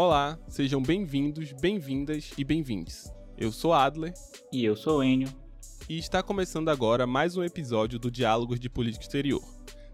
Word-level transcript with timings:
Olá, 0.00 0.38
sejam 0.46 0.80
bem-vindos, 0.80 1.52
bem-vindas 1.54 2.30
e 2.38 2.44
bem-vindes. 2.44 3.12
Eu 3.36 3.50
sou 3.50 3.72
Adler. 3.72 4.14
E 4.52 4.64
eu 4.64 4.76
sou 4.76 5.02
Enio. 5.02 5.28
E 5.88 5.98
está 5.98 6.22
começando 6.22 6.68
agora 6.68 7.04
mais 7.04 7.36
um 7.36 7.42
episódio 7.42 7.98
do 7.98 8.08
Diálogos 8.08 8.60
de 8.60 8.70
Política 8.70 9.02
Exterior, 9.02 9.42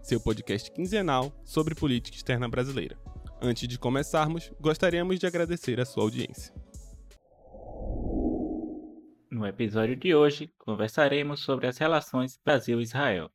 seu 0.03 0.21
podcast 0.21 0.69
quinzenal 0.71 1.33
sobre 1.43 1.73
política 1.73 2.17
externa 2.17 2.47
brasileira. 2.47 2.95
Antes 3.41 3.67
de 3.67 3.79
começarmos, 3.79 4.51
gostaríamos 4.61 5.17
de 5.17 5.25
agradecer 5.25 5.81
a 5.81 5.85
sua 5.85 6.03
audiência. 6.03 6.53
No 9.31 9.43
episódio 9.43 9.95
de 9.95 10.13
hoje, 10.13 10.53
conversaremos 10.59 11.39
sobre 11.39 11.65
as 11.65 11.79
relações 11.79 12.39
Brasil-Israel. 12.45 13.31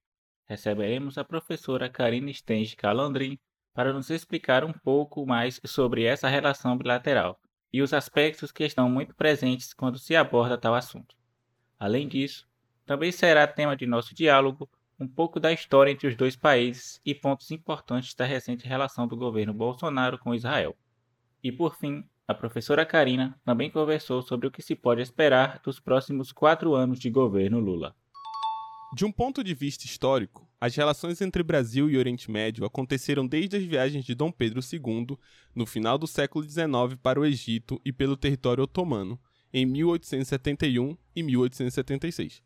Receberemos 0.48 1.18
a 1.18 1.24
professora 1.24 1.90
Karine 1.90 2.32
Stenge 2.32 2.76
Calandrin 2.76 3.40
para 3.80 3.94
nos 3.94 4.10
explicar 4.10 4.62
um 4.62 4.74
pouco 4.74 5.24
mais 5.24 5.58
sobre 5.64 6.04
essa 6.04 6.28
relação 6.28 6.76
bilateral 6.76 7.40
e 7.72 7.80
os 7.80 7.94
aspectos 7.94 8.52
que 8.52 8.62
estão 8.62 8.90
muito 8.90 9.14
presentes 9.14 9.72
quando 9.72 9.98
se 9.98 10.14
aborda 10.14 10.58
tal 10.58 10.74
assunto. 10.74 11.16
Além 11.78 12.06
disso, 12.06 12.46
também 12.84 13.10
será 13.10 13.46
tema 13.46 13.74
de 13.74 13.86
nosso 13.86 14.14
diálogo 14.14 14.68
um 14.98 15.08
pouco 15.08 15.40
da 15.40 15.50
história 15.50 15.90
entre 15.90 16.08
os 16.08 16.14
dois 16.14 16.36
países 16.36 17.00
e 17.06 17.14
pontos 17.14 17.50
importantes 17.50 18.14
da 18.14 18.26
recente 18.26 18.68
relação 18.68 19.08
do 19.08 19.16
governo 19.16 19.54
Bolsonaro 19.54 20.18
com 20.18 20.34
Israel. 20.34 20.76
E 21.42 21.50
por 21.50 21.74
fim, 21.74 22.04
a 22.28 22.34
professora 22.34 22.84
Karina 22.84 23.40
também 23.46 23.70
conversou 23.70 24.20
sobre 24.20 24.46
o 24.46 24.50
que 24.50 24.60
se 24.60 24.76
pode 24.76 25.00
esperar 25.00 25.58
dos 25.64 25.80
próximos 25.80 26.32
quatro 26.32 26.74
anos 26.74 26.98
de 26.98 27.08
governo 27.08 27.58
Lula. 27.58 27.96
De 28.94 29.06
um 29.06 29.10
ponto 29.10 29.42
de 29.42 29.54
vista 29.54 29.86
histórico, 29.86 30.49
as 30.60 30.76
relações 30.76 31.22
entre 31.22 31.42
Brasil 31.42 31.88
e 31.88 31.96
Oriente 31.96 32.30
Médio 32.30 32.66
aconteceram 32.66 33.26
desde 33.26 33.56
as 33.56 33.64
viagens 33.64 34.04
de 34.04 34.14
Dom 34.14 34.30
Pedro 34.30 34.60
II, 34.60 35.16
no 35.54 35.64
final 35.64 35.96
do 35.96 36.06
século 36.06 36.44
XIX, 36.44 36.98
para 37.02 37.18
o 37.18 37.24
Egito 37.24 37.80
e 37.82 37.90
pelo 37.90 38.14
território 38.14 38.64
otomano, 38.64 39.18
em 39.54 39.64
1871 39.64 40.98
e 41.16 41.22
1876. 41.22 42.42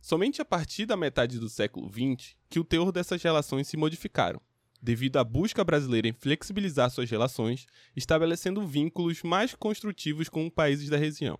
Somente 0.00 0.42
a 0.42 0.44
partir 0.44 0.86
da 0.86 0.96
metade 0.96 1.38
do 1.38 1.48
século 1.48 1.88
XX 1.88 2.34
que 2.50 2.58
o 2.58 2.64
teor 2.64 2.90
dessas 2.90 3.22
relações 3.22 3.68
se 3.68 3.76
modificaram, 3.76 4.40
devido 4.82 5.18
à 5.18 5.22
busca 5.22 5.62
brasileira 5.62 6.08
em 6.08 6.12
flexibilizar 6.12 6.90
suas 6.90 7.08
relações, 7.08 7.66
estabelecendo 7.94 8.66
vínculos 8.66 9.22
mais 9.22 9.54
construtivos 9.54 10.28
com 10.28 10.50
países 10.50 10.90
da 10.90 10.96
região. 10.96 11.38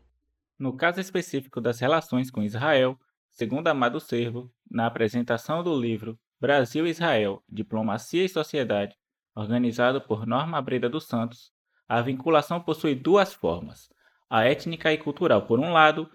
No 0.57 0.77
caso 0.77 1.01
específico 1.01 1.61
das 1.61 1.81
relações 1.81 2.31
com 2.31 2.45
Israel, 2.45 2.97
Segundo 3.33 3.67
Amado 3.69 3.99
Servo, 3.99 4.53
na 4.71 4.85
apresentação 4.85 5.65
do 5.65 5.75
livro 5.75 6.19
Brasil 6.39 6.87
e 6.87 6.91
Israel, 6.91 7.43
Diplomacia 7.49 8.23
e 8.23 8.29
Sociedade, 8.29 8.95
organizado 9.35 10.03
por 10.03 10.27
Norma 10.27 10.61
Breda 10.61 10.87
dos 10.87 11.07
Santos, 11.07 11.51
a 11.89 12.03
vinculação 12.03 12.61
possui 12.61 12.95
duas 12.95 13.33
formas: 13.33 13.89
a 14.29 14.45
étnica 14.45 14.93
e 14.93 14.99
cultural 14.99 15.47
por 15.47 15.59
um 15.59 15.73
lado 15.73 16.11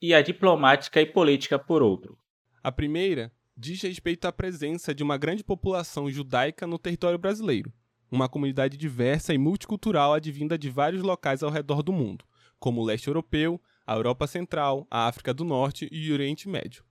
e 0.00 0.14
a 0.14 0.22
diplomática 0.22 1.00
e 1.00 1.06
política 1.06 1.58
por 1.58 1.82
outro. 1.82 2.16
A 2.62 2.70
primeira 2.70 3.32
diz 3.56 3.82
respeito 3.82 4.26
à 4.26 4.32
presença 4.32 4.94
de 4.94 5.02
uma 5.02 5.18
grande 5.18 5.42
população 5.42 6.08
judaica 6.08 6.68
no 6.68 6.78
território 6.78 7.18
brasileiro, 7.18 7.72
uma 8.12 8.28
comunidade 8.28 8.76
diversa 8.76 9.34
e 9.34 9.38
multicultural 9.38 10.14
advinda 10.14 10.56
de 10.56 10.70
vários 10.70 11.02
locais 11.02 11.42
ao 11.42 11.50
redor 11.50 11.82
do 11.82 11.92
mundo, 11.92 12.24
como 12.60 12.80
o 12.80 12.84
leste 12.84 13.08
europeu, 13.08 13.60
a 13.90 13.94
Europa 13.96 14.24
Central, 14.28 14.86
a 14.88 15.08
África 15.08 15.34
do 15.34 15.42
Norte 15.42 15.88
e 15.90 16.12
o 16.12 16.12
Oriente 16.12 16.48
Médio. 16.48 16.84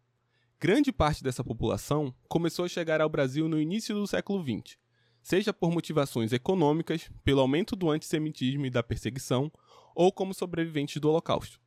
Grande 0.60 0.92
parte 0.92 1.24
dessa 1.24 1.42
população 1.42 2.14
começou 2.28 2.66
a 2.66 2.68
chegar 2.68 3.00
ao 3.00 3.08
Brasil 3.08 3.48
no 3.48 3.58
início 3.58 3.96
do 3.96 4.06
século 4.06 4.44
XX, 4.44 4.78
seja 5.24 5.54
por 5.54 5.72
motivações 5.72 6.34
econômicas, 6.34 7.10
pelo 7.24 7.40
aumento 7.40 7.74
do 7.74 7.90
antissemitismo 7.90 8.66
e 8.66 8.70
da 8.70 8.84
perseguição, 8.84 9.50
ou 9.96 10.12
como 10.12 10.34
sobreviventes 10.34 11.00
do 11.00 11.08
Holocausto. 11.08 11.58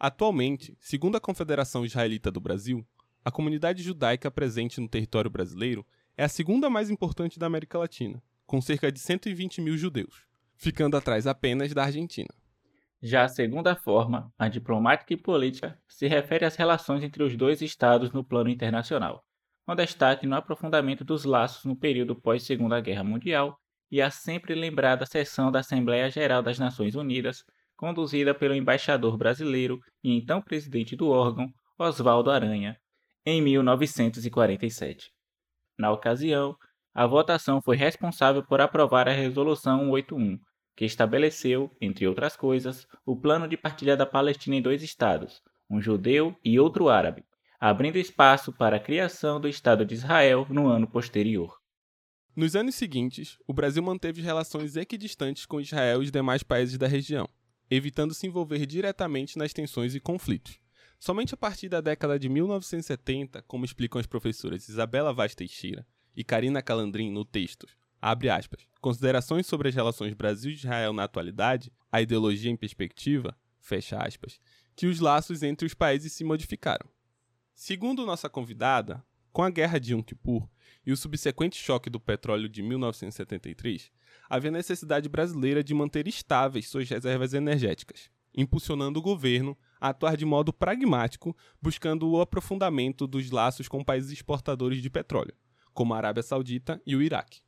Atualmente, 0.00 0.74
segundo 0.80 1.18
a 1.18 1.20
Confederação 1.20 1.84
Israelita 1.84 2.30
do 2.30 2.40
Brasil, 2.40 2.82
a 3.22 3.30
comunidade 3.30 3.82
judaica 3.82 4.30
presente 4.30 4.80
no 4.80 4.88
território 4.88 5.30
brasileiro 5.30 5.84
é 6.16 6.24
a 6.24 6.28
segunda 6.28 6.70
mais 6.70 6.88
importante 6.88 7.38
da 7.38 7.44
América 7.44 7.78
Latina, 7.78 8.22
com 8.46 8.62
cerca 8.62 8.90
de 8.90 8.98
120 8.98 9.60
mil 9.60 9.76
judeus, 9.76 10.24
ficando 10.56 10.96
atrás 10.96 11.26
apenas 11.26 11.74
da 11.74 11.84
Argentina. 11.84 12.34
Já 13.06 13.24
a 13.24 13.28
segunda 13.28 13.76
forma, 13.76 14.32
a 14.38 14.48
diplomática 14.48 15.12
e 15.12 15.16
política, 15.18 15.78
se 15.86 16.06
refere 16.06 16.46
às 16.46 16.56
relações 16.56 17.04
entre 17.04 17.22
os 17.22 17.36
dois 17.36 17.60
estados 17.60 18.10
no 18.12 18.24
plano 18.24 18.48
internacional, 18.48 19.22
com 19.66 19.76
destaque 19.76 20.26
no 20.26 20.34
aprofundamento 20.34 21.04
dos 21.04 21.26
laços 21.26 21.66
no 21.66 21.76
período 21.76 22.18
pós-Segunda 22.18 22.80
Guerra 22.80 23.04
Mundial 23.04 23.58
e 23.90 24.00
a 24.00 24.08
sempre 24.10 24.54
lembrada 24.54 25.04
sessão 25.04 25.52
da 25.52 25.58
Assembleia 25.58 26.10
Geral 26.10 26.42
das 26.42 26.58
Nações 26.58 26.94
Unidas, 26.94 27.44
conduzida 27.76 28.34
pelo 28.34 28.54
embaixador 28.54 29.18
brasileiro 29.18 29.80
e 30.02 30.16
então 30.16 30.40
presidente 30.40 30.96
do 30.96 31.10
órgão, 31.10 31.52
Oswaldo 31.78 32.30
Aranha, 32.30 32.74
em 33.26 33.42
1947. 33.42 35.12
Na 35.78 35.92
ocasião, 35.92 36.56
a 36.94 37.06
votação 37.06 37.60
foi 37.60 37.76
responsável 37.76 38.42
por 38.42 38.62
aprovar 38.62 39.06
a 39.10 39.12
Resolução 39.12 39.90
181, 39.90 40.38
que 40.76 40.84
estabeleceu, 40.84 41.70
entre 41.80 42.06
outras 42.06 42.36
coisas, 42.36 42.86
o 43.06 43.16
plano 43.16 43.46
de 43.46 43.56
partilha 43.56 43.96
da 43.96 44.06
Palestina 44.06 44.56
em 44.56 44.62
dois 44.62 44.82
estados, 44.82 45.42
um 45.70 45.80
judeu 45.80 46.36
e 46.44 46.58
outro 46.58 46.88
árabe, 46.88 47.24
abrindo 47.60 47.96
espaço 47.96 48.52
para 48.52 48.76
a 48.76 48.80
criação 48.80 49.40
do 49.40 49.48
Estado 49.48 49.84
de 49.84 49.94
Israel 49.94 50.46
no 50.50 50.66
ano 50.66 50.86
posterior. 50.86 51.58
Nos 52.34 52.56
anos 52.56 52.74
seguintes, 52.74 53.38
o 53.46 53.52
Brasil 53.52 53.82
manteve 53.82 54.20
relações 54.20 54.76
equidistantes 54.76 55.46
com 55.46 55.60
Israel 55.60 56.02
e 56.02 56.06
os 56.06 56.10
demais 56.10 56.42
países 56.42 56.76
da 56.76 56.88
região, 56.88 57.28
evitando 57.70 58.12
se 58.12 58.26
envolver 58.26 58.66
diretamente 58.66 59.38
nas 59.38 59.52
tensões 59.52 59.94
e 59.94 60.00
conflitos. 60.00 60.58
Somente 60.98 61.34
a 61.34 61.36
partir 61.36 61.68
da 61.68 61.80
década 61.80 62.18
de 62.18 62.28
1970, 62.28 63.42
como 63.42 63.64
explicam 63.64 64.00
as 64.00 64.06
professoras 64.06 64.68
Isabela 64.68 65.12
Vaz 65.12 65.34
Teixeira 65.34 65.86
e 66.16 66.24
Karina 66.24 66.62
Calandrin 66.62 67.10
no 67.10 67.24
texto 67.24 67.66
Abre 68.06 68.28
aspas. 68.28 68.66
Considerações 68.82 69.46
sobre 69.46 69.70
as 69.70 69.74
relações 69.74 70.12
Brasil 70.12 70.50
e 70.50 70.54
Israel 70.54 70.92
na 70.92 71.04
atualidade, 71.04 71.72
a 71.90 72.02
ideologia 72.02 72.50
em 72.50 72.56
perspectiva, 72.56 73.34
fecha 73.58 73.96
aspas, 73.96 74.38
que 74.76 74.86
os 74.86 75.00
laços 75.00 75.42
entre 75.42 75.66
os 75.66 75.72
países 75.72 76.12
se 76.12 76.22
modificaram. 76.22 76.86
Segundo 77.54 78.04
nossa 78.04 78.28
convidada, 78.28 79.02
com 79.32 79.42
a 79.42 79.48
guerra 79.48 79.80
de 79.80 79.94
Yom 79.94 80.02
Kippur 80.02 80.46
e 80.84 80.92
o 80.92 80.96
subsequente 80.98 81.56
choque 81.56 81.88
do 81.88 81.98
petróleo 81.98 82.46
de 82.46 82.62
1973, 82.62 83.90
havia 84.28 84.50
necessidade 84.50 85.08
brasileira 85.08 85.64
de 85.64 85.72
manter 85.72 86.06
estáveis 86.06 86.68
suas 86.68 86.86
reservas 86.86 87.32
energéticas, 87.32 88.10
impulsionando 88.36 88.98
o 88.98 89.02
governo 89.02 89.56
a 89.80 89.88
atuar 89.88 90.14
de 90.18 90.26
modo 90.26 90.52
pragmático, 90.52 91.34
buscando 91.58 92.06
o 92.10 92.20
aprofundamento 92.20 93.06
dos 93.06 93.30
laços 93.30 93.66
com 93.66 93.82
países 93.82 94.12
exportadores 94.12 94.82
de 94.82 94.90
petróleo, 94.90 95.34
como 95.72 95.94
a 95.94 95.96
Arábia 95.96 96.22
Saudita 96.22 96.78
e 96.86 96.94
o 96.94 97.00
Iraque. 97.00 97.40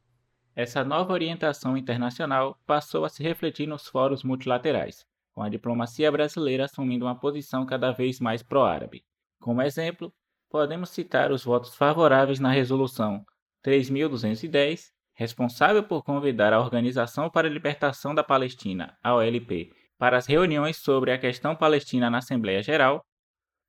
Essa 0.56 0.82
nova 0.82 1.12
orientação 1.12 1.76
internacional 1.76 2.58
passou 2.66 3.04
a 3.04 3.10
se 3.10 3.22
refletir 3.22 3.66
nos 3.66 3.86
fóruns 3.86 4.24
multilaterais, 4.24 5.04
com 5.34 5.42
a 5.42 5.50
diplomacia 5.50 6.10
brasileira 6.10 6.64
assumindo 6.64 7.04
uma 7.04 7.20
posição 7.20 7.66
cada 7.66 7.92
vez 7.92 8.18
mais 8.18 8.42
pró-árabe. 8.42 9.04
Como 9.38 9.60
exemplo, 9.60 10.10
podemos 10.48 10.88
citar 10.88 11.30
os 11.30 11.44
votos 11.44 11.74
favoráveis 11.74 12.40
na 12.40 12.50
Resolução 12.50 13.22
3210, 13.62 14.90
responsável 15.14 15.82
por 15.82 16.02
convidar 16.02 16.54
a 16.54 16.60
Organização 16.60 17.28
para 17.28 17.46
a 17.46 17.50
Libertação 17.50 18.14
da 18.14 18.24
Palestina, 18.24 18.96
a 19.04 19.14
OLP, 19.14 19.74
para 19.98 20.16
as 20.16 20.24
reuniões 20.24 20.78
sobre 20.78 21.12
a 21.12 21.18
questão 21.18 21.54
palestina 21.54 22.08
na 22.08 22.18
Assembleia 22.18 22.62
Geral, 22.62 23.04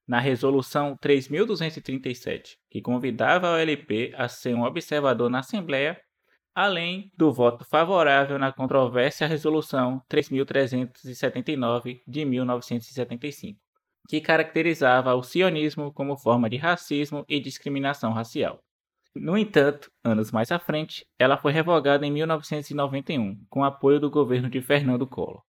na 0.08 0.22
Resolução 0.22 0.96
3237, 1.02 2.58
que 2.72 2.82
convidava 2.82 3.50
a 3.50 3.58
OLP 3.58 4.14
a 4.16 4.30
ser 4.30 4.56
um 4.56 4.64
observador 4.64 5.30
na 5.30 5.40
Assembleia 5.40 6.02
além 6.58 7.12
do 7.16 7.32
voto 7.32 7.64
favorável 7.64 8.40
na 8.40 8.52
controvérsia 8.52 9.28
Resolução 9.28 10.02
3.379 10.10 12.02
de 12.08 12.26
1975, 12.26 13.60
que 14.10 14.20
caracterizava 14.20 15.14
o 15.14 15.22
sionismo 15.22 15.94
como 15.94 16.18
forma 16.18 16.50
de 16.50 16.58
racismo 16.58 17.24
e 17.30 17.40
discriminação 17.40 18.12
racial. 18.12 18.60
No 19.16 19.38
entanto, 19.38 19.92
anos 20.04 20.32
mais 20.32 20.52
à 20.52 20.58
frente, 20.58 21.06
ela 21.20 21.38
foi 21.38 21.52
revogada 21.52 22.08
em 22.08 22.12
1991, 22.12 23.40
com 23.52 23.64
apoio 23.64 24.00
do 24.00 24.10
governo 24.10 24.50
de 24.50 24.60
Fernando 24.60 25.06
Collor. 25.06 25.44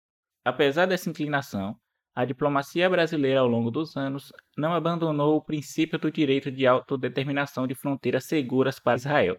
Apesar 0.44 0.88
dessa 0.88 1.10
inclinação, 1.10 1.77
a 2.13 2.25
diplomacia 2.25 2.89
brasileira 2.89 3.39
ao 3.39 3.48
longo 3.48 3.71
dos 3.71 3.95
anos 3.95 4.33
não 4.57 4.74
abandonou 4.74 5.38
o 5.38 5.42
princípio 5.42 5.98
do 5.98 6.12
direito 6.12 6.51
de 6.51 6.68
autodeterminação 6.68 7.65
de 7.65 7.75
fronteiras 7.75 8.25
seguras 8.25 8.77
para 8.77 8.98
Israel 8.98 9.38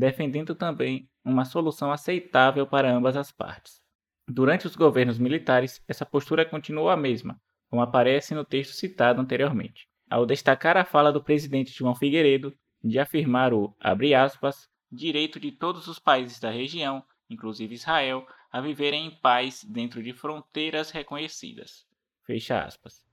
defendendo 0.00 0.54
também 0.54 1.08
uma 1.24 1.44
solução 1.44 1.92
aceitável 1.92 2.66
para 2.66 2.90
ambas 2.90 3.16
as 3.16 3.30
partes. 3.30 3.80
Durante 4.26 4.66
os 4.66 4.74
governos 4.74 5.18
militares, 5.18 5.80
essa 5.86 6.04
postura 6.04 6.44
continuou 6.44 6.88
a 6.88 6.96
mesma, 6.96 7.40
como 7.68 7.82
aparece 7.82 8.34
no 8.34 8.44
texto 8.44 8.72
citado 8.72 9.20
anteriormente, 9.20 9.86
ao 10.08 10.26
destacar 10.26 10.76
a 10.76 10.84
fala 10.84 11.12
do 11.12 11.22
presidente 11.22 11.72
João 11.72 11.94
Figueiredo 11.94 12.52
de 12.82 12.98
afirmar 12.98 13.52
o, 13.52 13.76
aspas, 14.16 14.68
direito 14.90 15.38
de 15.38 15.52
todos 15.52 15.86
os 15.86 15.98
países 15.98 16.40
da 16.40 16.50
região 16.50 17.04
inclusive 17.30 17.74
Israel, 17.74 18.26
a 18.50 18.60
viverem 18.60 19.06
em 19.06 19.10
paz 19.10 19.64
dentro 19.64 20.02
de 20.02 20.12
fronteiras 20.12 20.90
reconhecidas. 20.90 21.86
Fecha 22.26 22.64
aspas. 22.64 23.04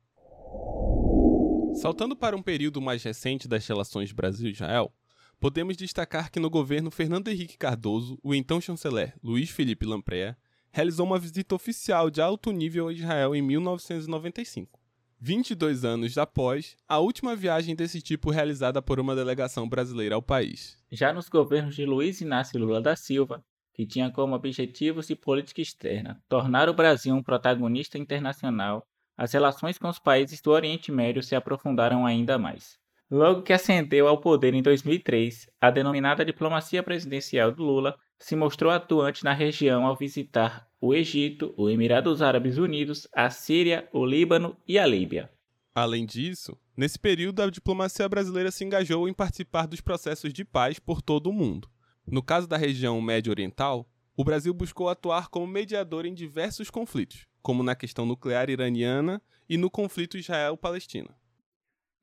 Saltando 1.75 2.15
para 2.15 2.35
um 2.35 2.41
período 2.41 2.81
mais 2.81 3.03
recente 3.03 3.47
das 3.47 3.65
relações 3.67 4.11
Brasil-Israel, 4.11 4.91
podemos 5.39 5.77
destacar 5.77 6.31
que 6.31 6.39
no 6.39 6.49
governo 6.49 6.91
Fernando 6.91 7.27
Henrique 7.27 7.57
Cardoso, 7.57 8.19
o 8.23 8.33
então 8.33 8.59
chanceler 8.59 9.15
Luiz 9.23 9.49
Felipe 9.49 9.85
Lampreia 9.85 10.37
realizou 10.71 11.05
uma 11.05 11.19
visita 11.19 11.55
oficial 11.55 12.09
de 12.09 12.21
alto 12.21 12.51
nível 12.51 12.87
a 12.87 12.93
Israel 12.93 13.35
em 13.35 13.41
1995. 13.41 14.79
22 15.19 15.83
anos 15.83 16.17
após 16.17 16.77
a 16.87 16.99
última 16.99 17.35
viagem 17.35 17.75
desse 17.75 18.01
tipo 18.01 18.29
realizada 18.29 18.81
por 18.81 18.99
uma 18.99 19.15
delegação 19.15 19.67
brasileira 19.67 20.13
ao 20.13 20.21
país. 20.21 20.77
Já 20.91 21.11
nos 21.11 21.27
governos 21.27 21.75
de 21.75 21.85
Luiz 21.85 22.21
Inácio 22.21 22.59
Lula 22.59 22.79
da 22.79 22.95
Silva, 22.95 23.43
que 23.73 23.85
tinha 23.85 24.11
como 24.11 24.35
objetivos 24.35 25.07
de 25.07 25.15
política 25.15 25.61
externa 25.61 26.21
tornar 26.29 26.69
o 26.69 26.73
Brasil 26.73 27.15
um 27.15 27.23
protagonista 27.23 27.97
internacional, 27.97 28.85
as 29.17 29.33
relações 29.33 29.79
com 29.79 29.89
os 29.89 29.97
países 29.97 30.39
do 30.41 30.51
Oriente 30.51 30.91
Médio 30.91 31.23
se 31.23 31.35
aprofundaram 31.35 32.05
ainda 32.05 32.37
mais. 32.37 32.77
Logo 33.09 33.41
que 33.41 33.53
ascendeu 33.53 34.05
ao 34.05 34.19
poder 34.19 34.53
em 34.53 34.61
2003, 34.61 35.49
a 35.61 35.71
denominada 35.71 36.25
diplomacia 36.25 36.83
presidencial 36.83 37.53
do 37.53 37.63
Lula 37.63 37.97
se 38.19 38.35
mostrou 38.35 38.69
atuante 38.69 39.23
na 39.23 39.31
região 39.31 39.85
ao 39.85 39.95
visitar 39.95 40.67
o 40.81 40.93
Egito, 40.93 41.53
o 41.55 41.69
Emirados 41.69 42.21
Árabes 42.21 42.57
Unidos, 42.57 43.07
a 43.15 43.29
Síria, 43.29 43.87
o 43.93 44.05
Líbano 44.05 44.57
e 44.67 44.77
a 44.77 44.85
Líbia. 44.85 45.31
Além 45.73 46.05
disso, 46.05 46.57
nesse 46.75 46.99
período 46.99 47.41
a 47.41 47.49
diplomacia 47.49 48.09
brasileira 48.09 48.51
se 48.51 48.65
engajou 48.65 49.07
em 49.07 49.13
participar 49.13 49.67
dos 49.67 49.79
processos 49.79 50.33
de 50.33 50.43
paz 50.43 50.77
por 50.77 51.01
todo 51.01 51.29
o 51.29 51.33
mundo. 51.33 51.69
No 52.05 52.21
caso 52.21 52.45
da 52.45 52.57
região 52.57 53.01
Médio 53.01 53.31
Oriental, 53.31 53.89
o 54.17 54.23
Brasil 54.23 54.53
buscou 54.53 54.89
atuar 54.89 55.29
como 55.29 55.47
mediador 55.47 56.05
em 56.05 56.13
diversos 56.13 56.69
conflitos, 56.69 57.25
como 57.41 57.63
na 57.63 57.73
questão 57.73 58.05
nuclear 58.05 58.49
iraniana 58.49 59.21
e 59.47 59.55
no 59.55 59.71
conflito 59.71 60.17
Israel-Palestina 60.17 61.15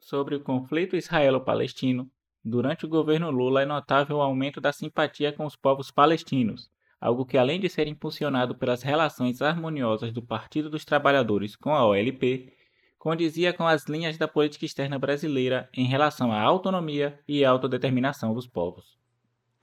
sobre 0.05 0.35
o 0.35 0.41
conflito 0.41 0.97
israelo-palestino, 0.97 2.11
durante 2.45 2.85
o 2.85 2.89
governo 2.89 3.31
Lula 3.31 3.63
é 3.63 3.65
notável 3.65 4.19
o 4.19 4.21
aumento 4.21 4.61
da 4.61 4.71
simpatia 4.71 5.33
com 5.33 5.47
os 5.47 5.57
povos 5.57 5.91
palestinos, 5.91 6.69
algo 7.01 7.25
que, 7.25 7.39
além 7.39 7.59
de 7.59 7.71
ser 7.71 7.89
impulsionado 7.89 8.55
pelas 8.55 8.83
relações 8.83 9.41
harmoniosas 9.41 10.13
do 10.13 10.23
Partido 10.23 10.69
dos 10.69 10.85
Trabalhadores 10.85 11.57
com 11.57 11.75
a 11.75 11.87
OLP, 11.87 12.53
condizia 12.99 13.53
com 13.55 13.67
as 13.67 13.87
linhas 13.87 14.19
da 14.19 14.29
política 14.29 14.67
externa 14.67 14.99
brasileira 14.99 15.71
em 15.73 15.87
relação 15.87 16.31
à 16.31 16.41
autonomia 16.41 17.19
e 17.27 17.43
autodeterminação 17.43 18.35
dos 18.35 18.47
povos. 18.47 18.99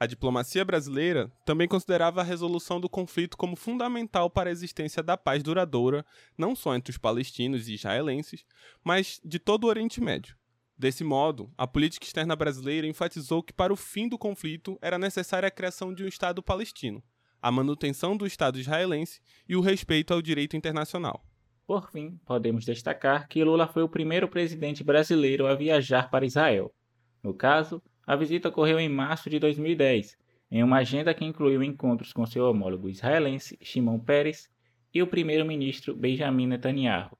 A 0.01 0.07
diplomacia 0.07 0.65
brasileira 0.65 1.31
também 1.45 1.67
considerava 1.67 2.21
a 2.21 2.23
resolução 2.23 2.81
do 2.81 2.89
conflito 2.89 3.37
como 3.37 3.55
fundamental 3.55 4.31
para 4.31 4.49
a 4.49 4.51
existência 4.51 5.03
da 5.03 5.15
paz 5.15 5.43
duradoura, 5.43 6.03
não 6.35 6.55
só 6.55 6.75
entre 6.75 6.89
os 6.89 6.97
palestinos 6.97 7.67
e 7.67 7.75
israelenses, 7.75 8.43
mas 8.83 9.21
de 9.23 9.37
todo 9.37 9.65
o 9.65 9.67
Oriente 9.67 10.01
Médio. 10.01 10.35
Desse 10.75 11.03
modo, 11.03 11.53
a 11.55 11.67
política 11.67 12.03
externa 12.03 12.35
brasileira 12.35 12.87
enfatizou 12.87 13.43
que 13.43 13.53
para 13.53 13.71
o 13.71 13.75
fim 13.75 14.09
do 14.09 14.17
conflito 14.17 14.75
era 14.81 14.97
necessária 14.97 15.45
a 15.45 15.51
criação 15.51 15.93
de 15.93 16.03
um 16.03 16.07
Estado 16.07 16.41
palestino, 16.41 17.03
a 17.39 17.51
manutenção 17.51 18.17
do 18.17 18.25
Estado 18.25 18.57
israelense 18.57 19.21
e 19.47 19.55
o 19.55 19.61
respeito 19.61 20.15
ao 20.15 20.21
direito 20.23 20.57
internacional. 20.57 21.23
Por 21.67 21.91
fim, 21.91 22.19
podemos 22.25 22.65
destacar 22.65 23.27
que 23.27 23.43
Lula 23.43 23.67
foi 23.67 23.83
o 23.83 23.87
primeiro 23.87 24.27
presidente 24.27 24.83
brasileiro 24.83 25.45
a 25.45 25.53
viajar 25.53 26.09
para 26.09 26.25
Israel. 26.25 26.73
No 27.21 27.35
caso, 27.35 27.83
a 28.11 28.15
visita 28.17 28.49
ocorreu 28.49 28.77
em 28.77 28.89
março 28.89 29.29
de 29.29 29.39
2010, 29.39 30.17
em 30.51 30.61
uma 30.61 30.79
agenda 30.79 31.13
que 31.13 31.23
incluiu 31.23 31.63
encontros 31.63 32.11
com 32.11 32.25
seu 32.25 32.43
homólogo 32.43 32.89
israelense, 32.89 33.57
Shimon 33.61 33.99
Peres, 33.99 34.49
e 34.93 35.01
o 35.01 35.07
primeiro-ministro 35.07 35.95
Benjamin 35.95 36.45
Netanyahu. 36.45 37.17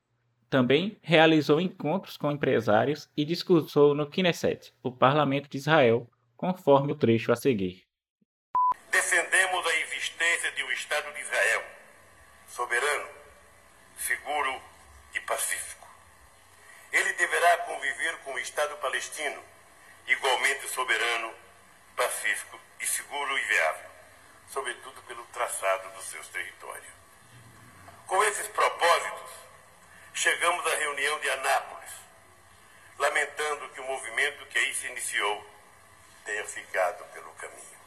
Também 0.50 0.98
realizou 1.02 1.62
encontros 1.62 2.18
com 2.18 2.30
empresários 2.30 3.10
e 3.16 3.24
discursou 3.24 3.96
no 3.96 4.06
Knesset, 4.06 4.74
o 4.84 4.92
parlamento 4.92 5.50
de 5.50 5.60
Israel, 5.60 6.10
conforme 6.36 6.92
o 6.92 6.96
trecho 6.96 7.32
a 7.32 7.38
seguir. 7.38 7.84
Defendemos 8.92 9.66
a 9.66 9.80
existência 9.80 10.52
de 10.52 10.62
um 10.62 10.72
Estado 10.72 11.10
de 11.14 11.22
Israel, 11.22 11.64
soberano, 12.48 13.08
seguro 13.96 14.62
e 15.16 15.22
pacífico. 15.22 15.88
Ele 16.92 17.14
deverá 17.14 17.60
conviver 17.60 18.18
com 18.26 18.34
o 18.34 18.40
Estado 18.40 18.76
palestino 18.82 19.42
igualmente 20.07 20.68
soberano, 20.69 21.33
pacífico 21.95 22.59
e 22.80 22.86
seguro 22.86 23.38
e 23.38 23.44
viável, 23.44 23.89
sobretudo 24.50 25.01
pelo 25.03 25.25
traçado 25.27 25.89
dos 25.92 26.06
seus 26.06 26.27
territórios. 26.30 26.94
Com 28.07 28.24
esses 28.24 28.48
propósitos, 28.48 29.31
chegamos 30.13 30.65
à 30.65 30.75
reunião 30.75 31.19
de 31.19 31.30
Anápolis, 31.30 31.92
lamentando 32.98 33.69
que 33.69 33.81
o 33.81 33.86
movimento 33.86 34.45
que 34.48 34.57
aí 34.57 34.74
se 34.75 34.88
iniciou 34.88 35.50
tenha 36.25 36.45
ficado 36.45 37.04
pelo 37.13 37.31
caminho. 37.33 37.81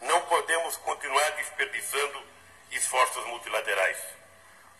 Não 0.00 0.20
podemos 0.22 0.76
continuar 0.78 1.30
desperdiçando 1.32 2.22
esforços 2.70 3.24
multilaterais, 3.26 3.98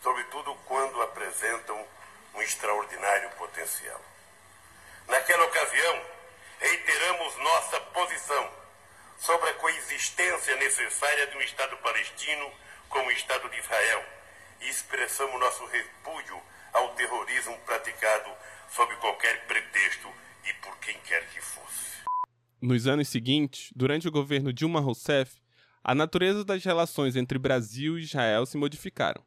sobretudo 0.03 0.55
quando 0.67 1.01
apresentam 1.03 1.87
um 2.35 2.43
extraordinário 2.43 3.31
potencial. 3.33 4.01
Naquela 5.09 5.45
ocasião, 5.45 6.03
reiteramos 6.59 7.37
nossa 7.39 7.81
posição 7.93 8.51
sobre 9.19 9.51
a 9.51 9.55
coexistência 9.55 10.57
necessária 10.57 11.27
de 11.27 11.37
um 11.37 11.41
Estado 11.41 11.77
palestino 11.79 12.51
com 12.89 13.01
o 13.01 13.11
Estado 13.11 13.49
de 13.51 13.59
Israel 13.59 14.05
e 14.61 14.69
expressamos 14.69 15.39
nosso 15.39 15.65
repúdio 15.67 16.41
ao 16.73 16.95
terrorismo 16.95 17.57
praticado 17.67 18.31
sob 18.71 18.95
qualquer 18.97 19.47
pretexto 19.47 20.09
e 20.49 20.53
por 20.55 20.77
quem 20.79 20.99
quer 21.01 21.27
que 21.29 21.41
fosse. 21.41 22.05
Nos 22.61 22.87
anos 22.87 23.09
seguintes, 23.09 23.71
durante 23.75 24.09
o 24.09 24.13
governo 24.13 24.53
Dilma 24.53 24.81
Rousseff, 24.81 25.41
a 25.83 25.95
natureza 25.95 26.45
das 26.45 26.65
relações 26.65 27.15
entre 27.15 27.39
Brasil 27.39 27.99
e 27.99 28.03
Israel 28.03 28.47
se 28.47 28.57
modificaram. 28.57 29.23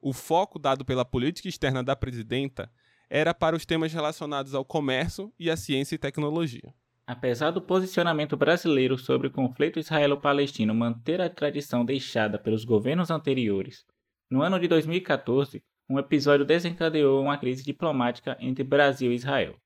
O 0.00 0.12
foco 0.12 0.58
dado 0.58 0.84
pela 0.84 1.04
política 1.04 1.48
externa 1.48 1.82
da 1.82 1.94
presidenta 1.94 2.72
era 3.10 3.32
para 3.32 3.56
os 3.56 3.64
temas 3.64 3.92
relacionados 3.92 4.54
ao 4.54 4.64
comércio 4.64 5.32
e 5.38 5.50
à 5.50 5.56
ciência 5.56 5.94
e 5.94 5.98
tecnologia. 5.98 6.74
Apesar 7.06 7.50
do 7.50 7.62
posicionamento 7.62 8.36
brasileiro 8.36 8.98
sobre 8.98 9.28
o 9.28 9.30
conflito 9.30 9.78
israelo-palestino 9.78 10.74
manter 10.74 11.20
a 11.20 11.30
tradição 11.30 11.84
deixada 11.84 12.38
pelos 12.38 12.64
governos 12.64 13.10
anteriores, 13.10 13.84
no 14.30 14.42
ano 14.42 14.60
de 14.60 14.68
2014, 14.68 15.62
um 15.88 15.98
episódio 15.98 16.44
desencadeou 16.44 17.22
uma 17.22 17.38
crise 17.38 17.64
diplomática 17.64 18.36
entre 18.40 18.62
Brasil 18.62 19.10
e 19.10 19.14
Israel. 19.14 19.56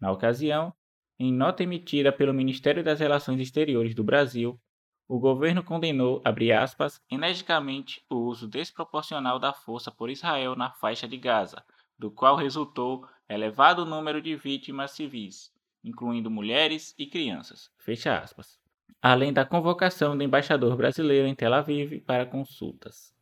Na 0.00 0.10
ocasião, 0.10 0.72
em 1.18 1.30
nota 1.30 1.62
emitida 1.62 2.10
pelo 2.10 2.32
Ministério 2.32 2.82
das 2.82 2.98
Relações 2.98 3.40
Exteriores 3.40 3.94
do 3.94 4.02
Brasil, 4.02 4.58
o 5.06 5.18
governo 5.18 5.62
condenou, 5.62 6.22
aspas, 6.58 7.00
energicamente 7.10 8.02
o 8.10 8.16
uso 8.16 8.48
desproporcional 8.48 9.38
da 9.38 9.52
força 9.52 9.90
por 9.90 10.08
Israel 10.08 10.56
na 10.56 10.70
faixa 10.70 11.06
de 11.06 11.16
Gaza, 11.18 11.62
do 11.98 12.10
qual 12.10 12.36
resultou 12.36 13.06
elevado 13.28 13.84
número 13.84 14.20
de 14.20 14.36
vítimas 14.36 14.92
civis, 14.92 15.50
incluindo 15.82 16.30
mulheres 16.30 16.94
e 16.98 17.06
crianças. 17.06 17.70
Fecha 17.78 18.18
aspas. 18.18 18.58
Além 19.00 19.32
da 19.32 19.44
convocação 19.44 20.16
do 20.16 20.22
embaixador 20.22 20.76
brasileiro 20.76 21.26
em 21.28 21.34
Tel 21.34 21.54
Aviv 21.54 22.00
para 22.00 22.26
consultas. 22.26 23.14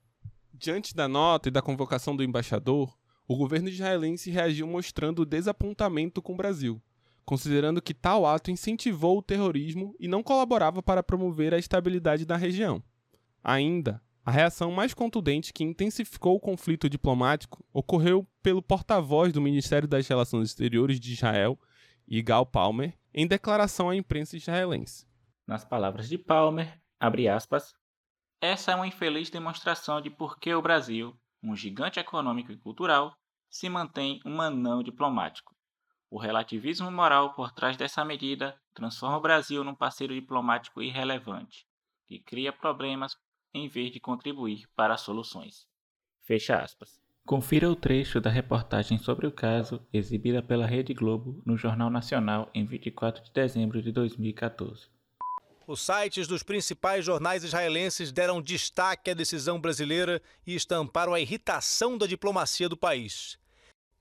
Diante 0.52 0.94
da 0.94 1.08
nota 1.08 1.48
e 1.48 1.52
da 1.52 1.60
convocação 1.60 2.14
do 2.14 2.22
embaixador, 2.22 2.96
o 3.26 3.36
governo 3.36 3.68
israelense 3.68 4.30
reagiu 4.30 4.66
mostrando 4.66 5.26
desapontamento 5.26 6.22
com 6.22 6.34
o 6.34 6.36
Brasil, 6.36 6.80
considerando 7.24 7.82
que 7.82 7.94
tal 7.94 8.26
ato 8.26 8.50
incentivou 8.50 9.18
o 9.18 9.22
terrorismo 9.22 9.96
e 9.98 10.06
não 10.06 10.22
colaborava 10.22 10.82
para 10.82 11.02
promover 11.02 11.52
a 11.52 11.58
estabilidade 11.58 12.24
da 12.24 12.36
região. 12.36 12.82
Ainda, 13.42 14.00
a 14.24 14.30
reação 14.30 14.70
mais 14.70 14.94
contundente 14.94 15.52
que 15.52 15.62
intensificou 15.62 16.36
o 16.36 16.40
conflito 16.40 16.88
diplomático 16.88 17.62
ocorreu 17.72 18.26
pelo 18.42 18.62
porta-voz 18.62 19.32
do 19.32 19.40
Ministério 19.40 19.86
das 19.86 20.08
Relações 20.08 20.48
Exteriores 20.48 20.98
de 20.98 21.12
Israel, 21.12 21.58
Igal 22.08 22.46
Palmer, 22.46 22.98
em 23.12 23.26
declaração 23.26 23.90
à 23.90 23.96
imprensa 23.96 24.36
israelense. 24.36 25.06
Nas 25.46 25.62
palavras 25.62 26.08
de 26.08 26.16
Palmer, 26.16 26.80
abre 26.98 27.28
aspas, 27.28 27.74
essa 28.40 28.72
é 28.72 28.74
uma 28.74 28.86
infeliz 28.86 29.28
demonstração 29.28 30.00
de 30.00 30.08
por 30.08 30.38
que 30.38 30.54
o 30.54 30.62
Brasil, 30.62 31.14
um 31.42 31.54
gigante 31.54 32.00
econômico 32.00 32.50
e 32.50 32.56
cultural, 32.56 33.14
se 33.50 33.68
mantém 33.68 34.20
um 34.24 34.40
anão 34.40 34.82
diplomático. 34.82 35.54
O 36.10 36.18
relativismo 36.18 36.90
moral 36.90 37.34
por 37.34 37.52
trás 37.52 37.76
dessa 37.76 38.04
medida 38.04 38.58
transforma 38.72 39.18
o 39.18 39.20
Brasil 39.20 39.62
num 39.62 39.74
parceiro 39.74 40.14
diplomático 40.14 40.82
irrelevante, 40.82 41.66
que 42.06 42.20
cria 42.20 42.52
problemas 42.52 43.14
em 43.54 43.68
vez 43.68 43.92
de 43.92 44.00
contribuir 44.00 44.68
para 44.74 44.96
soluções. 44.96 45.66
Fecha 46.22 46.56
aspas. 46.56 47.00
Confira 47.24 47.70
o 47.70 47.76
trecho 47.76 48.20
da 48.20 48.28
reportagem 48.28 48.98
sobre 48.98 49.26
o 49.26 49.32
caso 49.32 49.80
exibida 49.90 50.42
pela 50.42 50.66
Rede 50.66 50.92
Globo 50.92 51.40
no 51.46 51.56
Jornal 51.56 51.88
Nacional 51.88 52.50
em 52.52 52.66
24 52.66 53.24
de 53.24 53.32
dezembro 53.32 53.80
de 53.80 53.90
2014. 53.92 54.88
Os 55.66 55.80
sites 55.80 56.26
dos 56.26 56.42
principais 56.42 57.02
jornais 57.02 57.42
israelenses 57.42 58.12
deram 58.12 58.42
destaque 58.42 59.10
à 59.10 59.14
decisão 59.14 59.58
brasileira 59.58 60.20
e 60.46 60.54
estamparam 60.54 61.14
a 61.14 61.20
irritação 61.20 61.96
da 61.96 62.06
diplomacia 62.06 62.68
do 62.68 62.76
país. 62.76 63.38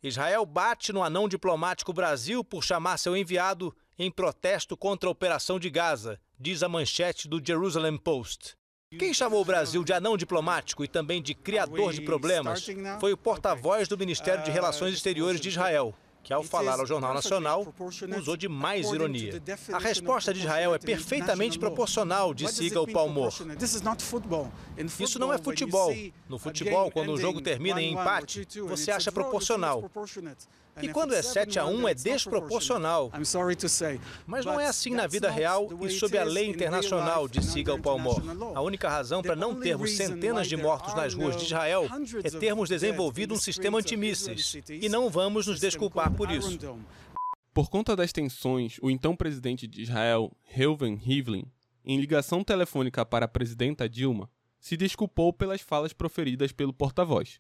Israel 0.02 0.46
bate 0.46 0.92
no 0.92 1.02
anão 1.02 1.30
diplomático 1.30 1.94
Brasil 1.94 2.44
por 2.44 2.62
chamar 2.62 2.98
seu 2.98 3.16
enviado 3.16 3.74
em 3.98 4.12
protesto 4.12 4.76
contra 4.76 5.08
a 5.08 5.12
operação 5.12 5.58
de 5.58 5.70
Gaza, 5.70 6.20
diz 6.38 6.62
a 6.62 6.68
manchete 6.68 7.30
do 7.30 7.42
Jerusalem 7.42 7.98
Post. 7.98 8.58
Quem 8.98 9.14
chamou 9.14 9.42
o 9.42 9.46
Brasil 9.46 9.84
de 9.84 9.94
anão 9.94 10.18
diplomático 10.18 10.84
e 10.84 10.88
também 10.88 11.22
de 11.22 11.34
criador 11.34 11.94
de 11.94 12.02
problemas 12.02 12.66
foi 13.00 13.14
o 13.14 13.18
porta-voz 13.18 13.88
do 13.88 13.98
Ministério 13.98 14.44
de 14.44 14.52
Relações 14.52 14.94
Exteriores 14.94 15.40
de 15.40 15.50
Israel, 15.50 15.94
que, 16.22 16.34
ao 16.34 16.44
falar 16.44 16.80
ao 16.80 16.86
Jornal 16.86 17.14
Nacional, 17.14 17.74
usou 18.18 18.38
de 18.38 18.48
mais 18.48 18.90
ironia. 18.92 19.42
A 19.74 19.80
resposta 19.80 20.34
de 20.34 20.40
Israel 20.40 20.74
é 20.74 20.80
perfeitamente 20.80 21.60
proporcional, 21.60 22.34
disse 22.34 22.66
Igal 22.66 22.88
Palmor. 22.88 23.34
Isso 25.00 25.20
não 25.20 25.34
é 25.34 25.38
futebol. 25.38 25.94
No 26.30 26.38
futebol, 26.38 26.90
quando 26.92 27.12
o 27.12 27.18
jogo 27.18 27.42
termina 27.42 27.82
em 27.82 27.94
empate, 27.94 28.48
você 28.68 28.92
acha 28.92 29.12
proporcional. 29.12 29.90
E 30.82 30.88
quando 30.88 31.13
é 31.13 31.22
7 31.22 31.60
a 31.60 31.65
1 31.65 31.88
é 31.88 31.94
desproporcional. 31.94 33.12
Mas 34.25 34.46
não 34.46 34.60
é 34.60 34.68
assim 34.68 34.92
na 34.92 35.08
vida 35.08 35.30
real 35.30 35.70
e 35.82 35.89
sob 35.89 36.18
a 36.18 36.24
lei 36.24 36.48
internacional, 36.48 37.27
disse 37.27 37.60
Igal 37.60 37.80
Palmor. 37.80 38.22
A 38.56 38.62
única 38.62 38.89
razão 38.89 39.22
para 39.22 39.36
não 39.36 39.60
termos 39.60 39.96
centenas 39.96 40.48
de 40.48 40.58
mortos 40.58 40.94
nas 40.96 41.13
ruas 41.13 41.38
de 41.38 41.46
Israel 41.46 41.88
é 42.24 42.30
termos 42.30 42.70
desenvolvido 42.70 43.34
um 43.34 43.39
sistema 43.39 43.80
antimísseis. 43.80 44.58
E 44.70 44.89
não 44.89 45.10
vamos 45.10 45.48
nos 45.48 45.60
desculpar 45.60 46.12
por 46.12 46.32
isso. 46.32 46.60
Por 47.53 47.70
conta 47.70 47.96
das 47.96 48.12
tensões, 48.12 48.77
o 48.82 48.89
então 48.89 49.15
presidente 49.15 49.68
de 49.68 49.84
Israel, 49.84 50.36
Reuven 50.42 50.96
Rivlin, 50.96 51.46
em 51.86 52.00
ligação 52.00 52.44
telefônica 52.44 53.06
para 53.06 53.25
a 53.25 53.27
presidenta 53.27 53.88
Dilma, 53.88 54.27
se 54.60 54.75
desculpou 54.75 55.32
pelas 55.32 55.62
falas 55.62 55.94
proferidas 55.94 56.51
pelo 56.51 56.74
porta-voz. 56.74 57.39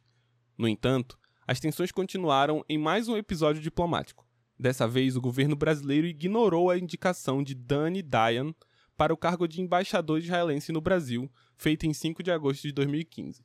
No 0.55 0.67
entanto, 0.67 1.17
as 1.47 1.59
tensões 1.59 1.91
continuaram 1.91 2.63
em 2.69 2.77
mais 2.77 3.07
um 3.07 3.17
episódio 3.17 3.61
diplomático. 3.61 4.25
Dessa 4.57 4.87
vez, 4.87 5.15
o 5.15 5.21
governo 5.21 5.55
brasileiro 5.55 6.07
ignorou 6.07 6.69
a 6.69 6.77
indicação 6.77 7.43
de 7.43 7.53
Danny 7.53 8.01
Dayan 8.01 8.53
para 8.95 9.13
o 9.13 9.17
cargo 9.17 9.47
de 9.47 9.61
embaixador 9.61 10.19
israelense 10.19 10.71
no 10.71 10.79
Brasil, 10.79 11.29
feita 11.57 11.85
em 11.85 11.93
5 11.93 12.23
de 12.23 12.31
agosto 12.31 12.61
de 12.61 12.71
2015. 12.71 13.43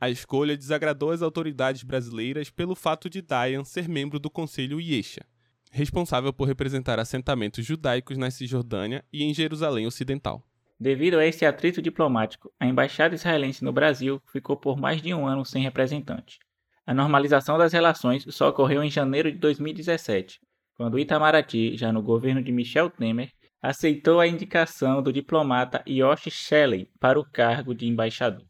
A 0.00 0.10
escolha 0.10 0.56
desagradou 0.56 1.10
as 1.10 1.22
autoridades 1.22 1.82
brasileiras 1.82 2.50
pelo 2.50 2.74
fato 2.74 3.08
de 3.08 3.22
Dayan 3.22 3.64
ser 3.64 3.88
membro 3.88 4.18
do 4.18 4.28
Conselho 4.28 4.80
Yesha, 4.80 5.24
responsável 5.70 6.32
por 6.32 6.46
representar 6.46 6.98
assentamentos 6.98 7.64
judaicos 7.64 8.18
na 8.18 8.30
Cisjordânia 8.30 9.04
e 9.12 9.24
em 9.24 9.32
Jerusalém 9.32 9.86
Ocidental. 9.86 10.46
Devido 10.78 11.18
a 11.18 11.24
esse 11.24 11.46
atrito 11.46 11.80
diplomático, 11.80 12.52
a 12.58 12.66
embaixada 12.66 13.14
israelense 13.14 13.64
no 13.64 13.72
Brasil 13.72 14.20
ficou 14.32 14.56
por 14.56 14.76
mais 14.76 15.00
de 15.00 15.14
um 15.14 15.26
ano 15.26 15.44
sem 15.44 15.62
representante. 15.62 16.40
A 16.84 16.92
normalização 16.92 17.56
das 17.56 17.72
relações 17.72 18.24
só 18.30 18.48
ocorreu 18.48 18.82
em 18.82 18.90
janeiro 18.90 19.30
de 19.30 19.38
2017, 19.38 20.40
quando 20.74 20.98
Itamaraty, 20.98 21.76
já 21.76 21.92
no 21.92 22.02
governo 22.02 22.42
de 22.42 22.50
Michel 22.50 22.90
Temer, 22.90 23.30
aceitou 23.62 24.18
a 24.18 24.26
indicação 24.26 25.00
do 25.00 25.12
diplomata 25.12 25.84
Yoshi 25.88 26.30
Shelley 26.30 26.90
para 26.98 27.20
o 27.20 27.24
cargo 27.24 27.72
de 27.72 27.86
embaixador. 27.86 28.44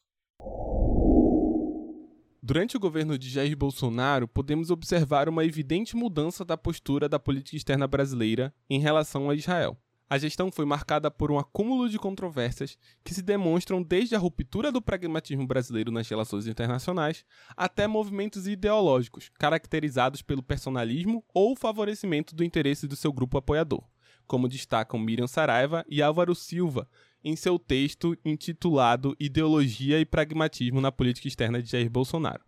Durante 2.42 2.76
o 2.76 2.80
governo 2.80 3.18
de 3.18 3.28
Jair 3.28 3.56
Bolsonaro, 3.56 4.26
podemos 4.26 4.70
observar 4.70 5.28
uma 5.28 5.44
evidente 5.44 5.94
mudança 5.94 6.42
da 6.42 6.56
postura 6.56 7.08
da 7.08 7.18
política 7.18 7.56
externa 7.56 7.86
brasileira 7.86 8.52
em 8.68 8.80
relação 8.80 9.28
a 9.28 9.34
Israel 9.34 9.76
a 10.12 10.18
gestão 10.18 10.52
foi 10.52 10.66
marcada 10.66 11.10
por 11.10 11.32
um 11.32 11.38
acúmulo 11.38 11.88
de 11.88 11.98
controvérsias 11.98 12.76
que 13.02 13.14
se 13.14 13.22
demonstram 13.22 13.82
desde 13.82 14.14
a 14.14 14.18
ruptura 14.18 14.70
do 14.70 14.82
pragmatismo 14.82 15.46
brasileiro 15.46 15.90
nas 15.90 16.06
relações 16.06 16.46
internacionais 16.46 17.24
até 17.56 17.86
movimentos 17.86 18.46
ideológicos 18.46 19.30
caracterizados 19.38 20.20
pelo 20.20 20.42
personalismo 20.42 21.24
ou 21.32 21.56
favorecimento 21.56 22.34
do 22.34 22.44
interesse 22.44 22.86
do 22.86 22.94
seu 22.94 23.10
grupo 23.10 23.38
apoiador, 23.38 23.82
como 24.26 24.50
destacam 24.50 25.00
Miriam 25.00 25.26
Saraiva 25.26 25.82
e 25.88 26.02
Álvaro 26.02 26.34
Silva 26.34 26.86
em 27.24 27.34
seu 27.34 27.58
texto 27.58 28.14
intitulado 28.22 29.16
Ideologia 29.18 29.98
e 29.98 30.04
Pragmatismo 30.04 30.82
na 30.82 30.92
Política 30.92 31.26
Externa 31.26 31.62
de 31.62 31.70
Jair 31.70 31.88
Bolsonaro. 31.88 32.44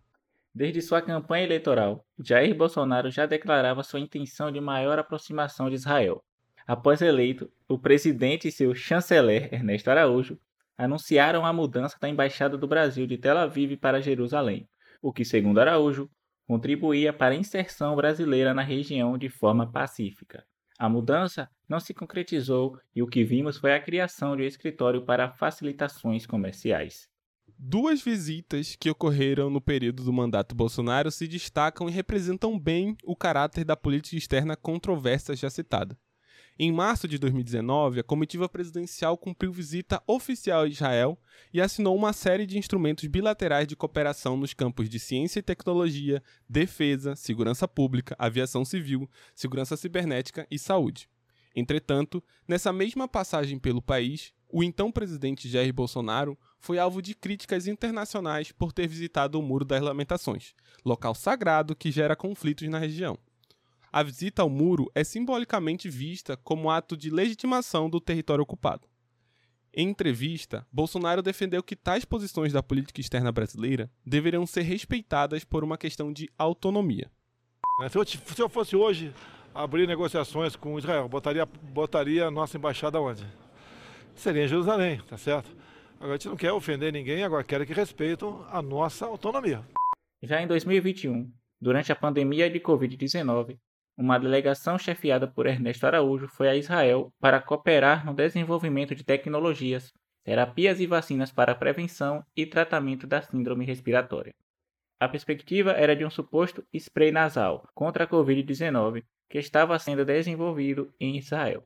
Desde 0.53 0.83
sua 0.83 1.01
campanha 1.01 1.45
eleitoral, 1.45 2.05
Jair 2.23 2.55
Bolsonaro 2.55 3.09
já 3.09 3.25
declarava 3.25 3.81
sua 3.81 3.99
intenção 3.99 4.51
de 4.51 4.61
maior 4.61 4.99
aproximação 4.99 5.67
de 5.67 5.73
Israel, 5.73 6.23
Após 6.67 7.01
eleito, 7.01 7.51
o 7.67 7.77
presidente 7.77 8.47
e 8.47 8.51
seu 8.51 8.73
chanceler, 8.73 9.53
Ernesto 9.53 9.89
Araújo, 9.91 10.39
anunciaram 10.75 11.45
a 11.45 11.53
mudança 11.53 11.95
da 12.01 12.09
Embaixada 12.09 12.57
do 12.57 12.67
Brasil 12.67 13.05
de 13.05 13.17
Tel 13.17 13.37
Aviv 13.37 13.77
para 13.77 14.01
Jerusalém, 14.01 14.67
o 15.01 15.13
que, 15.13 15.23
segundo 15.23 15.59
Araújo, 15.59 16.09
contribuía 16.47 17.13
para 17.13 17.33
a 17.33 17.37
inserção 17.37 17.95
brasileira 17.95 18.53
na 18.53 18.63
região 18.63 19.17
de 19.17 19.29
forma 19.29 19.71
pacífica. 19.71 20.43
A 20.77 20.89
mudança 20.89 21.49
não 21.69 21.79
se 21.79 21.93
concretizou 21.93 22.77
e 22.95 23.01
o 23.01 23.07
que 23.07 23.23
vimos 23.23 23.57
foi 23.57 23.73
a 23.73 23.79
criação 23.79 24.35
de 24.35 24.43
um 24.43 24.47
escritório 24.47 25.05
para 25.05 25.31
facilitações 25.31 26.25
comerciais. 26.25 27.07
Duas 27.57 28.01
visitas 28.01 28.75
que 28.75 28.89
ocorreram 28.89 29.49
no 29.49 29.61
período 29.61 30.03
do 30.03 30.11
mandato 30.11 30.53
Bolsonaro 30.53 31.09
se 31.09 31.27
destacam 31.27 31.87
e 31.87 31.91
representam 31.91 32.59
bem 32.59 32.97
o 33.03 33.15
caráter 33.15 33.63
da 33.63 33.77
política 33.77 34.17
externa 34.17 34.57
controversa 34.57 35.35
já 35.35 35.49
citada. 35.49 35.97
Em 36.57 36.71
março 36.71 37.05
de 37.05 37.17
2019, 37.17 37.99
a 37.99 38.03
comitiva 38.03 38.47
presidencial 38.47 39.17
cumpriu 39.17 39.51
visita 39.51 40.01
oficial 40.07 40.61
a 40.61 40.67
Israel 40.67 41.19
e 41.53 41.59
assinou 41.59 41.93
uma 41.93 42.13
série 42.13 42.45
de 42.45 42.57
instrumentos 42.57 43.05
bilaterais 43.07 43.67
de 43.67 43.75
cooperação 43.75 44.37
nos 44.37 44.53
campos 44.53 44.87
de 44.87 44.97
ciência 44.97 45.39
e 45.39 45.43
tecnologia, 45.43 46.23
defesa, 46.47 47.13
segurança 47.13 47.67
pública, 47.67 48.15
aviação 48.17 48.63
civil, 48.63 49.09
segurança 49.35 49.75
cibernética 49.75 50.47
e 50.49 50.57
saúde. 50.57 51.09
Entretanto, 51.53 52.23
nessa 52.47 52.71
mesma 52.71 53.05
passagem 53.05 53.59
pelo 53.59 53.81
país, 53.81 54.33
o 54.49 54.63
então 54.63 54.93
presidente 54.93 55.49
Jair 55.49 55.73
Bolsonaro 55.73 56.39
foi 56.57 56.79
alvo 56.79 57.01
de 57.01 57.13
críticas 57.13 57.67
internacionais 57.67 58.53
por 58.53 58.71
ter 58.71 58.87
visitado 58.87 59.37
o 59.37 59.43
Muro 59.43 59.65
das 59.65 59.81
Lamentações, 59.81 60.55
local 60.85 61.13
sagrado 61.15 61.75
que 61.75 61.91
gera 61.91 62.15
conflitos 62.15 62.69
na 62.69 62.79
região 62.79 63.19
a 63.95 64.03
visita 64.03 64.41
ao 64.41 64.49
muro 64.49 64.91
é 64.93 65.05
simbolicamente 65.05 65.89
vista 65.89 66.35
como 66.35 66.69
ato 66.69 66.97
de 66.97 67.09
legitimação 67.09 67.89
do 67.89 68.01
território 68.01 68.41
ocupado. 68.41 68.89
Em 69.73 69.87
entrevista, 69.87 70.67
Bolsonaro 70.69 71.21
defendeu 71.21 71.63
que 71.63 71.77
tais 71.77 72.03
posições 72.03 72.51
da 72.51 72.61
política 72.61 72.99
externa 72.99 73.31
brasileira 73.31 73.89
deveriam 74.05 74.45
ser 74.45 74.63
respeitadas 74.63 75.45
por 75.45 75.63
uma 75.63 75.77
questão 75.77 76.11
de 76.11 76.29
autonomia. 76.37 77.09
Se 77.89 77.97
eu, 77.97 78.05
se 78.05 78.41
eu 78.41 78.49
fosse 78.49 78.75
hoje 78.75 79.13
abrir 79.53 79.87
negociações 79.87 80.57
com 80.57 80.77
Israel, 80.77 81.07
botaria, 81.07 81.45
botaria 81.45 82.27
a 82.27 82.31
nossa 82.31 82.57
embaixada 82.57 82.99
onde? 82.99 83.25
Seria 84.13 84.43
em 84.43 84.47
Jerusalém, 84.49 84.99
tá 85.07 85.17
certo? 85.17 85.55
Agora 85.95 86.15
a 86.15 86.17
gente 86.17 86.27
não 86.27 86.35
quer 86.35 86.51
ofender 86.51 86.91
ninguém, 86.91 87.23
agora 87.23 87.45
quer 87.45 87.65
que 87.65 87.71
respeitem 87.71 88.27
a 88.49 88.61
nossa 88.61 89.05
autonomia. 89.05 89.65
Já 90.21 90.41
em 90.41 90.47
2021, 90.47 91.31
durante 91.61 91.93
a 91.93 91.95
pandemia 91.95 92.49
de 92.49 92.59
Covid-19, 92.59 93.57
uma 93.97 94.17
delegação 94.17 94.77
chefiada 94.77 95.27
por 95.27 95.45
Ernesto 95.45 95.85
Araújo 95.85 96.27
foi 96.27 96.49
a 96.49 96.55
Israel 96.55 97.13
para 97.19 97.41
cooperar 97.41 98.05
no 98.05 98.13
desenvolvimento 98.13 98.93
de 98.93 99.03
tecnologias, 99.03 99.93
terapias 100.23 100.79
e 100.79 100.87
vacinas 100.87 101.31
para 101.31 101.53
a 101.53 101.55
prevenção 101.55 102.23
e 102.35 102.45
tratamento 102.45 103.07
da 103.07 103.21
síndrome 103.21 103.65
respiratória. 103.65 104.33
A 104.99 105.07
perspectiva 105.07 105.71
era 105.71 105.95
de 105.95 106.03
um 106.03 106.09
suposto 106.09 106.65
spray 106.73 107.11
nasal 107.11 107.67
contra 107.73 108.03
a 108.03 108.07
Covid-19 108.07 109.03
que 109.29 109.37
estava 109.37 109.77
sendo 109.79 110.03
desenvolvido 110.03 110.93
em 110.99 111.17
Israel. 111.17 111.63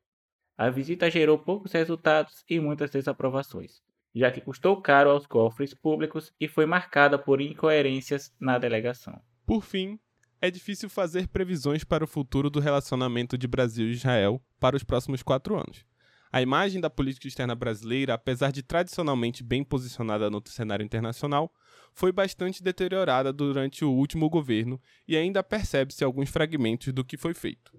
A 0.58 0.70
visita 0.70 1.10
gerou 1.10 1.40
poucos 1.40 1.72
resultados 1.72 2.44
e 2.50 2.60
muitas 2.60 2.92
desaprovações, 2.92 3.82
já 4.14 4.32
que 4.32 4.42
custou 4.42 4.82
caro 4.82 5.10
aos 5.10 5.26
cofres 5.26 5.74
públicos 5.74 6.34
e 6.40 6.48
foi 6.48 6.66
marcada 6.66 7.18
por 7.18 7.40
incoerências 7.40 8.36
na 8.40 8.58
delegação. 8.58 9.22
Por 9.46 9.64
fim, 9.64 10.00
é 10.42 10.50
difícil 10.50 10.90
fazer 10.90 11.28
previsões 11.28 11.84
para 11.84 12.04
o 12.04 12.08
futuro 12.08 12.50
do 12.50 12.60
relacionamento 12.60 13.38
de 13.38 13.48
Brasil 13.48 13.88
e 13.88 13.92
Israel 13.92 14.42
para 14.60 14.76
os 14.76 14.84
próximos 14.84 15.22
quatro 15.22 15.56
anos. 15.56 15.86
A 16.32 16.42
imagem 16.42 16.80
da 16.80 16.90
política 16.90 17.28
externa 17.28 17.56
brasileira, 17.56 18.14
apesar 18.14 18.52
de 18.52 18.62
tradicionalmente 18.62 19.44
bem 19.44 19.64
posicionada 19.64 20.30
no 20.30 20.42
cenário 20.46 20.86
internacional, 20.86 21.52
foi 21.92 22.12
bastante 22.12 22.62
deteriorada 22.62 23.34
durante 23.34 23.84
o 23.84 23.92
último 23.92 24.30
governo 24.30 24.80
e 25.08 25.18
ainda 25.18 25.44
percebe-se 25.44 26.04
alguns 26.04 26.30
fragmentos 26.30 26.94
do 26.94 27.04
que 27.04 27.18
foi 27.18 27.34
feito. 27.34 27.72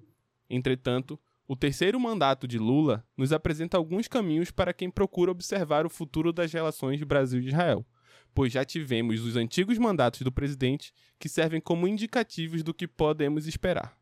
Entretanto, 0.48 1.18
o 1.46 1.54
terceiro 1.54 1.98
mandato 1.98 2.46
de 2.46 2.58
Lula 2.58 3.04
nos 3.16 3.32
apresenta 3.32 3.76
alguns 3.76 4.08
caminhos 4.08 4.50
para 4.50 4.74
quem 4.74 4.90
procura 4.90 5.30
observar 5.30 5.86
o 5.86 5.90
futuro 5.90 6.32
das 6.32 6.52
relações 6.52 6.98
de 6.98 7.04
Brasil 7.04 7.40
e 7.40 7.48
Israel 7.48 7.86
pois 8.34 8.52
já 8.52 8.64
tivemos 8.64 9.20
os 9.22 9.36
antigos 9.36 9.78
mandatos 9.78 10.22
do 10.22 10.32
presidente 10.32 10.92
que 11.18 11.28
servem 11.28 11.60
como 11.60 11.86
indicativos 11.86 12.62
do 12.62 12.74
que 12.74 12.86
podemos 12.86 13.46
esperar. 13.46 14.00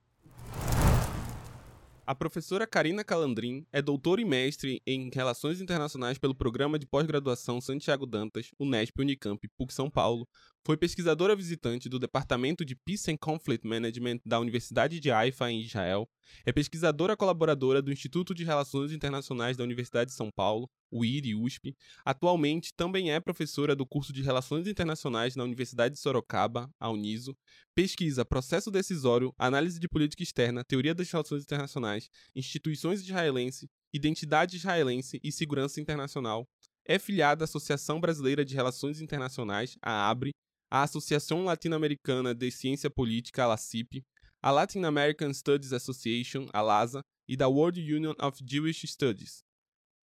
A 2.09 2.15
professora 2.15 2.67
Karina 2.67 3.05
Calandrin 3.05 3.67
é 3.71 3.83
doutora 3.83 4.23
e 4.23 4.25
mestre 4.25 4.81
em 4.87 5.11
Relações 5.13 5.61
Internacionais 5.61 6.17
pelo 6.17 6.35
Programa 6.35 6.79
de 6.79 6.87
Pós-Graduação 6.87 7.61
Santiago 7.61 8.07
Dantas, 8.07 8.51
Unesp 8.59 8.99
Unicamp, 8.99 9.47
PUC 9.59 9.75
São 9.75 9.91
Paulo. 9.91 10.27
Foi 10.69 10.77
pesquisadora 10.77 11.35
visitante 11.35 11.89
do 11.89 11.99
Departamento 11.99 12.63
de 12.63 12.77
Peace 12.77 13.11
and 13.11 13.17
Conflict 13.17 13.67
Management 13.67 14.21
da 14.27 14.39
Universidade 14.39 15.01
de 15.01 15.11
Haifa, 15.11 15.51
em 15.51 15.63
Israel. 15.63 16.07
É 16.45 16.53
pesquisadora 16.53 17.17
colaboradora 17.17 17.81
do 17.81 17.91
Instituto 17.91 18.35
de 18.35 18.45
Relações 18.45 18.93
Internacionais 18.93 19.57
da 19.57 19.65
Universidade 19.65 20.11
de 20.11 20.15
São 20.15 20.31
Paulo, 20.31 20.69
o 20.91 21.07
IRI 21.07 21.35
USP. 21.35 21.75
Atualmente 22.05 22.75
também 22.77 23.11
é 23.11 23.19
professora 23.19 23.75
do 23.75 23.87
curso 23.87 24.13
de 24.13 24.21
Relações 24.21 24.67
Internacionais 24.67 25.35
na 25.35 25.43
Universidade 25.43 25.95
de 25.95 26.03
Sorocaba, 26.03 26.71
a 26.79 26.91
Uniso. 26.91 27.35
Pesquisa 27.75 28.23
processo 28.23 28.71
decisório, 28.71 29.33
análise 29.39 29.81
de 29.81 29.89
política 29.89 30.23
externa, 30.23 30.63
teoria 30.63 30.95
das 30.95 31.11
relações 31.11 31.45
internacionais, 31.45 32.11
instituições 32.37 33.01
israelenses, 33.01 33.67
identidade 33.91 34.57
israelense 34.57 35.19
e 35.25 35.33
segurança 35.33 35.81
internacional. 35.81 36.47
É 36.85 36.99
filiada 36.99 37.45
à 37.45 37.47
Associação 37.47 37.99
Brasileira 37.99 38.45
de 38.45 38.55
Relações 38.55 39.01
Internacionais, 39.01 39.79
a 39.81 40.11
ABRE, 40.11 40.35
à 40.71 40.83
Associação 40.83 41.45
Latino-Americana 41.45 42.35
de 42.35 42.51
Ciência 42.51 42.91
Política, 42.91 43.45
a 43.45 43.47
LACIP, 43.47 44.05
a 44.43 44.51
Latin 44.51 44.85
American 44.85 45.33
Studies 45.33 45.73
Association, 45.73 46.47
a 46.53 46.61
LASA, 46.61 47.01
e 47.29 47.37
da 47.37 47.49
World 47.49 47.81
Union 47.81 48.15
of 48.21 48.43
Jewish 48.49 48.87
Studies. 48.87 49.43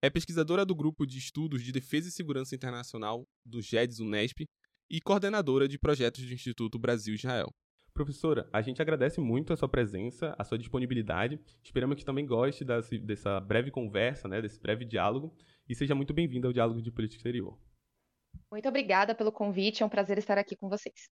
É 0.02 0.10
pesquisadora 0.10 0.64
do 0.64 0.74
Grupo 0.74 1.06
de 1.06 1.18
Estudos 1.18 1.62
de 1.62 1.72
Defesa 1.72 2.08
e 2.08 2.12
Segurança 2.12 2.54
Internacional 2.54 3.24
do 3.44 3.62
GEDS 3.62 4.00
Unesp 4.00 4.44
e 4.90 5.00
coordenadora 5.00 5.66
de 5.66 5.78
projetos 5.78 6.24
do 6.24 6.32
Instituto 6.32 6.78
Brasil-Israel. 6.78 7.48
Professora, 7.94 8.46
a 8.52 8.60
gente 8.60 8.82
agradece 8.82 9.20
muito 9.20 9.54
a 9.54 9.56
sua 9.56 9.68
presença, 9.68 10.36
a 10.38 10.44
sua 10.44 10.58
disponibilidade. 10.58 11.40
Esperamos 11.64 11.96
que 11.96 12.04
também 12.04 12.26
goste 12.26 12.62
dessa 12.62 13.40
breve 13.40 13.70
conversa, 13.70 14.28
né, 14.28 14.42
desse 14.42 14.60
breve 14.60 14.84
diálogo, 14.84 15.34
e 15.66 15.74
seja 15.74 15.94
muito 15.94 16.12
bem-vindo 16.12 16.46
ao 16.46 16.52
Diálogo 16.52 16.82
de 16.82 16.92
Política 16.92 17.20
Exterior. 17.20 17.58
Muito 18.50 18.68
obrigada 18.68 19.14
pelo 19.14 19.32
convite, 19.32 19.82
é 19.82 19.86
um 19.86 19.88
prazer 19.88 20.18
estar 20.18 20.38
aqui 20.38 20.56
com 20.56 20.68
vocês. 20.68 21.08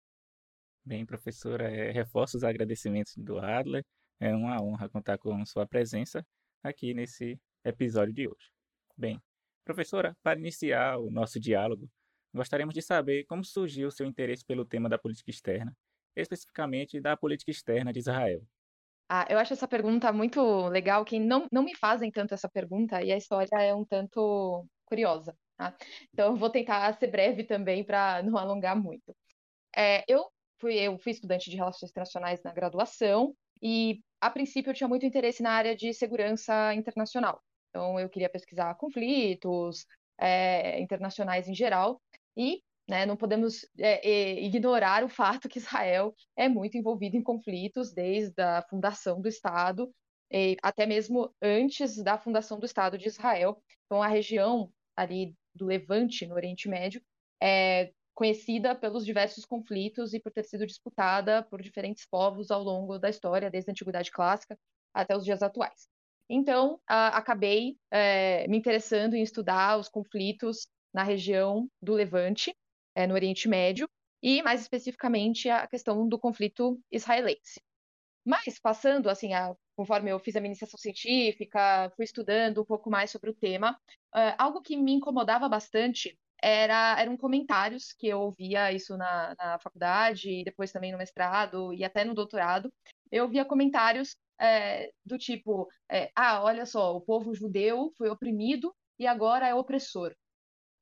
Bem, 0.86 1.06
professora, 1.06 1.72
é, 1.72 1.92
reforço 1.92 2.38
os 2.38 2.44
agradecimentos 2.44 3.15
do 3.15 3.39
Adler. 3.39 3.86
É 4.20 4.36
uma 4.36 4.62
honra 4.62 4.89
contar 4.89 5.18
com 5.18 5.46
sua 5.46 5.65
presença 5.65 6.25
aqui 6.62 6.94
nesse 6.94 7.39
episódio 7.63 8.13
de 8.13 8.27
hoje. 8.27 8.51
Bem, 8.98 9.22
professora, 9.63 10.15
para 10.22 10.39
iniciar 10.39 10.98
o 10.98 11.10
nosso 11.10 11.39
diálogo, 11.39 11.89
gostaríamos 12.34 12.74
de 12.74 12.82
saber 12.82 13.25
como 13.25 13.44
surgiu 13.44 13.88
o 13.88 13.92
seu 13.92 14.06
interesse 14.06 14.46
pelo 14.46 14.65
tema 14.65 14.89
da 14.89 14.98
política 14.98 15.32
externa, 15.32 15.74
especificamente 16.15 17.00
da 17.00 17.15
política 17.15 17.51
externa 17.51 17.94
de 17.94 18.00
Israel. 18.00 18.42
Ah, 19.10 19.25
eu 19.30 19.38
acho 19.38 19.53
essa 19.53 19.68
pergunta 19.68 20.12
muito 20.12 20.68
legal, 20.68 21.06
que 21.06 21.20
não, 21.20 21.48
não 21.51 21.63
me 21.63 21.75
fazem 21.75 22.12
tanto 22.12 22.34
essa 22.34 22.50
pergunta, 22.50 23.01
e 23.01 23.12
a 23.12 23.18
história 23.18 23.50
é 23.62 23.74
um 23.74 23.86
tanto 23.86 24.65
curiosa. 24.86 25.36
Tá? 25.57 25.75
Então, 26.12 26.31
eu 26.31 26.36
vou 26.36 26.50
tentar 26.50 26.93
ser 26.98 27.07
breve 27.07 27.43
também 27.43 27.83
para 27.83 28.22
não 28.24 28.38
alongar 28.38 28.75
muito. 28.75 29.15
É, 29.75 30.03
eu, 30.07 30.25
fui, 30.60 30.75
eu 30.75 30.98
fui 30.98 31.12
estudante 31.12 31.50
de 31.50 31.55
Relações 31.55 31.89
Internacionais 31.89 32.41
na 32.43 32.51
graduação, 32.51 33.36
e, 33.65 34.01
a 34.19 34.29
princípio, 34.29 34.72
eu 34.72 34.74
tinha 34.74 34.89
muito 34.89 35.05
interesse 35.05 35.41
na 35.41 35.51
área 35.51 35.74
de 35.74 35.93
segurança 35.93 36.74
internacional. 36.74 37.41
Então, 37.69 37.98
eu 37.98 38.10
queria 38.10 38.29
pesquisar 38.29 38.75
conflitos 38.75 39.86
é, 40.19 40.81
internacionais 40.81 41.48
em 41.48 41.55
geral 41.55 42.01
e 42.36 42.62
né, 42.89 43.05
não 43.05 43.15
podemos 43.15 43.65
é, 43.79 44.41
ignorar 44.43 45.05
o 45.05 45.10
fato 45.10 45.48
que 45.48 45.60
Israel 45.60 46.13
é 46.36 46.50
muito 46.50 46.77
envolvido 46.77 47.15
em 47.15 47.24
conflitos 47.24 47.93
desde 47.93 48.41
a 48.41 48.62
fundação 48.69 49.22
do 49.22 49.29
Estado, 49.29 49.89
até 50.62 50.86
mesmo 50.86 51.33
antes 51.41 52.03
da 52.03 52.17
fundação 52.17 52.60
do 52.60 52.65
Estado 52.65 52.98
de 52.98 53.07
Israel. 53.07 53.63
Então, 53.86 54.03
a 54.03 54.07
região 54.07 54.69
ali 54.95 55.33
do 55.55 55.65
Levante, 55.65 56.25
no 56.25 56.36
Oriente 56.36 56.67
Médio, 56.67 57.01
é 57.41 57.91
conhecida 58.13 58.75
pelos 58.75 59.05
diversos 59.05 59.45
conflitos 59.45 60.13
e 60.13 60.19
por 60.19 60.31
ter 60.31 60.43
sido 60.43 60.65
disputada 60.65 61.44
por 61.44 61.61
diferentes 61.61 62.05
povos 62.05 62.51
ao 62.51 62.61
longo 62.61 63.00
da 63.00 63.09
história, 63.09 63.50
desde 63.50 63.72
a 63.72 63.72
Antiguidade 63.72 64.11
Clássica 64.11 64.57
até 64.94 65.18
os 65.18 65.25
dias 65.25 65.42
atuais. 65.42 65.87
Então, 66.29 66.79
acabei 66.87 67.75
é, 67.92 68.48
me 68.48 68.57
interessando 68.57 69.16
em 69.16 69.22
estudar 69.22 69.77
os 69.77 69.89
conflitos 69.89 70.68
na 70.94 71.03
região 71.03 71.68
do 71.81 71.94
Levante, 71.94 72.55
é, 72.96 73.07
no 73.07 73.13
Oriente 73.13 73.48
Médio, 73.48 73.89
e 74.22 74.42
mais 74.42 74.61
especificamente 74.61 75.50
a 75.50 75.68
questão 75.68 76.07
do 76.07 76.18
conflito 76.18 76.79
israelense. 76.92 77.61
Mas, 78.25 78.57
passando, 78.59 79.09
assim, 79.09 79.33
a, 79.33 79.53
conforme 79.75 80.12
eu 80.12 80.20
fiz 80.20 80.36
a 80.36 80.40
minha 80.40 80.50
iniciação 80.50 80.77
científica, 80.77 81.92
fui 81.96 82.05
estudando 82.05 82.62
um 82.62 82.66
pouco 82.66 82.90
mais 82.90 83.12
sobre 83.12 83.29
o 83.29 83.33
tema, 83.33 83.72
uh, 84.16 84.36
algo 84.38 84.62
que 84.62 84.77
me 84.77 84.94
incomodava 84.94 85.50
bastante 85.50 86.18
era, 86.44 87.00
eram 87.00 87.16
comentários 87.16 87.94
que 87.94 88.07
eu 88.07 88.20
ouvia 88.20 88.72
isso 88.74 88.98
na, 88.98 89.33
na 89.38 89.59
faculdade, 89.59 90.29
e 90.29 90.44
depois 90.44 90.74
também 90.74 90.92
no 90.92 90.98
mestrado 90.98 91.74
e 91.74 91.86
até 91.86 92.03
no 92.03 92.14
doutorado. 92.14 92.72
Eu 93.09 93.29
via 93.29 93.46
comentários 93.46 94.18
é, 94.40 94.92
do 95.05 95.18
tipo: 95.18 95.70
é, 95.90 96.12
ah, 96.14 96.44
olha 96.44 96.66
só, 96.66 96.96
o 96.96 97.01
povo 97.01 97.33
judeu 97.33 97.94
foi 97.98 98.09
oprimido 98.09 98.75
e 99.00 99.07
agora 99.07 99.48
é 99.48 99.55
opressor. 99.55 100.14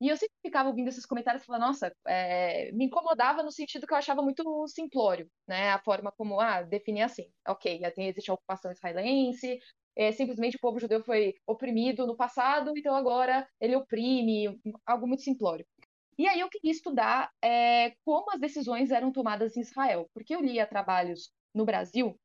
E 0.02 0.10
eu 0.10 0.18
sempre 0.18 0.36
ficava 0.42 0.68
ouvindo 0.68 0.88
esses 0.88 1.06
comentários 1.06 1.44
e 1.44 1.46
falava, 1.46 1.68
nossa, 1.68 1.96
é, 2.08 2.72
me 2.72 2.86
incomodava 2.86 3.44
no 3.44 3.52
sentido 3.52 3.86
que 3.86 3.94
eu 3.94 3.98
achava 3.98 4.24
muito 4.24 4.68
simplório, 4.68 5.30
né? 5.48 5.70
A 5.70 5.80
forma 5.80 6.12
como, 6.12 6.40
ah, 6.40 6.64
definir 6.64 7.04
assim, 7.04 7.32
ok, 7.48 7.80
existe 7.98 8.32
a 8.32 8.34
ocupação 8.34 8.72
israelense, 8.72 9.60
é, 9.96 10.12
simplesmente 10.12 10.58
o 10.58 10.60
povo 10.60 10.80
judeu 10.80 11.04
foi 11.04 11.36
oprimido 11.46 12.08
no 12.08 12.16
passado, 12.18 12.74
então 12.76 12.96
agora 12.96 13.48
ele 13.60 13.76
oprime, 13.76 14.60
algo 14.88 15.06
muito 15.06 15.22
simplório. 15.22 15.68
E 16.18 16.28
aí 16.28 16.40
eu 16.40 16.50
queria 16.50 16.72
estudar 16.72 17.30
é, 17.40 17.94
como 18.04 18.32
as 18.32 18.40
decisões 18.40 18.90
eram 18.90 19.12
tomadas 19.12 19.56
em 19.56 19.62
Israel, 19.62 20.10
porque 20.16 20.34
eu 20.36 20.42
lia 20.42 20.66
trabalhos 20.66 21.32
no 21.54 21.64
Brasil 21.64 22.20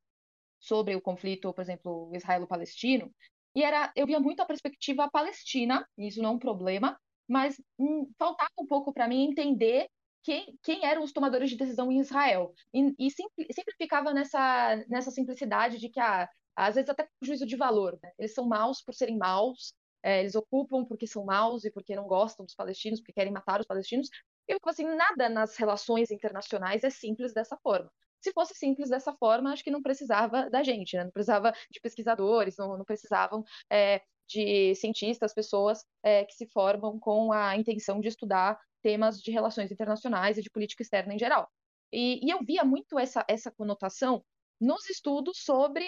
sobre 0.59 0.95
o 0.95 1.01
conflito, 1.01 1.53
por 1.53 1.61
exemplo, 1.61 2.11
israelo-palestino, 2.15 3.11
e 3.55 3.63
era, 3.63 3.91
eu 3.95 4.07
via 4.07 4.19
muito 4.19 4.41
a 4.41 4.45
perspectiva 4.45 5.09
palestina, 5.11 5.87
e 5.95 6.07
isso 6.07 6.21
não 6.23 6.31
é 6.31 6.33
um 6.33 6.39
problema, 6.39 6.99
mas 7.27 7.61
hum, 7.77 8.09
faltava 8.17 8.51
um 8.59 8.65
pouco 8.65 8.93
para 8.93 9.07
mim 9.07 9.25
entender 9.25 9.87
quem, 10.23 10.57
quem, 10.61 10.85
eram 10.85 11.03
os 11.03 11.11
tomadores 11.11 11.49
de 11.49 11.57
decisão 11.57 11.91
em 11.91 11.99
Israel. 11.99 12.53
E, 12.73 12.93
e 12.99 13.11
sempre, 13.11 13.47
sempre, 13.53 13.73
ficava 13.77 14.13
nessa, 14.13 14.75
nessa 14.89 15.11
simplicidade 15.11 15.77
de 15.77 15.89
que, 15.89 15.99
ah, 15.99 16.29
às 16.55 16.75
vezes, 16.75 16.89
até 16.89 17.03
com 17.03 17.25
juízo 17.25 17.45
de 17.45 17.55
valor. 17.55 17.97
Né? 18.03 18.11
Eles 18.19 18.33
são 18.33 18.45
maus 18.45 18.81
por 18.81 18.93
serem 18.93 19.17
maus, 19.17 19.73
é, 20.03 20.19
eles 20.21 20.35
ocupam 20.35 20.85
porque 20.85 21.07
são 21.07 21.25
maus 21.25 21.63
e 21.65 21.71
porque 21.71 21.95
não 21.95 22.07
gostam 22.07 22.45
dos 22.45 22.55
palestinos, 22.55 22.99
porque 22.99 23.13
querem 23.13 23.31
matar 23.31 23.59
os 23.59 23.67
palestinos. 23.67 24.09
Eu 24.47 24.57
assim, 24.65 24.83
nada 24.83 25.29
nas 25.29 25.55
relações 25.57 26.11
internacionais 26.11 26.83
é 26.83 26.89
simples 26.89 27.33
dessa 27.33 27.57
forma. 27.57 27.91
Se 28.21 28.31
fosse 28.33 28.53
simples 28.55 28.89
dessa 28.89 29.13
forma, 29.13 29.51
acho 29.51 29.63
que 29.63 29.71
não 29.71 29.81
precisava 29.81 30.49
da 30.49 30.63
gente, 30.63 30.95
né? 30.95 31.05
não 31.05 31.11
precisava 31.11 31.53
de 31.69 31.79
pesquisadores, 31.79 32.57
não, 32.57 32.77
não 32.77 32.85
precisavam 32.85 33.43
é, 33.71 34.01
de 34.27 34.75
cientistas, 34.75 35.33
pessoas 35.33 35.83
é, 36.03 36.25
que 36.25 36.33
se 36.33 36.47
formam 36.47 36.99
com 36.99 37.31
a 37.31 37.55
intenção 37.55 37.99
de 37.99 38.07
estudar 38.07 38.59
temas 38.81 39.21
de 39.21 39.31
relações 39.31 39.71
internacionais 39.71 40.37
e 40.37 40.41
de 40.41 40.49
política 40.49 40.83
externa 40.83 41.13
em 41.13 41.19
geral. 41.19 41.49
E, 41.91 42.25
e 42.25 42.29
eu 42.29 42.39
via 42.43 42.63
muito 42.63 42.99
essa, 42.99 43.23
essa 43.27 43.51
conotação 43.51 44.23
nos 44.59 44.89
estudos 44.89 45.43
sobre 45.43 45.85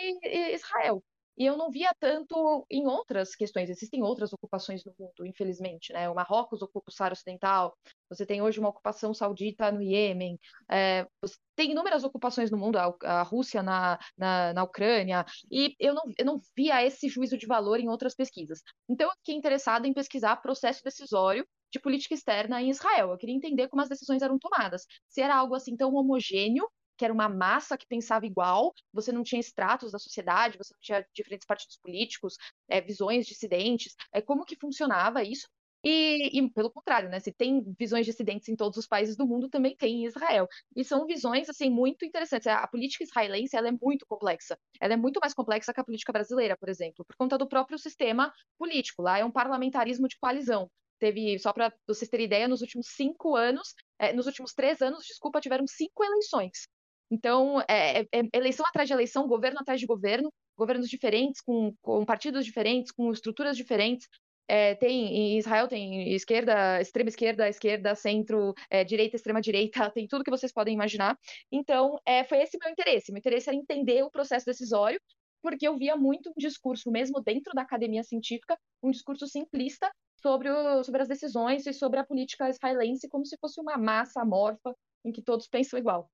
Israel. 0.54 1.04
E 1.40 1.46
eu 1.46 1.56
não 1.56 1.72
via 1.72 1.90
tanto 1.98 2.66
em 2.70 2.86
outras 2.86 3.34
questões. 3.34 3.70
Existem 3.70 4.04
outras 4.04 4.34
ocupações 4.34 4.84
no 4.84 4.94
mundo, 5.00 5.26
infelizmente. 5.26 5.94
Né? 5.94 6.10
O 6.10 6.14
Marrocos 6.14 6.62
ocupa 6.62 6.90
o 6.90 6.94
Saara 6.94 7.14
Ocidental, 7.14 7.74
você 8.10 8.26
tem 8.26 8.42
hoje 8.42 8.60
uma 8.60 8.68
ocupação 8.68 9.14
saudita 9.14 9.72
no 9.72 9.82
Iêmen, 9.82 10.38
é, 10.70 11.08
tem 11.56 11.72
inúmeras 11.72 12.04
ocupações 12.04 12.52
no 12.52 12.58
mundo, 12.58 12.78
a, 12.78 12.94
a 13.04 13.24
Rússia 13.24 13.64
na, 13.64 13.98
na, 14.18 14.54
na, 14.54 14.64
Ucrânia, 14.64 15.26
e 15.50 15.76
eu 15.80 15.94
não, 15.94 16.04
eu 16.18 16.26
não 16.26 16.42
via 16.58 16.84
esse 16.86 17.08
juízo 17.08 17.38
de 17.38 17.48
valor 17.48 17.80
em 17.80 17.88
outras 17.88 18.14
pesquisas. 18.14 18.62
Então, 18.90 19.08
eu 19.08 19.14
fiquei 19.20 19.36
interessada 19.36 19.88
em 19.88 19.94
pesquisar 19.94 20.36
processo 20.38 20.84
decisório 20.84 21.48
de 21.72 21.80
política 21.80 22.16
externa 22.16 22.62
em 22.62 22.70
Israel. 22.70 23.12
Eu 23.12 23.18
queria 23.18 23.36
entender 23.36 23.68
como 23.70 23.82
as 23.82 23.90
decisões 23.90 24.22
eram 24.22 24.38
tomadas. 24.40 24.86
Se 25.08 25.22
era 25.22 25.36
algo 25.36 25.56
assim 25.56 25.78
tão 25.78 25.94
homogêneo 25.94 26.68
que 27.00 27.06
era 27.06 27.14
uma 27.14 27.30
massa 27.30 27.78
que 27.78 27.88
pensava 27.88 28.26
igual, 28.26 28.74
você 28.92 29.10
não 29.10 29.24
tinha 29.24 29.40
estratos 29.40 29.94
da 29.94 29.98
sociedade, 29.98 30.58
você 30.58 30.74
não 30.74 30.82
tinha 30.82 31.08
diferentes 31.14 31.48
partidos 31.48 31.78
políticos, 31.78 32.36
é, 32.68 32.82
visões 32.82 33.26
dissidentes, 33.26 33.96
é, 34.12 34.22
como 34.22 34.44
que 34.44 34.58
funcionava 34.60 35.24
isso? 35.24 35.48
E, 35.82 36.38
e, 36.38 36.50
pelo 36.52 36.70
contrário, 36.70 37.08
né? 37.10 37.22
Se 37.22 37.32
tem 37.32 37.64
visões 37.80 38.06
dissidentes 38.06 38.50
em 38.50 38.56
todos 38.58 38.78
os 38.78 38.86
países 38.86 39.16
do 39.16 39.26
mundo, 39.26 39.48
também 39.48 39.78
tem 39.78 40.04
em 40.04 40.06
Israel. 40.08 40.46
E 40.76 40.84
são 40.84 41.06
visões 41.06 41.50
assim 41.50 41.70
muito 41.70 42.04
interessantes. 42.04 42.48
A 42.48 42.68
política 42.68 43.06
israelense 43.06 43.56
ela 43.56 43.70
é 43.70 43.72
muito 43.82 44.06
complexa. 44.06 44.60
Ela 44.82 44.96
é 44.96 44.98
muito 44.98 45.22
mais 45.22 45.34
complexa 45.34 45.74
que 45.74 45.80
a 45.80 45.84
política 45.86 46.12
brasileira, 46.12 46.58
por 46.58 46.68
exemplo, 46.68 47.06
por 47.06 47.16
conta 47.16 47.38
do 47.38 47.48
próprio 47.48 47.80
sistema 47.80 48.34
político. 48.58 49.02
Lá 49.02 49.20
é 49.20 49.24
um 49.24 49.32
parlamentarismo 49.32 50.10
de 50.10 50.18
coalizão. 50.20 50.70
Teve, 51.00 51.40
só 51.40 51.54
para 51.54 51.74
vocês 51.88 52.10
terem 52.10 52.26
ideia, 52.26 52.46
nos 52.46 52.60
últimos 52.60 52.88
cinco 52.90 53.38
anos, 53.38 53.74
é, 53.98 54.12
nos 54.12 54.26
últimos 54.26 54.54
três 54.54 54.82
anos, 54.82 55.06
desculpa, 55.06 55.40
tiveram 55.40 55.66
cinco 55.66 56.04
eleições. 56.04 56.68
Então, 57.12 57.60
é, 57.62 58.02
é, 58.02 58.08
é, 58.12 58.30
eleição 58.34 58.66
atrás 58.66 58.88
de 58.88 58.94
eleição, 58.94 59.28
governo 59.28 59.60
atrás 59.60 59.80
de 59.80 59.88
governo, 59.88 60.32
governos 60.58 60.90
diferentes, 60.90 61.42
com, 61.42 61.74
com 61.82 62.06
partidos 62.06 62.46
diferentes, 62.46 62.92
com 62.92 63.12
estruturas 63.12 63.58
diferentes. 63.58 64.08
É, 64.48 64.74
tem 64.76 65.36
em 65.36 65.38
Israel 65.38 65.68
tem 65.68 66.12
esquerda, 66.14 66.82
extrema 66.82 67.10
esquerda, 67.10 67.48
esquerda, 67.48 67.94
centro, 67.94 68.54
é, 68.70 68.84
direita, 68.84 69.16
extrema 69.16 69.40
direita, 69.42 69.90
tem 69.94 70.08
tudo 70.08 70.24
que 70.24 70.32
vocês 70.32 70.52
podem 70.52 70.74
imaginar. 70.74 71.18
Então, 71.52 72.00
é, 72.06 72.24
foi 72.24 72.40
esse 72.42 72.58
meu 72.60 72.70
interesse. 72.72 73.12
Meu 73.12 73.20
interesse 73.20 73.50
era 73.50 73.58
entender 73.58 74.04
o 74.04 74.12
processo 74.12 74.46
decisório, 74.46 75.00
porque 75.42 75.68
eu 75.68 75.78
via 75.78 75.96
muito 75.96 76.30
um 76.30 76.34
discurso, 76.38 76.92
mesmo 76.92 77.22
dentro 77.22 77.54
da 77.54 77.62
academia 77.62 78.04
científica, 78.04 78.58
um 78.84 78.92
discurso 78.92 79.28
simplista 79.28 79.90
sobre, 80.22 80.50
o, 80.50 80.84
sobre 80.84 81.02
as 81.02 81.08
decisões 81.08 81.66
e 81.66 81.74
sobre 81.74 82.00
a 82.00 82.06
política 82.06 82.50
israelense, 82.50 83.08
como 83.08 83.26
se 83.26 83.38
fosse 83.40 83.60
uma 83.62 83.78
massa 83.78 84.22
amorfa 84.22 84.76
em 85.06 85.12
que 85.12 85.22
todos 85.22 85.48
pensam 85.48 85.80
igual. 85.80 86.10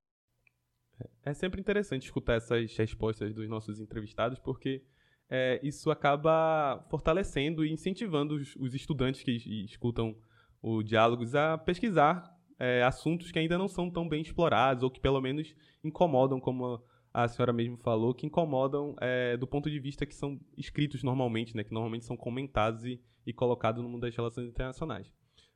É 1.24 1.34
sempre 1.34 1.60
interessante 1.60 2.04
escutar 2.04 2.36
essas 2.36 2.76
respostas 2.76 3.34
dos 3.34 3.50
nossos 3.50 3.80
entrevistados, 3.80 4.40
porque 4.40 4.84
é, 5.30 5.60
isso 5.64 5.92
acaba 5.92 6.86
fortalecendo 6.90 7.66
e 7.66 7.72
incentivando 7.72 8.36
os, 8.36 8.56
os 8.56 8.74
estudantes 8.74 9.24
que 9.24 9.32
escutam 9.66 10.16
o 10.62 10.82
Diálogos 10.82 11.36
a 11.36 11.58
pesquisar 11.58 12.36
é, 12.58 12.84
assuntos 12.84 13.32
que 13.32 13.40
ainda 13.40 13.58
não 13.58 13.68
são 13.68 13.90
tão 13.90 14.08
bem 14.08 14.22
explorados 14.22 14.84
ou 14.84 14.90
que 14.90 15.00
pelo 15.00 15.22
menos 15.22 15.54
incomodam, 15.84 16.40
como 16.40 16.82
a 17.14 17.28
senhora 17.28 17.54
mesmo 17.54 17.78
falou, 17.78 18.14
que 18.14 18.26
incomodam 18.26 18.96
é, 19.00 19.38
do 19.38 19.48
ponto 19.48 19.70
de 19.70 19.80
vista 19.80 20.06
que 20.06 20.16
são 20.16 20.40
escritos 20.58 21.04
normalmente, 21.04 21.56
né, 21.56 21.64
que 21.64 21.74
normalmente 21.74 22.06
são 22.06 22.18
comentados 22.18 22.86
e, 22.86 23.02
e 23.26 23.34
colocados 23.34 23.82
no 23.82 23.90
mundo 23.90 24.02
das 24.02 24.16
relações 24.16 24.50
internacionais. 24.50 25.12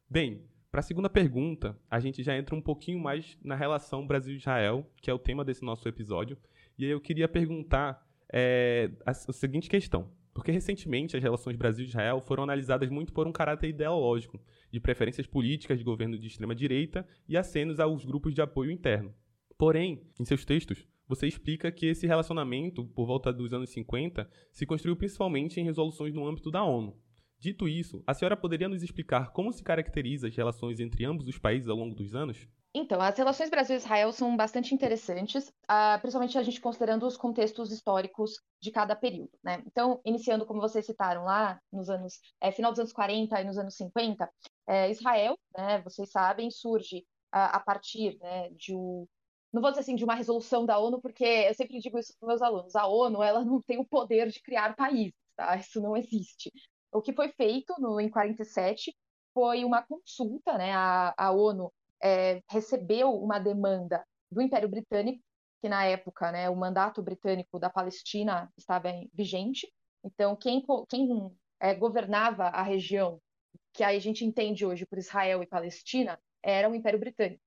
Bem, 0.09 0.43
para 0.71 0.81
a 0.81 0.83
segunda 0.83 1.09
pergunta, 1.09 1.75
a 1.89 1.99
gente 1.99 2.21
já 2.21 2.37
entra 2.37 2.55
um 2.55 2.61
pouquinho 2.61 2.99
mais 2.99 3.37
na 3.43 3.55
relação 3.55 4.05
Brasil-Israel, 4.05 4.85
que 5.01 5.09
é 5.09 5.13
o 5.13 5.19
tema 5.19 5.43
desse 5.43 5.63
nosso 5.63 5.87
episódio. 5.87 6.37
E 6.77 6.85
aí 6.85 6.91
eu 6.91 7.01
queria 7.01 7.27
perguntar 7.27 8.05
é, 8.31 8.91
a, 9.05 9.11
a 9.11 9.13
seguinte 9.13 9.67
questão. 9.67 10.11
Porque 10.33 10.51
recentemente 10.51 11.17
as 11.17 11.23
relações 11.23 11.57
Brasil-Israel 11.57 12.21
foram 12.21 12.43
analisadas 12.43 12.89
muito 12.89 13.11
por 13.11 13.27
um 13.27 13.31
caráter 13.31 13.69
ideológico, 13.69 14.39
de 14.71 14.79
preferências 14.79 15.25
políticas 15.25 15.79
de 15.79 15.83
governo 15.83 16.17
de 16.17 16.27
extrema-direita 16.27 17.05
e 17.27 17.35
acenos 17.35 17.79
aos 17.79 18.05
grupos 18.05 18.33
de 18.33 18.41
apoio 18.41 18.71
interno. 18.71 19.13
Porém, 19.57 20.03
em 20.19 20.23
seus 20.23 20.45
textos, 20.45 20.87
você 21.07 21.27
explica 21.27 21.71
que 21.71 21.87
esse 21.87 22.05
relacionamento, 22.05 22.85
por 22.85 23.07
volta 23.07 23.33
dos 23.33 23.51
anos 23.51 23.71
50, 23.71 24.29
se 24.53 24.65
construiu 24.65 24.95
principalmente 24.95 25.59
em 25.59 25.65
resoluções 25.65 26.13
no 26.13 26.27
âmbito 26.27 26.51
da 26.51 26.63
ONU, 26.63 26.95
Dito 27.39 27.69
isso, 27.69 28.03
a 28.05 28.13
senhora 28.13 28.35
poderia 28.35 28.67
nos 28.67 28.83
explicar 28.83 29.31
como 29.31 29.53
se 29.53 29.63
caracteriza 29.63 30.27
as 30.27 30.35
relações 30.35 30.79
entre 30.81 31.05
ambos 31.05 31.25
os 31.25 31.39
países 31.39 31.69
ao 31.69 31.77
longo 31.77 31.95
dos 31.95 32.13
anos? 32.13 32.45
Então, 32.73 33.01
as 33.01 33.17
relações 33.17 33.49
Brasil-Israel 33.49 34.11
são 34.11 34.35
bastante 34.35 34.75
interessantes, 34.75 35.47
uh, 35.47 35.99
principalmente 36.01 36.37
a 36.37 36.43
gente 36.43 36.59
considerando 36.59 37.07
os 37.07 37.15
contextos 37.15 37.71
históricos 37.71 38.41
de 38.61 38.71
cada 38.71 38.93
período. 38.93 39.31
Né? 39.41 39.63
Então, 39.65 40.01
iniciando, 40.05 40.45
como 40.45 40.59
vocês 40.59 40.85
citaram 40.85 41.23
lá, 41.23 41.59
nos 41.71 41.89
anos, 41.89 42.19
é, 42.41 42.51
final 42.51 42.71
dos 42.71 42.79
anos 42.79 42.91
40 42.91 43.39
e 43.39 43.43
nos 43.45 43.57
anos 43.57 43.75
50, 43.75 44.29
é, 44.67 44.91
Israel, 44.91 45.39
né, 45.57 45.81
vocês 45.81 46.11
sabem, 46.11 46.51
surge 46.51 46.97
uh, 47.33 47.55
a 47.55 47.59
partir 47.61 48.19
né, 48.19 48.49
de 48.51 48.75
um, 48.75 49.07
não 49.51 49.61
vou 49.61 49.71
dizer 49.71 49.81
assim 49.81 49.95
de 49.95 50.03
uma 50.03 50.13
resolução 50.13 50.65
da 50.65 50.77
ONU, 50.77 51.01
porque 51.01 51.23
eu 51.23 51.53
sempre 51.55 51.79
digo 51.79 51.97
isso 51.97 52.13
para 52.19 52.27
meus 52.27 52.41
alunos, 52.41 52.75
a 52.75 52.85
ONU 52.85 53.23
ela 53.23 53.43
não 53.43 53.61
tem 53.61 53.79
o 53.79 53.85
poder 53.85 54.29
de 54.29 54.41
criar 54.41 54.75
países, 54.75 55.13
tá? 55.35 55.55
Isso 55.57 55.81
não 55.81 55.97
existe. 55.97 56.51
O 56.91 57.01
que 57.01 57.13
foi 57.13 57.29
feito 57.29 57.73
no, 57.79 57.99
em 57.99 58.09
47 58.09 58.95
foi 59.33 59.63
uma 59.63 59.81
consulta, 59.83 60.57
né? 60.57 60.73
A, 60.73 61.13
a 61.17 61.31
ONU 61.31 61.71
é, 62.01 62.41
recebeu 62.49 63.13
uma 63.13 63.39
demanda 63.39 64.05
do 64.31 64.41
Império 64.41 64.69
Britânico, 64.69 65.23
que 65.61 65.69
na 65.69 65.85
época, 65.85 66.31
né, 66.31 66.49
o 66.49 66.55
mandato 66.55 67.01
britânico 67.01 67.59
da 67.59 67.69
Palestina 67.69 68.51
estava 68.57 68.89
vigente. 69.13 69.71
Então, 70.03 70.35
quem, 70.35 70.65
quem 70.87 71.31
é, 71.59 71.73
governava 71.73 72.45
a 72.45 72.61
região 72.61 73.21
que 73.73 73.83
a 73.83 73.97
gente 73.99 74.25
entende 74.25 74.65
hoje 74.65 74.85
por 74.85 74.97
Israel 74.97 75.43
e 75.43 75.47
Palestina 75.47 76.19
era 76.41 76.69
o 76.69 76.75
Império 76.75 76.99
Britânico. 76.99 77.41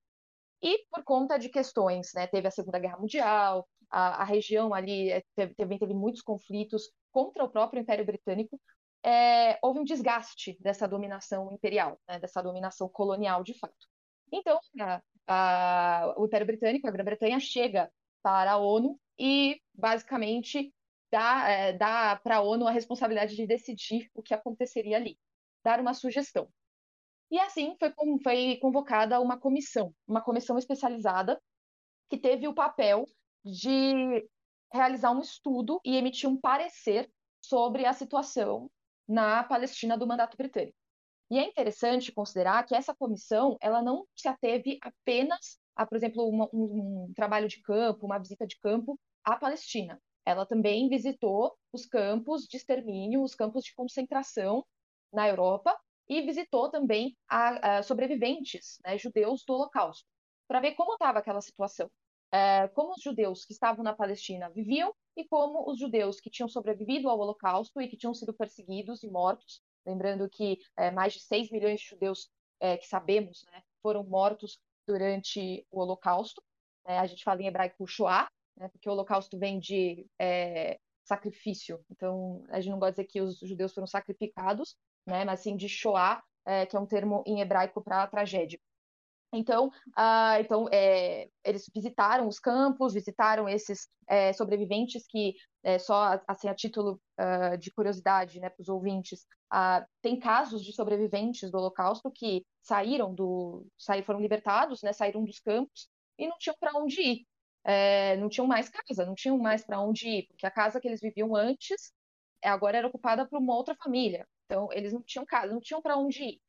E 0.63 0.87
por 0.91 1.03
conta 1.03 1.39
de 1.39 1.49
questões, 1.49 2.13
né, 2.15 2.27
teve 2.27 2.47
a 2.47 2.51
Segunda 2.51 2.79
Guerra 2.79 2.99
Mundial, 2.99 3.67
a, 3.91 4.23
a 4.23 4.25
região 4.25 4.73
ali 4.73 5.11
é, 5.11 5.23
teve, 5.35 5.55
teve, 5.55 5.79
teve 5.79 5.95
muitos 5.95 6.23
conflitos 6.23 6.91
contra 7.11 7.45
o 7.45 7.49
próprio 7.49 7.81
Império 7.81 8.05
Britânico, 8.05 8.61
é, 9.05 9.59
houve 9.63 9.81
um 9.81 9.85
desgaste 9.85 10.57
dessa 10.61 10.87
dominação 10.87 11.53
imperial, 11.53 12.01
né, 12.09 12.19
dessa 12.19 12.43
dominação 12.43 12.89
colonial 12.89 13.43
de 13.43 13.55
fato. 13.59 13.87
Então, 14.31 14.59
a, 14.81 15.03
a, 15.27 16.15
o 16.17 16.27
Império 16.27 16.47
Britânico, 16.47 16.87
a 16.87 16.91
Grã-Bretanha, 16.91 17.39
chega 17.41 17.93
para 18.23 18.53
a 18.53 18.57
ONU 18.57 18.99
e, 19.19 19.61
basicamente, 19.75 20.73
dá, 21.11 21.49
é, 21.49 21.73
dá 21.73 22.17
para 22.17 22.37
a 22.37 22.41
ONU 22.41 22.67
a 22.67 22.71
responsabilidade 22.71 23.37
de 23.37 23.47
decidir 23.47 24.11
o 24.15 24.23
que 24.23 24.33
aconteceria 24.33 24.97
ali, 24.97 25.19
dar 25.63 25.81
uma 25.81 25.95
sugestão. 25.95 26.49
E 27.31 27.39
assim 27.39 27.77
foi, 27.79 27.93
foi 28.23 28.59
convocada 28.61 29.21
uma 29.21 29.39
comissão, 29.39 29.95
uma 30.07 30.23
comissão 30.23 30.59
especializada, 30.59 31.41
que 32.09 32.19
teve 32.19 32.47
o 32.47 32.55
papel 32.55 33.07
de 33.45 34.29
realizar 34.73 35.11
um 35.11 35.21
estudo 35.21 35.81
e 35.85 35.97
emitir 35.97 36.29
um 36.29 36.39
parecer 36.39 37.11
sobre 37.41 37.85
a 37.85 37.93
situação 37.93 38.71
na 39.13 39.45
Palestina 39.45 39.97
do 39.97 40.07
mandato 40.07 40.37
britânico. 40.37 40.77
E 41.31 41.39
é 41.39 41.45
interessante 41.45 42.13
considerar 42.13 42.65
que 42.65 42.75
essa 42.75 42.95
comissão 42.95 43.57
ela 43.61 43.83
não 43.83 44.07
se 44.17 44.27
ateve 44.29 44.79
apenas 44.83 45.59
a, 45.77 45.87
por 45.87 45.97
exemplo, 45.97 46.29
uma, 46.29 46.49
um, 46.53 47.09
um 47.09 47.13
trabalho 47.15 47.49
de 47.49 47.61
campo, 47.63 48.07
uma 48.07 48.19
visita 48.19 48.47
de 48.47 48.59
campo 48.59 48.99
à 49.25 49.37
Palestina. 49.37 50.01
Ela 50.25 50.47
também 50.47 50.89
visitou 50.89 51.57
os 51.73 51.87
campos 51.87 52.47
de 52.47 52.57
extermínio, 52.57 53.23
os 53.23 53.35
campos 53.35 53.65
de 53.65 53.75
concentração 53.75 54.65
na 55.13 55.29
Europa 55.29 55.79
e 56.09 56.21
visitou 56.23 56.71
também 56.71 57.17
a, 57.29 57.79
a 57.79 57.83
sobreviventes 57.83 58.79
né, 58.85 58.97
judeus 58.99 59.45
do 59.45 59.55
Holocausto, 59.55 60.07
para 60.49 60.61
ver 60.61 60.73
como 60.73 60.95
estava 60.95 61.19
aquela 61.19 61.41
situação. 61.41 61.91
É, 62.31 62.69
como 62.69 62.93
os 62.93 63.03
judeus 63.03 63.45
que 63.45 63.53
estavam 63.53 63.85
na 63.85 63.95
Palestina 63.95 64.51
viviam 64.51 64.95
e 65.17 65.25
como 65.25 65.71
os 65.71 65.79
judeus 65.79 66.21
que 66.21 66.31
tinham 66.31 66.49
sobrevivido 66.49 67.09
ao 67.09 67.19
Holocausto 67.19 67.81
e 67.81 67.89
que 67.89 67.97
tinham 67.97 68.15
sido 68.15 68.33
perseguidos 68.33 69.03
e 69.03 69.11
mortos, 69.11 69.63
lembrando 69.85 70.29
que 70.29 70.59
é, 70.77 70.91
mais 70.91 71.13
de 71.13 71.21
6 71.21 71.51
milhões 71.51 71.81
de 71.81 71.89
judeus 71.89 72.31
é, 72.61 72.77
que 72.77 72.87
sabemos 72.87 73.45
né, 73.51 73.63
foram 73.83 74.05
mortos 74.05 74.59
durante 74.87 75.67
o 75.71 75.81
Holocausto. 75.81 76.43
Né, 76.87 76.99
a 76.99 77.07
gente 77.07 77.25
fala 77.25 77.43
em 77.43 77.47
hebraico 77.47 77.87
Shoah, 77.87 78.29
né, 78.57 78.69
porque 78.69 78.89
o 78.89 78.93
Holocausto 78.93 79.39
vem 79.39 79.59
de 79.59 80.07
é, 80.19 80.79
sacrifício, 81.05 81.85
então 81.91 82.45
a 82.49 82.61
gente 82.61 82.71
não 82.71 82.79
gosta 82.79 82.93
de 82.93 82.97
dizer 83.03 83.13
que 83.13 83.21
os 83.21 83.39
judeus 83.39 83.73
foram 83.73 83.87
sacrificados, 83.87 84.77
né, 85.07 85.25
mas 85.25 85.41
sim 85.41 85.57
de 85.57 85.69
Shoah, 85.69 86.23
é, 86.45 86.67
que 86.67 86.77
é 86.77 86.81
um 86.81 86.87
termo 86.87 87.23
em 87.27 87.41
hebraico 87.41 87.83
para 87.83 88.07
tragédia. 88.07 88.59
Então, 89.33 89.69
uh, 89.69 90.41
então 90.41 90.69
é, 90.71 91.29
eles 91.43 91.65
visitaram 91.75 92.29
os 92.29 92.39
campos, 92.39 92.93
visitaram 92.93 93.49
esses 93.49 93.89
é, 94.07 94.33
sobreviventes 94.35 95.05
que, 95.09 95.35
é, 95.63 95.79
só 95.79 96.21
assim, 96.29 96.49
a 96.49 96.55
título 96.55 97.01
uh, 97.19 97.57
de 97.57 97.73
curiosidade 97.73 98.39
né, 98.39 98.51
para 98.51 98.61
os 98.61 98.69
ouvintes, 98.69 99.21
uh, 99.53 99.85
tem 100.03 100.19
casos 100.21 100.63
de 100.63 100.75
sobreviventes 100.75 101.51
do 101.51 101.57
Holocausto 101.57 102.11
que 102.11 102.45
saíram 102.61 103.15
do, 103.15 103.67
saíram, 103.79 104.05
foram 104.05 104.21
libertados, 104.21 104.83
né, 104.83 104.93
saíram 104.93 105.25
dos 105.25 105.41
campos 105.41 105.89
e 106.19 106.29
não 106.29 106.37
tinham 106.39 106.57
para 106.61 106.77
onde 106.79 107.01
ir. 107.01 107.27
Não 108.19 108.29
tinham 108.29 108.47
mais 108.47 108.69
casa, 108.69 109.07
não 109.07 109.15
tinham 109.15 109.39
mais 109.39 109.65
para 109.65 109.81
onde 109.81 110.09
ir, 110.09 110.27
porque 110.27 110.45
a 110.45 110.51
casa 110.51 110.81
que 110.81 110.89
eles 110.89 111.01
viviam 111.01 111.37
antes 111.37 111.93
agora 112.43 112.79
era 112.79 112.89
ocupada 112.89 113.25
por 113.25 113.39
uma 113.39 113.55
outra 113.55 113.77
família. 113.77 114.27
Então, 114.47 114.69
eles 114.73 114.93
não 114.93 115.01
tinham 115.01 115.25
casa, 115.25 115.53
não 115.53 115.61
tinham 115.61 115.81
para 115.81 115.97
onde 115.97 116.23
ir. 116.25 116.41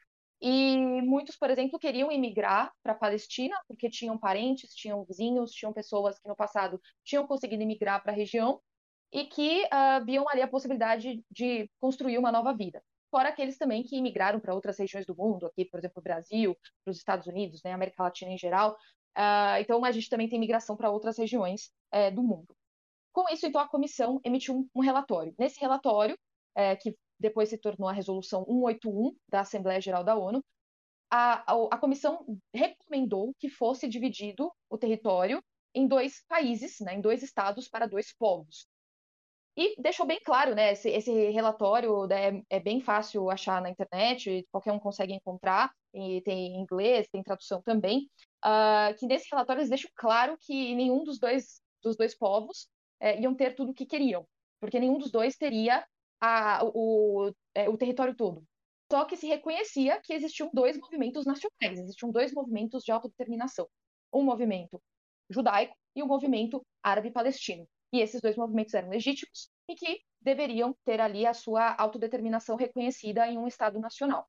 E 0.46 1.02
muitos, 1.02 1.38
por 1.38 1.50
exemplo, 1.50 1.80
queriam 1.80 2.12
emigrar 2.12 2.70
para 2.84 2.92
a 2.92 2.96
Palestina, 2.96 3.56
porque 3.66 3.90
tinham 3.90 4.18
parentes, 4.18 4.76
tinham 4.76 5.06
vizinhos, 5.06 5.54
tinham 5.54 5.72
pessoas 5.72 6.20
que 6.20 6.28
no 6.28 6.36
passado 6.36 6.82
tinham 7.02 7.26
conseguido 7.26 7.64
emigrar 7.64 8.04
para 8.04 8.12
a 8.12 8.16
região 8.16 8.60
e 9.10 9.24
que 9.24 9.64
uh, 9.64 10.04
viam 10.06 10.28
ali 10.28 10.42
a 10.42 10.48
possibilidade 10.48 11.24
de 11.32 11.72
construir 11.80 12.18
uma 12.18 12.30
nova 12.30 12.54
vida. 12.54 12.84
Fora 13.10 13.30
aqueles 13.30 13.58
também 13.58 13.84
que 13.84 13.96
imigraram 13.96 14.38
para 14.38 14.54
outras 14.54 14.78
regiões 14.78 15.06
do 15.06 15.16
mundo, 15.16 15.46
aqui, 15.46 15.64
por 15.64 15.80
exemplo, 15.80 16.04
Brasil, 16.04 16.58
para 16.84 16.92
os 16.92 16.98
Estados 16.98 17.26
Unidos, 17.26 17.64
né, 17.64 17.72
América 17.72 18.04
Latina 18.04 18.32
em 18.32 18.38
geral. 18.38 18.76
Uh, 19.18 19.62
então, 19.62 19.86
a 19.86 19.92
gente 19.94 20.10
também 20.10 20.28
tem 20.28 20.38
migração 20.38 20.76
para 20.76 20.92
outras 20.92 21.18
regiões 21.18 21.72
uh, 21.96 22.14
do 22.14 22.22
mundo. 22.22 22.54
Com 23.14 23.30
isso, 23.30 23.46
então, 23.46 23.62
a 23.62 23.70
comissão 23.70 24.20
emitiu 24.26 24.58
um, 24.58 24.68
um 24.76 24.82
relatório. 24.82 25.34
Nesse 25.40 25.62
relatório, 25.62 26.18
é, 26.54 26.76
que 26.76 26.98
depois 27.24 27.48
se 27.48 27.58
tornou 27.58 27.88
a 27.88 27.94
Resolução 27.94 28.44
181 28.44 29.16
da 29.30 29.40
Assembleia 29.40 29.80
Geral 29.80 30.04
da 30.04 30.14
ONU, 30.14 30.44
a, 31.10 31.54
a, 31.54 31.68
a 31.72 31.78
comissão 31.78 32.26
recomendou 32.54 33.34
que 33.40 33.48
fosse 33.50 33.88
dividido 33.88 34.52
o 34.70 34.78
território 34.78 35.42
em 35.74 35.88
dois 35.88 36.22
países, 36.28 36.82
né, 36.82 36.96
em 36.96 37.02
dois 37.02 37.24
estados 37.24 37.70
para 37.70 37.88
dois 37.88 38.14
povos. 38.14 38.68
E 39.56 39.82
deixou 39.82 40.06
bem 40.06 40.20
claro, 40.26 40.54
né, 40.54 40.74
esse, 40.74 40.90
esse 40.90 41.30
relatório 41.30 42.06
né, 42.08 42.42
é 42.50 42.60
bem 42.60 42.82
fácil 42.82 43.30
achar 43.30 43.62
na 43.62 43.70
internet, 43.70 44.46
qualquer 44.52 44.74
um 44.74 44.80
consegue 44.80 45.14
encontrar, 45.14 45.72
e 45.94 46.22
tem 46.24 46.56
em 46.56 46.60
inglês, 46.60 47.08
tem 47.08 47.24
tradução 47.24 47.62
também, 47.62 48.10
uh, 48.44 48.94
que 48.98 49.06
nesse 49.06 49.30
relatório 49.32 49.62
eles 49.62 49.70
deixam 49.70 49.92
claro 49.96 50.36
que 50.42 50.76
nenhum 50.76 51.04
dos 51.04 51.20
dois, 51.20 51.62
dos 51.82 51.96
dois 51.96 52.18
povos 52.18 52.68
é, 53.00 53.22
iam 53.22 53.34
ter 53.34 53.56
tudo 53.56 53.72
o 53.72 53.74
que 53.74 53.86
queriam. 53.86 54.28
porque 54.60 54.80
nenhum 54.80 54.98
dos 54.98 55.12
dois 55.12 55.38
teria 55.38 55.86
a, 56.20 56.62
o, 56.64 57.32
é, 57.54 57.70
o 57.70 57.78
território 57.78 58.16
todo. 58.16 58.44
Só 58.92 59.06
que 59.06 59.18
se 59.18 59.28
reconhecia 59.28 60.00
que 60.02 60.14
existiam 60.14 60.50
dois 60.54 60.78
movimentos 60.78 61.26
nacionais, 61.26 61.80
existiam 61.80 62.12
dois 62.12 62.32
movimentos 62.32 62.84
de 62.84 62.92
autodeterminação. 62.92 63.68
Um 64.14 64.24
movimento 64.24 64.82
judaico 65.30 65.76
e 65.96 66.04
um 66.04 66.08
movimento 66.08 66.64
árabe-palestino. 66.82 67.68
E 67.92 68.02
esses 68.02 68.22
dois 68.22 68.36
movimentos 68.36 68.74
eram 68.74 68.90
legítimos 68.90 69.50
e 69.68 69.76
que 69.76 70.02
deveriam 70.22 70.76
ter 70.84 71.00
ali 71.00 71.26
a 71.26 71.34
sua 71.34 71.76
autodeterminação 71.76 72.56
reconhecida 72.56 73.28
em 73.28 73.38
um 73.38 73.48
Estado 73.48 73.80
nacional. 73.80 74.28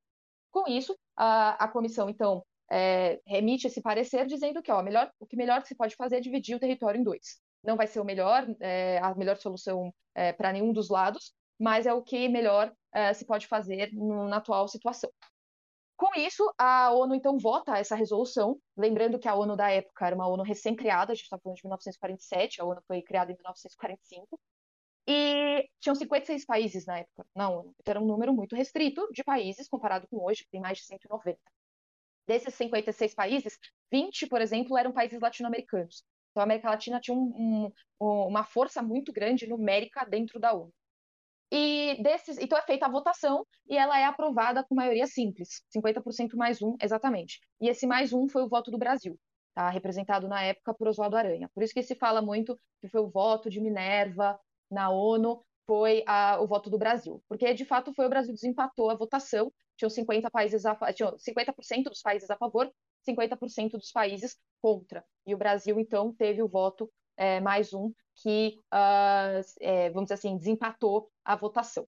Com 0.50 0.68
isso, 0.68 0.96
a, 1.16 1.64
a 1.64 1.68
comissão, 1.68 2.08
então, 2.08 2.44
é, 2.70 3.20
remite 3.26 3.66
esse 3.66 3.80
parecer 3.80 4.26
dizendo 4.26 4.62
que 4.62 4.70
ó, 4.70 4.82
melhor, 4.82 5.10
o 5.18 5.26
que 5.26 5.36
melhor 5.36 5.62
que 5.62 5.68
se 5.68 5.74
pode 5.74 5.96
fazer 5.96 6.16
é 6.16 6.20
dividir 6.20 6.56
o 6.56 6.60
território 6.60 7.00
em 7.00 7.04
dois. 7.04 7.40
Não 7.62 7.76
vai 7.76 7.86
ser 7.86 8.00
o 8.00 8.04
melhor, 8.04 8.46
é, 8.60 8.98
a 8.98 9.14
melhor 9.14 9.36
solução 9.36 9.92
é, 10.14 10.32
para 10.32 10.52
nenhum 10.52 10.72
dos 10.72 10.88
lados, 10.88 11.34
mas 11.58 11.86
é 11.86 11.92
o 11.92 12.02
que 12.02 12.28
melhor 12.28 12.72
é, 12.92 13.12
se 13.12 13.24
pode 13.24 13.46
fazer 13.46 13.92
no, 13.92 14.28
na 14.28 14.38
atual 14.38 14.68
situação. 14.68 15.10
Com 15.96 16.12
isso, 16.16 16.52
a 16.58 16.90
ONU 16.92 17.14
então 17.14 17.38
vota 17.38 17.78
essa 17.78 17.94
resolução, 17.94 18.58
lembrando 18.76 19.18
que 19.18 19.28
a 19.28 19.34
ONU 19.34 19.56
da 19.56 19.70
época 19.70 20.06
era 20.06 20.14
uma 20.14 20.26
ONU 20.26 20.42
recém-criada, 20.42 21.12
a 21.12 21.14
gente 21.14 21.24
está 21.24 21.38
falando 21.38 21.56
de 21.56 21.64
1947, 21.64 22.60
a 22.60 22.64
ONU 22.64 22.82
foi 22.86 23.00
criada 23.00 23.30
em 23.30 23.36
1945, 23.36 24.38
e 25.06 25.68
tinham 25.80 25.94
56 25.94 26.44
países 26.46 26.86
na 26.86 26.98
época 26.98 27.26
na 27.34 27.48
ONU, 27.48 27.74
então 27.78 27.92
era 27.92 28.00
um 28.00 28.06
número 28.06 28.32
muito 28.34 28.56
restrito 28.56 29.06
de 29.12 29.22
países 29.22 29.68
comparado 29.68 30.08
com 30.08 30.24
hoje, 30.24 30.42
que 30.44 30.50
tem 30.50 30.60
mais 30.60 30.78
de 30.78 30.84
190. 30.84 31.38
Desses 32.26 32.54
56 32.54 33.14
países, 33.14 33.58
20, 33.92 34.26
por 34.26 34.40
exemplo, 34.40 34.76
eram 34.78 34.92
países 34.92 35.20
latino-americanos. 35.20 36.02
Então, 36.30 36.40
a 36.40 36.44
América 36.44 36.70
Latina 36.70 36.98
tinha 37.00 37.16
um, 37.16 37.70
um, 38.00 38.06
uma 38.26 38.44
força 38.44 38.82
muito 38.82 39.12
grande 39.12 39.46
numérica 39.46 40.04
dentro 40.04 40.40
da 40.40 40.52
ONU. 40.52 40.72
E 41.56 42.02
desses, 42.02 42.36
então 42.38 42.58
é 42.58 42.62
feita 42.62 42.86
a 42.86 42.90
votação 42.90 43.46
e 43.68 43.76
ela 43.76 43.96
é 43.96 44.04
aprovada 44.04 44.64
com 44.64 44.74
maioria 44.74 45.06
simples, 45.06 45.62
50% 45.70 46.34
mais 46.34 46.60
um, 46.60 46.74
exatamente. 46.82 47.38
E 47.60 47.68
esse 47.68 47.86
mais 47.86 48.12
um 48.12 48.28
foi 48.28 48.42
o 48.42 48.48
voto 48.48 48.72
do 48.72 48.76
Brasil, 48.76 49.16
tá? 49.54 49.70
representado 49.70 50.26
na 50.26 50.42
época 50.42 50.74
por 50.74 50.88
Oswaldo 50.88 51.16
Aranha. 51.16 51.48
Por 51.54 51.62
isso 51.62 51.72
que 51.72 51.80
se 51.84 51.94
fala 51.94 52.20
muito 52.20 52.58
que 52.80 52.88
foi 52.88 53.00
o 53.00 53.08
voto 53.08 53.48
de 53.48 53.60
Minerva 53.60 54.36
na 54.68 54.90
ONU, 54.90 55.44
foi 55.64 56.02
a, 56.08 56.40
o 56.40 56.46
voto 56.48 56.68
do 56.68 56.76
Brasil. 56.76 57.22
Porque, 57.28 57.54
de 57.54 57.64
fato, 57.64 57.94
foi 57.94 58.06
o 58.06 58.10
Brasil 58.10 58.34
que 58.34 58.40
desempatou 58.40 58.90
a 58.90 58.96
votação, 58.96 59.52
tinham 59.76 59.90
50 59.90 60.28
países 60.32 60.66
a, 60.66 60.74
tinham 60.92 61.14
50% 61.16 61.84
dos 61.84 62.02
países 62.02 62.28
a 62.30 62.36
favor, 62.36 62.68
50% 63.08 63.70
dos 63.78 63.92
países 63.92 64.36
contra. 64.60 65.04
E 65.24 65.32
o 65.32 65.38
Brasil, 65.38 65.78
então, 65.78 66.12
teve 66.12 66.42
o 66.42 66.48
voto 66.48 66.90
é, 67.16 67.40
mais 67.40 67.72
um 67.72 67.92
que, 68.16 68.58
uh, 68.72 69.40
é, 69.60 69.90
vamos 69.90 70.04
dizer 70.04 70.14
assim, 70.14 70.36
desempatou 70.36 71.10
a 71.24 71.36
votação. 71.36 71.86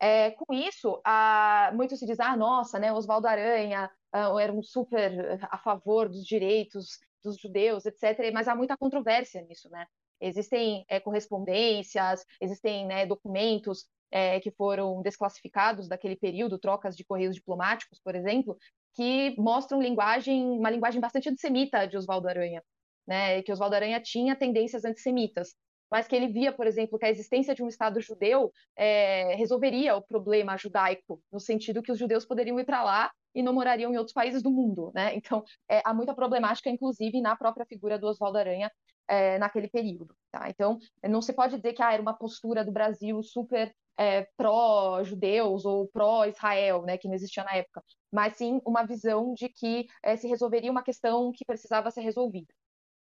É, 0.00 0.32
com 0.32 0.52
isso, 0.52 1.00
a, 1.04 1.70
muito 1.74 1.96
se 1.96 2.04
diz, 2.04 2.20
ah, 2.20 2.36
nossa, 2.36 2.78
né, 2.78 2.92
Oswaldo 2.92 3.26
Aranha 3.26 3.90
uh, 4.14 4.38
era 4.38 4.52
um 4.52 4.62
super 4.62 5.38
a 5.50 5.58
favor 5.58 6.08
dos 6.08 6.24
direitos 6.24 6.98
dos 7.22 7.38
judeus, 7.38 7.86
etc., 7.86 8.30
mas 8.32 8.48
há 8.48 8.54
muita 8.54 8.76
controvérsia 8.76 9.40
nisso, 9.42 9.70
né? 9.70 9.86
Existem 10.20 10.84
é, 10.88 11.00
correspondências, 11.00 12.24
existem 12.40 12.86
né, 12.86 13.06
documentos 13.06 13.86
é, 14.10 14.38
que 14.40 14.50
foram 14.50 15.02
desclassificados 15.02 15.88
daquele 15.88 16.16
período, 16.16 16.58
trocas 16.58 16.96
de 16.96 17.04
correios 17.04 17.34
diplomáticos, 17.34 18.00
por 18.02 18.14
exemplo, 18.14 18.56
que 18.94 19.34
mostram 19.38 19.82
linguagem, 19.82 20.44
uma 20.44 20.70
linguagem 20.70 21.00
bastante 21.00 21.28
antissemita 21.28 21.86
de 21.86 21.96
Oswaldo 21.96 22.28
Aranha 22.28 22.62
né, 23.06 23.42
que 23.42 23.52
Oswaldo 23.52 23.76
Aranha 23.76 24.00
tinha 24.00 24.36
tendências 24.36 24.84
antissemitas, 24.84 25.54
mas 25.90 26.08
que 26.08 26.16
ele 26.16 26.28
via, 26.28 26.52
por 26.52 26.66
exemplo, 26.66 26.98
que 26.98 27.04
a 27.04 27.10
existência 27.10 27.54
de 27.54 27.62
um 27.62 27.68
Estado 27.68 28.00
judeu 28.00 28.52
é, 28.76 29.34
resolveria 29.36 29.94
o 29.96 30.02
problema 30.02 30.56
judaico, 30.56 31.20
no 31.32 31.38
sentido 31.38 31.82
que 31.82 31.92
os 31.92 31.98
judeus 31.98 32.26
poderiam 32.26 32.58
ir 32.58 32.64
para 32.64 32.82
lá 32.82 33.12
e 33.34 33.42
não 33.42 33.52
morariam 33.52 33.92
em 33.92 33.96
outros 33.96 34.12
países 34.12 34.42
do 34.42 34.50
mundo. 34.50 34.90
Né? 34.94 35.14
Então, 35.14 35.44
é, 35.68 35.82
há 35.84 35.94
muita 35.94 36.14
problemática, 36.14 36.68
inclusive, 36.68 37.20
na 37.20 37.36
própria 37.36 37.66
figura 37.66 37.98
do 37.98 38.06
Oswaldo 38.08 38.38
Aranha 38.38 38.70
é, 39.06 39.38
naquele 39.38 39.68
período. 39.68 40.16
Tá? 40.32 40.48
Então, 40.48 40.78
não 41.08 41.22
se 41.22 41.32
pode 41.32 41.56
dizer 41.56 41.72
que 41.72 41.82
ah, 41.82 41.92
era 41.92 42.02
uma 42.02 42.16
postura 42.16 42.64
do 42.64 42.72
Brasil 42.72 43.22
super 43.22 43.72
é, 43.96 44.26
pró-judeus 44.36 45.64
ou 45.64 45.86
pró-Israel, 45.88 46.82
né, 46.82 46.98
que 46.98 47.06
não 47.06 47.14
existia 47.14 47.44
na 47.44 47.54
época, 47.54 47.80
mas 48.12 48.36
sim 48.36 48.60
uma 48.66 48.84
visão 48.84 49.32
de 49.34 49.48
que 49.48 49.86
é, 50.02 50.16
se 50.16 50.26
resolveria 50.26 50.72
uma 50.72 50.82
questão 50.82 51.30
que 51.32 51.44
precisava 51.44 51.92
ser 51.92 52.00
resolvida 52.00 52.52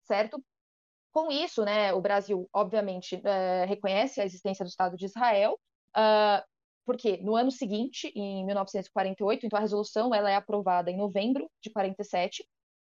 certo? 0.04 0.44
Com 1.12 1.32
isso, 1.32 1.64
né, 1.64 1.94
o 1.94 2.02
Brasil, 2.02 2.50
obviamente, 2.52 3.22
é, 3.24 3.66
reconhece 3.66 4.20
a 4.20 4.26
existência 4.26 4.66
do 4.66 4.70
Estado 4.70 4.98
de 4.98 5.06
Israel, 5.06 5.60
uh, 5.96 6.44
porque 6.86 7.18
no 7.18 7.36
ano 7.36 7.52
seguinte, 7.52 8.12
em 8.16 8.46
1948, 8.46 9.46
então 9.46 9.58
a 9.58 9.62
resolução 9.62 10.14
ela 10.14 10.30
é 10.32 10.36
aprovada 10.36 10.90
em 10.90 10.98
novembro 10.98 11.50
de 11.62 11.70
47, 11.72 12.44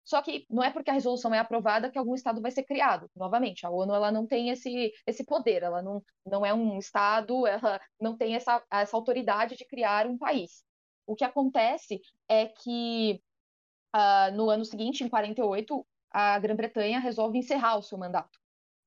só 0.08 0.21
que 0.21 0.45
não 0.49 0.63
é 0.63 0.71
porque 0.71 0.89
a 0.89 0.93
resolução 0.93 1.34
é 1.34 1.39
aprovada 1.39 1.91
que 1.91 1.97
algum 1.97 2.15
Estado 2.15 2.41
vai 2.41 2.51
ser 2.51 2.63
criado. 2.63 3.10
Novamente, 3.15 3.65
a 3.65 3.69
ONU 3.69 3.93
ela 3.93 4.12
não 4.12 4.25
tem 4.25 4.49
esse, 4.49 4.93
esse 5.06 5.25
poder, 5.25 5.63
ela 5.63 5.82
não, 5.82 6.01
não 6.25 6.45
é 6.45 6.53
um 6.53 6.77
Estado, 6.77 7.45
ela 7.47 7.80
não 7.99 8.15
tem 8.15 8.36
essa, 8.36 8.63
essa 8.71 8.95
autoridade 8.95 9.58
de 9.58 9.65
criar 9.65 10.08
um 10.08 10.17
país. 10.17 10.63
O 11.06 11.15
que 11.15 11.25
acontece 11.25 12.01
é 12.30 12.45
que 12.45 13.21
uh, 13.95 14.36
no 14.36 14.49
ano 14.49 14.63
seguinte, 14.63 15.03
em 15.03 15.10
48, 15.10 15.86
a 16.17 16.39
Grã-Bretanha 16.39 16.99
resolve 16.99 17.38
encerrar 17.38 17.77
o 17.77 17.84
seu 17.84 17.95
mandato. 17.95 18.39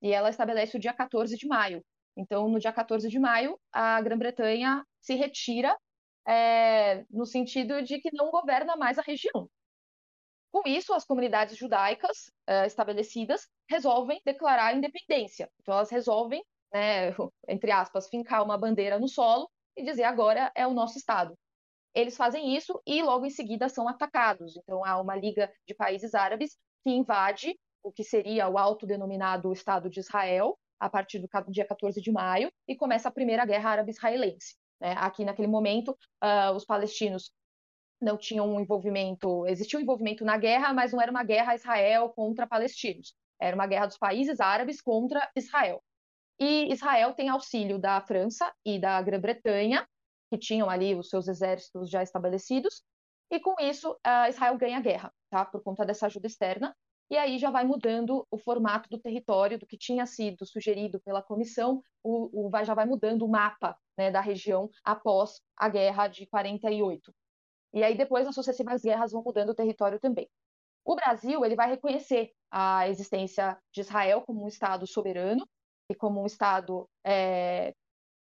E 0.03 0.11
ela 0.13 0.31
estabelece 0.31 0.77
o 0.77 0.81
dia 0.81 0.93
14 0.93 1.37
de 1.37 1.47
maio. 1.47 1.81
Então, 2.17 2.49
no 2.49 2.59
dia 2.59 2.73
14 2.73 3.09
de 3.09 3.21
maio, 3.21 3.57
a 3.71 4.01
Grã-Bretanha 4.01 4.85
se 5.01 5.15
retira 5.15 5.79
é, 6.27 7.05
no 7.09 7.25
sentido 7.25 7.83
de 7.83 8.01
que 8.01 8.11
não 8.13 8.33
governa 8.33 8.77
mais 8.77 8.99
a 8.99 9.03
região. 9.03 9.49
Com 10.51 10.63
isso, 10.67 10.93
as 10.93 11.05
comunidades 11.05 11.57
judaicas 11.57 12.33
é, 12.49 12.67
estabelecidas 12.67 13.49
resolvem 13.69 14.21
declarar 14.27 14.67
a 14.67 14.75
independência. 14.75 15.49
Então, 15.61 15.75
elas 15.75 15.91
resolvem, 15.91 16.43
né, 16.73 17.11
entre 17.47 17.71
aspas, 17.71 18.09
fincar 18.09 18.43
uma 18.43 18.59
bandeira 18.59 18.99
no 18.99 19.07
solo 19.07 19.49
e 19.77 19.85
dizer 19.85 20.03
agora 20.03 20.51
é 20.57 20.67
o 20.67 20.75
nosso 20.75 20.99
Estado. 20.99 21.39
Eles 21.95 22.17
fazem 22.17 22.57
isso 22.57 22.83
e 22.85 23.01
logo 23.05 23.25
em 23.25 23.31
seguida 23.31 23.69
são 23.69 23.87
atacados. 23.87 24.57
Então, 24.57 24.85
há 24.85 25.01
uma 25.01 25.15
liga 25.15 25.49
de 25.65 25.77
países 25.77 26.13
árabes 26.13 26.59
que 26.83 26.91
invade 26.91 27.59
o 27.83 27.91
que 27.93 28.05
seria 28.05 28.49
o 28.49 28.59
autodenominado 28.59 29.53
Estado 29.53 29.89
de 29.89 30.01
Israel, 30.01 30.59
a 30.79 30.89
partir 30.89 31.19
do 31.19 31.29
dia 31.51 31.65
14 31.65 32.01
de 32.01 32.11
maio, 32.11 32.51
e 32.67 32.77
começa 32.77 33.09
a 33.09 33.13
Primeira 33.13 33.45
Guerra 33.45 33.71
Árabe-Israelense. 33.71 34.57
Né? 34.81 34.95
Aqui, 34.99 35.25
naquele 35.25 35.49
momento, 35.49 35.91
uh, 36.23 36.55
os 36.55 36.65
palestinos 36.65 37.33
não 38.01 38.17
tinham 38.17 38.49
um 38.49 38.61
envolvimento, 38.61 39.47
existia 39.47 39.79
um 39.79 39.83
envolvimento 39.83 40.25
na 40.25 40.39
guerra, 40.39 40.73
mas 40.73 40.93
não 40.93 41.01
era 41.01 41.11
uma 41.11 41.23
guerra 41.23 41.55
Israel 41.55 42.09
contra 42.11 42.47
palestinos, 42.47 43.15
era 43.39 43.55
uma 43.55 43.67
guerra 43.67 43.87
dos 43.87 43.99
países 43.99 44.41
árabes 44.41 44.81
contra 44.81 45.31
Israel. 45.37 45.83
E 46.39 46.73
Israel 46.73 47.13
tem 47.13 47.29
auxílio 47.29 47.79
da 47.79 48.01
França 48.01 48.51
e 48.65 48.79
da 48.79 49.01
Grã-Bretanha, 49.03 49.87
que 50.33 50.39
tinham 50.39 50.71
ali 50.71 50.95
os 50.95 51.11
seus 51.11 51.29
exércitos 51.29 51.91
já 51.91 52.03
estabelecidos, 52.03 52.83
e 53.31 53.39
com 53.39 53.55
isso, 53.61 53.97
Israel 54.29 54.59
ganha 54.59 54.79
a 54.79 54.81
guerra, 54.81 55.13
tá? 55.31 55.45
Por 55.45 55.63
conta 55.63 55.85
dessa 55.85 56.07
ajuda 56.07 56.27
externa. 56.27 56.77
E 57.09 57.17
aí 57.17 57.39
já 57.39 57.51
vai 57.51 57.65
mudando 57.65 58.27
o 58.31 58.39
formato 58.39 58.89
do 58.89 58.99
território, 58.99 59.59
do 59.59 59.67
que 59.67 59.77
tinha 59.77 60.07
sido 60.07 60.47
sugerido 60.47 61.01
pela 61.01 61.23
comissão, 61.23 61.83
o, 62.05 62.47
o 62.47 62.65
já 62.65 62.73
vai 62.73 62.87
mudando 62.87 63.23
o 63.23 63.29
mapa 63.29 63.77
né, 63.99 64.11
da 64.11 64.21
região 64.21 64.71
após 64.85 65.41
a 65.57 65.69
guerra 65.69 66.07
de 66.07 66.27
48. 66.27 67.13
E 67.73 67.83
aí 67.83 67.97
depois 67.97 68.27
as 68.27 68.35
sucessivas 68.35 68.83
guerras 68.83 69.13
vão 69.13 69.23
mudando 69.25 69.51
o 69.51 69.55
território 69.55 69.99
também. 69.99 70.29
O 70.85 70.95
Brasil 70.95 71.45
ele 71.45 71.57
vai 71.57 71.69
reconhecer 71.69 72.33
a 72.51 72.89
existência 72.89 73.59
de 73.73 73.81
Israel 73.81 74.23
como 74.23 74.45
um 74.45 74.49
Estado 74.49 74.87
soberano 74.87 75.47
e 75.89 75.95
como 75.95 76.23
um 76.23 76.27
Estado 76.27 76.89
é, 77.05 77.75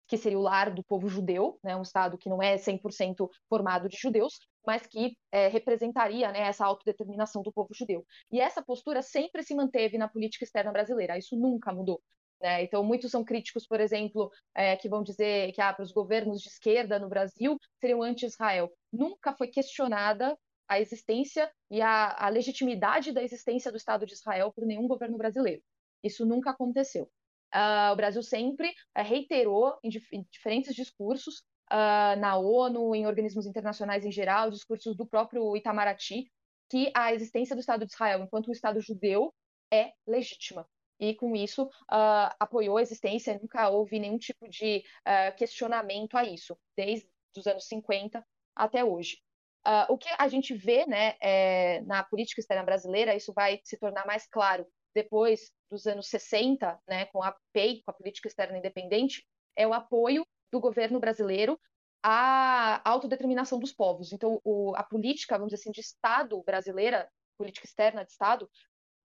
que 0.07 0.17
seria 0.17 0.39
o 0.39 0.41
lar 0.41 0.73
do 0.73 0.83
povo 0.83 1.07
judeu, 1.07 1.59
né, 1.63 1.75
um 1.75 1.83
Estado 1.83 2.17
que 2.17 2.27
não 2.27 2.41
é 2.41 2.57
100% 2.57 3.29
formado 3.47 3.87
de 3.87 3.97
judeus, 3.97 4.39
mas 4.69 4.85
que 4.85 5.17
é, 5.31 5.47
representaria 5.47 6.31
né, 6.31 6.41
essa 6.41 6.63
autodeterminação 6.63 7.41
do 7.41 7.51
povo 7.51 7.73
judeu. 7.73 8.05
E 8.31 8.39
essa 8.39 8.61
postura 8.61 9.01
sempre 9.01 9.41
se 9.41 9.55
manteve 9.55 9.97
na 9.97 10.07
política 10.07 10.43
externa 10.45 10.71
brasileira, 10.71 11.17
isso 11.17 11.35
nunca 11.35 11.73
mudou. 11.73 11.99
Né? 12.39 12.61
Então, 12.61 12.83
muitos 12.83 13.09
são 13.09 13.23
críticos, 13.23 13.65
por 13.65 13.79
exemplo, 13.81 14.29
é, 14.53 14.75
que 14.75 14.87
vão 14.87 15.01
dizer 15.01 15.51
que 15.53 15.59
ah, 15.59 15.73
para 15.73 15.81
os 15.81 15.91
governos 15.91 16.39
de 16.39 16.49
esquerda 16.49 16.99
no 16.99 17.09
Brasil 17.09 17.57
seriam 17.79 18.03
anti-Israel. 18.03 18.71
Nunca 18.93 19.33
foi 19.33 19.47
questionada 19.47 20.37
a 20.67 20.79
existência 20.79 21.51
e 21.71 21.81
a, 21.81 22.27
a, 22.27 22.29
legitimidade 22.29 23.11
da 23.11 23.23
existência 23.23 23.71
do 23.71 23.77
Estado 23.77 24.05
de 24.05 24.13
Israel 24.13 24.53
por 24.53 24.67
nenhum 24.67 24.87
governo 24.87 25.17
brasileiro. 25.17 25.63
Isso 26.03 26.27
nunca 26.27 26.51
aconteceu. 26.51 27.09
Uh, 27.51 27.91
o 27.91 27.95
Brasil 27.95 28.21
sempre 28.21 28.69
uh, 28.69 29.01
reiterou 29.01 29.79
em, 29.83 29.89
dif 29.89 30.07
em, 30.15 30.23
diferentes 30.31 30.75
discursos 30.75 31.43
uh, 31.71 32.19
na 32.19 32.37
ONU, 32.37 32.95
em 32.95 33.05
organismos 33.05 33.45
internacionais 33.45 34.05
em 34.05 34.11
geral, 34.11 34.49
discursos 34.49 34.95
do 34.95 35.05
próprio 35.05 35.55
Itamaraty, 35.55 36.31
que 36.69 36.91
a 36.95 37.13
existência 37.13 37.55
do 37.55 37.59
Estado 37.59 37.85
de 37.85 37.91
Israel 37.91 38.21
enquanto 38.21 38.49
um 38.49 38.53
Estado 38.53 38.79
judeu 38.81 39.33
é 39.71 39.93
legítima. 40.07 40.67
e 40.99 41.15
com 41.15 41.33
isso 41.35 41.63
uh, 41.63 42.29
apoiou 42.39 42.77
a 42.77 42.81
existência, 42.81 43.39
nunca 43.41 43.69
houve 43.69 43.99
nenhum 43.99 44.17
tipo 44.17 44.49
de 44.49 44.83
uh, 45.07 45.35
questionamento 45.37 46.17
a 46.17 46.25
isso, 46.25 46.57
desde 46.75 47.07
os 47.37 47.47
anos 47.47 47.65
50 47.67 48.21
até 48.55 48.83
hoje. 48.83 49.17
Uh, 49.65 49.93
o 49.93 49.97
que 49.97 50.09
a 50.17 50.27
gente 50.27 50.53
vê 50.53 50.85
né, 50.85 51.15
é, 51.21 51.81
na 51.81 52.03
política 52.03 52.41
externa 52.41 52.63
brasileira, 52.63 53.15
isso 53.15 53.33
vai 53.33 53.61
se 53.63 53.77
tornar 53.77 54.05
mais 54.05 54.27
claro 54.27 54.65
depois 54.93 55.51
dos 55.69 55.85
anos 55.85 56.07
60, 56.07 56.79
né, 56.87 57.05
com 57.07 57.23
a 57.23 57.35
PEI, 57.53 57.81
com 57.83 57.91
a 57.91 57.93
Política 57.93 58.27
Externa 58.27 58.57
Independente, 58.57 59.25
é 59.55 59.67
o 59.67 59.73
apoio 59.73 60.25
do 60.51 60.59
governo 60.59 60.99
brasileiro 60.99 61.59
à 62.03 62.81
autodeterminação 62.89 63.59
dos 63.59 63.73
povos. 63.73 64.11
Então, 64.13 64.39
o, 64.43 64.73
a 64.75 64.83
política, 64.83 65.37
vamos 65.37 65.51
dizer 65.51 65.61
assim, 65.61 65.71
de 65.71 65.81
Estado 65.81 66.41
brasileira, 66.43 67.09
política 67.37 67.65
externa 67.65 68.03
de 68.03 68.11
Estado, 68.11 68.49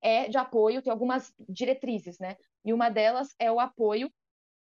é 0.01 0.29
de 0.29 0.37
apoio, 0.37 0.83
tem 0.83 0.93
algumas 0.93 1.33
diretrizes, 1.49 2.19
né? 2.19 2.37
E 2.65 2.73
uma 2.73 2.91
delas 2.91 3.35
é 3.39 3.51
o 3.51 3.59
apoio 3.59 4.13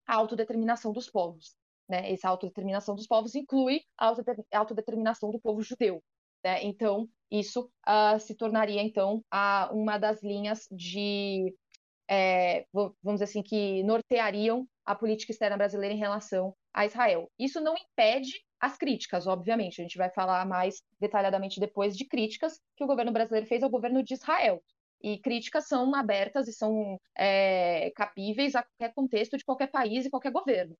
à 0.06 0.14
autodeterminação 0.14 0.92
dos 0.92 1.10
povos. 1.10 1.54
Né? 1.88 2.12
Essa 2.12 2.28
autodeterminação 2.28 2.94
dos 2.94 3.06
povos 3.06 3.34
inclui 3.34 3.82
a 3.96 4.14
autodeterminação 4.52 5.30
do 5.30 5.40
povo 5.40 5.62
judeu. 5.62 6.02
Né? 6.44 6.64
Então, 6.64 7.08
isso 7.30 7.70
uh, 7.86 8.18
se 8.18 8.34
tornaria, 8.34 8.82
então, 8.82 9.24
a, 9.30 9.70
uma 9.72 9.98
das 9.98 10.22
linhas 10.22 10.66
de, 10.70 11.54
é, 12.08 12.66
vamos 12.72 13.20
dizer 13.20 13.24
assim, 13.24 13.42
que 13.42 13.82
norteariam 13.82 14.66
a 14.88 14.94
política 14.94 15.32
externa 15.32 15.58
brasileira 15.58 15.94
em 15.94 15.98
relação 15.98 16.54
a 16.72 16.86
Israel. 16.86 17.30
Isso 17.38 17.60
não 17.60 17.74
impede 17.76 18.32
as 18.58 18.78
críticas, 18.78 19.26
obviamente. 19.26 19.82
A 19.82 19.84
gente 19.84 19.98
vai 19.98 20.08
falar 20.08 20.46
mais 20.46 20.82
detalhadamente 20.98 21.60
depois 21.60 21.94
de 21.94 22.06
críticas 22.06 22.58
que 22.74 22.82
o 22.82 22.86
governo 22.86 23.12
brasileiro 23.12 23.46
fez 23.46 23.62
ao 23.62 23.68
governo 23.68 24.02
de 24.02 24.14
Israel. 24.14 24.62
E 25.02 25.18
críticas 25.18 25.68
são 25.68 25.94
abertas 25.94 26.48
e 26.48 26.54
são 26.54 26.98
é, 27.14 27.92
capíveis 27.94 28.54
a 28.54 28.62
qualquer 28.62 28.94
contexto 28.94 29.36
de 29.36 29.44
qualquer 29.44 29.70
país 29.70 30.06
e 30.06 30.10
qualquer 30.10 30.32
governo. 30.32 30.74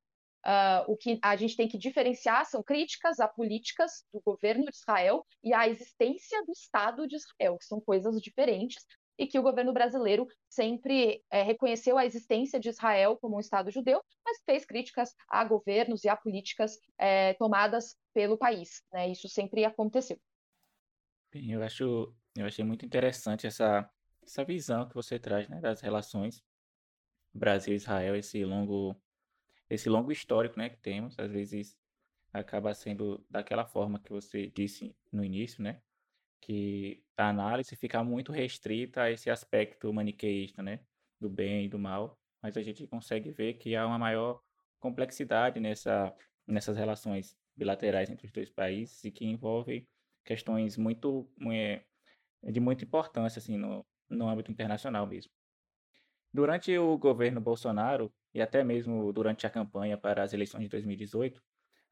Uh, 0.47 0.91
o 0.91 0.97
que 0.97 1.19
a 1.21 1.37
gente 1.37 1.55
tem 1.55 1.69
que 1.69 1.77
diferenciar 1.77 2.47
são 2.47 2.63
críticas 2.63 3.21
a 3.21 3.29
políticas 3.29 4.05
do 4.11 4.23
governo 4.25 4.65
de 4.65 4.77
Israel 4.77 5.27
e 5.45 5.53
à 5.53 5.69
existência 5.69 6.43
do 6.47 6.53
Estado 6.53 7.07
de 7.07 7.17
Israel, 7.17 7.59
que 7.59 7.67
são 7.67 7.79
coisas 7.79 8.19
diferentes, 8.23 8.87
e 9.19 9.27
que 9.27 9.39
o 9.39 9.43
governo 9.43 9.73
brasileiro 9.73 10.27
sempre 10.49 11.23
é, 11.31 11.43
reconheceu 11.43 11.99
a 11.99 12.07
existência 12.07 12.61
de 12.61 12.69
Israel 12.69 13.17
como 13.17 13.37
um 13.37 13.41
Estado 13.41 13.71
judeu, 13.71 14.03
mas 14.25 14.41
fez 14.45 14.65
críticas 14.65 15.15
a 15.29 15.45
governos 15.45 16.05
e 16.05 16.09
a 16.09 16.17
políticas 16.17 16.79
é, 16.97 17.35
tomadas 17.35 17.97
pelo 18.15 18.39
país. 18.39 18.83
Né? 18.93 19.09
Isso 19.09 19.29
sempre 19.29 19.65
aconteceu. 19.65 20.19
Bem, 21.33 21.51
eu 21.51 21.63
acho, 21.63 22.15
eu 22.37 22.47
achei 22.47 22.65
muito 22.65 22.87
interessante 22.87 23.47
essa, 23.47 23.91
essa 24.23 24.45
visão 24.45 24.89
que 24.89 24.95
você 24.95 25.19
traz 25.19 25.49
né, 25.49 25.61
das 25.61 25.81
relações 25.81 26.43
Brasil-Israel, 27.35 28.17
esse 28.17 28.45
longo 28.45 28.97
esse 29.71 29.89
longo 29.91 30.11
histórico, 30.11 30.59
né, 30.59 30.71
que 30.71 30.79
temos, 30.79 31.19
às 31.19 31.31
vezes 31.31 31.79
acaba 32.33 32.73
sendo 32.73 33.23
daquela 33.29 33.67
forma 33.67 33.99
que 33.99 34.11
você 34.11 34.49
disse 34.49 34.97
no 35.13 35.23
início, 35.23 35.63
né, 35.63 35.83
que 36.41 37.03
a 37.17 37.29
análise 37.29 37.75
fica 37.77 38.03
muito 38.03 38.33
restrita 38.33 39.03
a 39.03 39.11
esse 39.11 39.31
aspecto 39.31 39.93
maniqueísta, 39.93 40.63
né, 40.63 40.81
do 41.21 41.29
bem 41.29 41.67
e 41.67 41.69
do 41.69 41.79
mal, 41.79 42.19
mas 42.43 42.57
a 42.57 42.63
gente 42.63 42.87
consegue 42.87 43.31
ver 43.31 43.55
que 43.55 43.75
há 43.75 43.87
uma 43.87 43.99
maior 43.99 44.41
complexidade 44.79 45.59
nessa, 45.59 46.15
nessas 46.47 46.77
relações 46.77 47.37
bilaterais 47.57 48.09
entre 48.09 48.27
os 48.27 48.33
dois 48.33 48.51
países 48.51 49.03
e 49.05 49.11
que 49.11 49.25
envolvem 49.25 49.87
questões 50.25 50.77
muito 50.77 51.29
é, 51.51 51.83
de 52.43 52.61
muita 52.61 52.85
importância 52.85 53.41
assim 53.41 53.57
no, 53.57 53.85
no 54.09 54.29
âmbito 54.29 54.53
internacional 54.53 55.07
mesmo. 55.07 55.33
Durante 56.33 56.77
o 56.77 56.97
governo 56.99 57.41
Bolsonaro, 57.41 58.13
e 58.35 58.41
até 58.41 58.63
mesmo 58.63 59.13
durante 59.13 59.47
a 59.47 59.51
campanha 59.51 59.97
para 59.97 60.23
as 60.23 60.33
eleições 60.33 60.63
de 60.63 60.69
2018, 60.69 61.43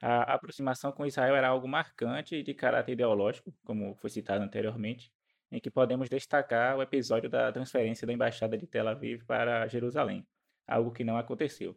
a 0.00 0.34
aproximação 0.34 0.92
com 0.92 1.06
Israel 1.06 1.34
era 1.34 1.48
algo 1.48 1.66
marcante 1.66 2.36
e 2.36 2.42
de 2.42 2.54
caráter 2.54 2.92
ideológico, 2.92 3.52
como 3.64 3.94
foi 3.96 4.10
citado 4.10 4.44
anteriormente, 4.44 5.12
em 5.50 5.60
que 5.60 5.70
podemos 5.70 6.08
destacar 6.08 6.76
o 6.76 6.82
episódio 6.82 7.30
da 7.30 7.50
transferência 7.52 8.06
da 8.06 8.12
embaixada 8.12 8.58
de 8.58 8.66
Tel 8.66 8.88
Aviv 8.88 9.24
para 9.24 9.66
Jerusalém, 9.68 10.26
algo 10.66 10.92
que 10.92 11.04
não 11.04 11.16
aconteceu. 11.16 11.76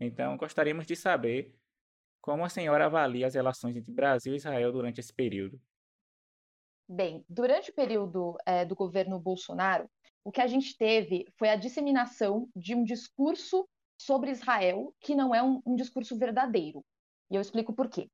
Então, 0.00 0.36
gostaríamos 0.36 0.86
de 0.86 0.96
saber 0.96 1.54
como 2.20 2.44
a 2.44 2.48
senhora 2.48 2.86
avalia 2.86 3.26
as 3.26 3.34
relações 3.34 3.76
entre 3.76 3.92
Brasil 3.92 4.32
e 4.32 4.36
Israel 4.36 4.72
durante 4.72 5.00
esse 5.00 5.12
período. 5.12 5.60
Bem, 6.88 7.24
durante 7.28 7.70
o 7.70 7.74
período 7.74 8.36
é, 8.44 8.64
do 8.64 8.74
governo 8.74 9.18
Bolsonaro, 9.18 9.88
o 10.24 10.32
que 10.32 10.40
a 10.40 10.46
gente 10.46 10.76
teve 10.76 11.24
foi 11.36 11.48
a 11.48 11.56
disseminação 11.56 12.48
de 12.54 12.74
um 12.74 12.82
discurso 12.82 13.68
sobre 13.96 14.30
Israel 14.30 14.92
que 15.00 15.14
não 15.14 15.34
é 15.34 15.42
um, 15.42 15.62
um 15.64 15.76
discurso 15.76 16.18
verdadeiro. 16.18 16.84
E 17.30 17.36
eu 17.36 17.40
explico 17.40 17.72
por 17.72 17.88
quê. 17.88 18.08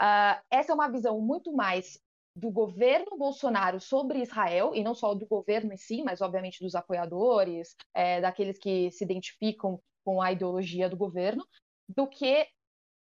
Uh, 0.00 0.40
essa 0.50 0.72
é 0.72 0.74
uma 0.74 0.90
visão 0.90 1.20
muito 1.20 1.52
mais 1.52 1.98
do 2.36 2.50
governo 2.50 3.18
Bolsonaro 3.18 3.80
sobre 3.80 4.22
Israel, 4.22 4.72
e 4.74 4.84
não 4.84 4.94
só 4.94 5.12
do 5.12 5.26
governo 5.26 5.72
em 5.72 5.76
si, 5.76 6.04
mas 6.04 6.20
obviamente 6.20 6.62
dos 6.62 6.76
apoiadores, 6.76 7.74
é, 7.92 8.20
daqueles 8.20 8.58
que 8.58 8.90
se 8.92 9.02
identificam 9.02 9.80
com 10.04 10.22
a 10.22 10.30
ideologia 10.30 10.88
do 10.88 10.96
governo, 10.96 11.44
do 11.88 12.06
que 12.06 12.46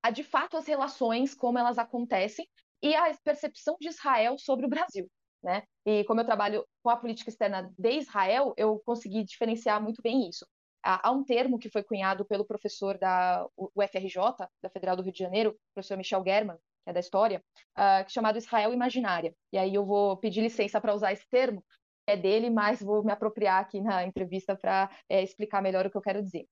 a, 0.03 0.11
de 0.11 0.25
fato 0.25 0.57
as 0.57 0.67
relações, 0.67 1.33
como 1.35 1.59
elas 1.59 1.79
acontecem, 1.79 2.49
e 2.83 2.95
a 2.95 3.15
percepção 3.23 3.77
de 3.81 3.89
Israel 3.89 4.37
sobre 4.37 4.67
o 4.67 4.69
Brasil. 4.69 5.09
Né? 5.43 5.63
E 5.87 6.03
como 6.05 6.21
eu 6.21 6.25
trabalho 6.25 6.67
com 6.83 6.91
a 6.91 6.97
política 6.97 7.31
externa 7.31 7.73
de 7.79 7.93
Israel, 7.93 8.53
eu 8.57 8.81
consegui 8.85 9.23
diferenciar 9.23 9.81
muito 9.81 10.03
bem 10.03 10.29
isso 10.29 10.45
há 10.83 11.11
um 11.11 11.25
termo 11.25 11.59
que 11.59 11.71
foi 11.71 11.83
cunhado 11.83 12.25
pelo 12.25 12.45
professor 12.45 12.99
da 12.99 13.47
UFRJ, 13.57 14.49
da 14.63 14.71
Federal 14.71 14.97
do 14.97 15.03
Rio 15.03 15.13
de 15.13 15.19
Janeiro, 15.19 15.57
professor 15.75 15.97
Michel 15.97 16.23
German, 16.25 16.57
que 16.85 16.91
é 16.91 16.93
da 16.93 17.01
história, 17.01 17.43
uh, 17.77 18.09
chamado 18.11 18.39
Israel 18.39 18.73
Imaginária. 18.73 19.35
E 19.53 19.59
aí 19.59 19.75
eu 19.75 19.85
vou 19.85 20.17
pedir 20.17 20.41
licença 20.41 20.81
para 20.81 20.95
usar 20.95 21.13
esse 21.13 21.29
termo, 21.29 21.65
é 22.07 22.17
dele, 22.17 22.51
mas 22.51 22.83
vou 22.83 23.05
me 23.05 23.13
apropriar 23.13 23.61
aqui 23.61 23.81
na 23.81 24.05
entrevista 24.05 24.57
para 24.57 24.91
é, 25.09 25.23
explicar 25.23 25.63
melhor 25.63 25.87
o 25.87 25.91
que 25.91 25.97
eu 25.97 26.03
quero 26.03 26.23
dizer. 26.23 26.47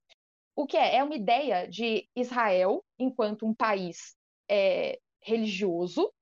O 0.54 0.66
que 0.66 0.76
é? 0.76 0.96
É 0.96 1.04
uma 1.04 1.14
ideia 1.14 1.66
de 1.66 2.08
Israel 2.14 2.84
enquanto 2.98 3.46
um 3.46 3.54
país 3.54 4.16
é, 4.48 4.98
religioso, 5.22 6.12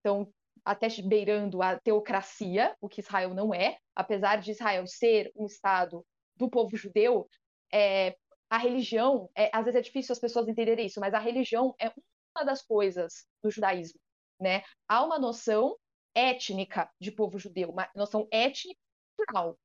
então 0.00 0.28
até 0.64 0.88
beirando 1.02 1.62
a 1.62 1.78
teocracia, 1.78 2.76
o 2.80 2.88
que 2.88 3.00
Israel 3.00 3.32
não 3.32 3.54
é, 3.54 3.78
apesar 3.94 4.36
de 4.36 4.50
Israel 4.50 4.84
ser 4.86 5.30
um 5.36 5.46
estado 5.46 6.04
do 6.36 6.50
povo 6.50 6.76
judeu, 6.76 7.28
é, 7.72 8.16
a 8.48 8.58
religião, 8.58 9.28
é, 9.34 9.50
às 9.52 9.64
vezes 9.64 9.78
é 9.78 9.82
difícil 9.82 10.12
as 10.12 10.18
pessoas 10.18 10.48
entenderem 10.48 10.86
isso, 10.86 11.00
mas 11.00 11.14
a 11.14 11.18
religião 11.18 11.74
é 11.80 11.92
uma 12.36 12.44
das 12.44 12.62
coisas 12.62 13.26
do 13.42 13.50
judaísmo, 13.50 13.98
né? 14.40 14.62
Há 14.88 15.04
uma 15.04 15.18
noção 15.18 15.76
étnica 16.14 16.90
de 17.00 17.10
povo 17.10 17.38
judeu, 17.38 17.70
uma 17.70 17.88
noção 17.94 18.26
étnica 18.30 18.78
cultural. 19.16 19.58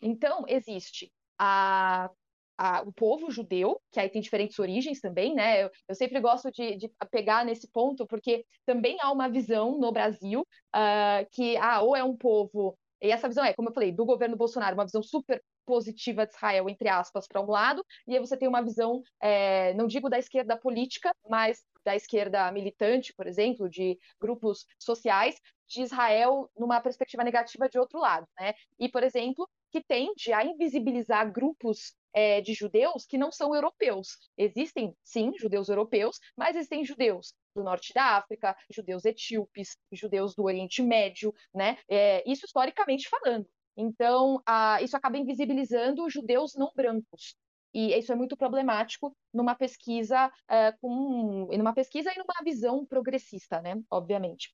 Então, 0.00 0.44
existe 0.46 1.12
a, 1.38 2.10
a, 2.56 2.82
o 2.82 2.92
povo 2.92 3.30
judeu, 3.30 3.80
que 3.90 3.98
aí 3.98 4.08
tem 4.08 4.22
diferentes 4.22 4.58
origens 4.58 5.00
também, 5.00 5.34
né? 5.34 5.64
Eu, 5.64 5.70
eu 5.88 5.94
sempre 5.94 6.20
gosto 6.20 6.50
de, 6.52 6.76
de, 6.76 6.92
pegar 7.10 7.44
nesse 7.44 7.68
ponto, 7.68 8.06
porque 8.06 8.44
também 8.64 8.96
há 9.00 9.10
uma 9.10 9.28
visão 9.28 9.78
no 9.78 9.90
Brasil 9.90 10.42
uh, 10.74 11.28
que, 11.32 11.56
ah, 11.56 11.82
ou 11.82 11.96
é 11.96 12.04
um 12.04 12.16
povo 12.16 12.78
e 13.00 13.10
essa 13.10 13.28
visão 13.28 13.44
é, 13.44 13.52
como 13.54 13.68
eu 13.68 13.72
falei, 13.72 13.92
do 13.92 14.04
governo 14.04 14.36
Bolsonaro, 14.36 14.74
uma 14.74 14.84
visão 14.84 15.02
super 15.02 15.42
positiva 15.68 16.26
de 16.26 16.32
Israel, 16.32 16.66
entre 16.70 16.88
aspas, 16.88 17.28
para 17.28 17.42
um 17.42 17.50
lado, 17.50 17.84
e 18.06 18.14
aí 18.14 18.18
você 18.18 18.38
tem 18.38 18.48
uma 18.48 18.62
visão, 18.62 19.02
é, 19.20 19.74
não 19.74 19.86
digo 19.86 20.08
da 20.08 20.18
esquerda 20.18 20.56
política, 20.56 21.14
mas 21.28 21.62
da 21.84 21.94
esquerda 21.94 22.50
militante, 22.50 23.12
por 23.12 23.26
exemplo, 23.26 23.68
de 23.68 23.98
grupos 24.18 24.64
sociais, 24.78 25.36
de 25.68 25.82
Israel 25.82 26.50
numa 26.56 26.80
perspectiva 26.80 27.22
negativa 27.22 27.68
de 27.68 27.78
outro 27.78 28.00
lado. 28.00 28.26
Né? 28.40 28.54
E, 28.78 28.88
por 28.88 29.02
exemplo, 29.02 29.46
que 29.70 29.82
tende 29.82 30.32
a 30.32 30.42
invisibilizar 30.42 31.30
grupos 31.30 31.94
é, 32.14 32.40
de 32.40 32.54
judeus 32.54 33.04
que 33.04 33.18
não 33.18 33.30
são 33.30 33.54
europeus. 33.54 34.16
Existem, 34.38 34.96
sim, 35.04 35.32
judeus 35.38 35.68
europeus, 35.68 36.18
mas 36.34 36.56
existem 36.56 36.82
judeus 36.82 37.34
do 37.54 37.62
norte 37.62 37.92
da 37.92 38.16
África, 38.16 38.56
judeus 38.70 39.04
etíopes, 39.04 39.76
judeus 39.92 40.34
do 40.34 40.44
Oriente 40.44 40.82
Médio, 40.82 41.34
né? 41.54 41.76
É, 41.86 42.22
isso 42.26 42.46
historicamente 42.46 43.06
falando. 43.10 43.46
Então, 43.80 44.42
isso 44.82 44.96
acaba 44.96 45.16
invisibilizando 45.16 46.10
judeus 46.10 46.54
não 46.56 46.72
brancos. 46.74 47.36
E 47.72 47.96
isso 47.96 48.10
é 48.10 48.16
muito 48.16 48.36
problemático 48.36 49.16
numa 49.32 49.54
pesquisa 49.54 50.32
é, 50.48 50.72
com, 50.80 51.46
numa 51.56 51.72
pesquisa 51.72 52.10
e 52.12 52.18
numa 52.18 52.42
visão 52.42 52.84
progressista, 52.84 53.60
né? 53.60 53.80
Obviamente. 53.88 54.52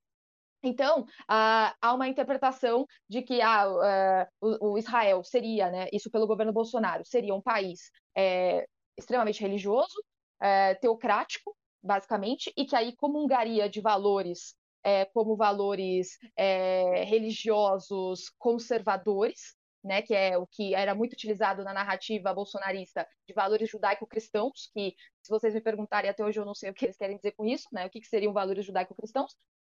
Então, 0.62 1.06
há 1.26 1.94
uma 1.94 2.08
interpretação 2.08 2.86
de 3.08 3.22
que 3.22 3.40
ah, 3.40 4.26
o, 4.40 4.78
Israel 4.78 5.22
seria, 5.22 5.70
né, 5.70 5.88
isso 5.92 6.10
pelo 6.10 6.26
governo 6.26 6.52
Bolsonaro, 6.52 7.04
seria 7.04 7.34
um 7.34 7.40
país 7.40 7.90
é, 8.16 8.66
extremamente 8.96 9.40
religioso, 9.40 10.02
é, 10.40 10.74
teocrático, 10.76 11.54
basicamente, 11.82 12.50
e 12.56 12.64
que 12.64 12.74
aí 12.74 12.96
comungaria 12.96 13.68
de 13.68 13.80
valores 13.80 14.54
é, 14.84 15.06
como 15.06 15.36
valores 15.36 16.18
é, 16.36 17.02
religiosos 17.04 18.30
conservadores, 18.38 19.56
né, 19.82 20.02
que 20.02 20.14
é 20.14 20.38
o 20.38 20.46
que 20.46 20.74
era 20.74 20.94
muito 20.94 21.12
utilizado 21.14 21.64
na 21.64 21.72
narrativa 21.74 22.32
bolsonarista 22.32 23.06
de 23.26 23.34
valores 23.34 23.68
judaico-cristãos, 23.68 24.70
que 24.72 24.94
se 25.22 25.30
vocês 25.30 25.54
me 25.54 25.60
perguntarem 25.60 26.10
até 26.10 26.24
hoje 26.24 26.38
eu 26.38 26.44
não 26.44 26.54
sei 26.54 26.70
o 26.70 26.74
que 26.74 26.86
eles 26.86 26.96
querem 26.96 27.16
dizer 27.16 27.32
com 27.32 27.44
isso, 27.44 27.68
né, 27.72 27.86
o 27.86 27.90
que, 27.90 28.00
que 28.00 28.06
seriam 28.06 28.32
valores 28.32 28.64
judaico-cristãos, 28.64 29.34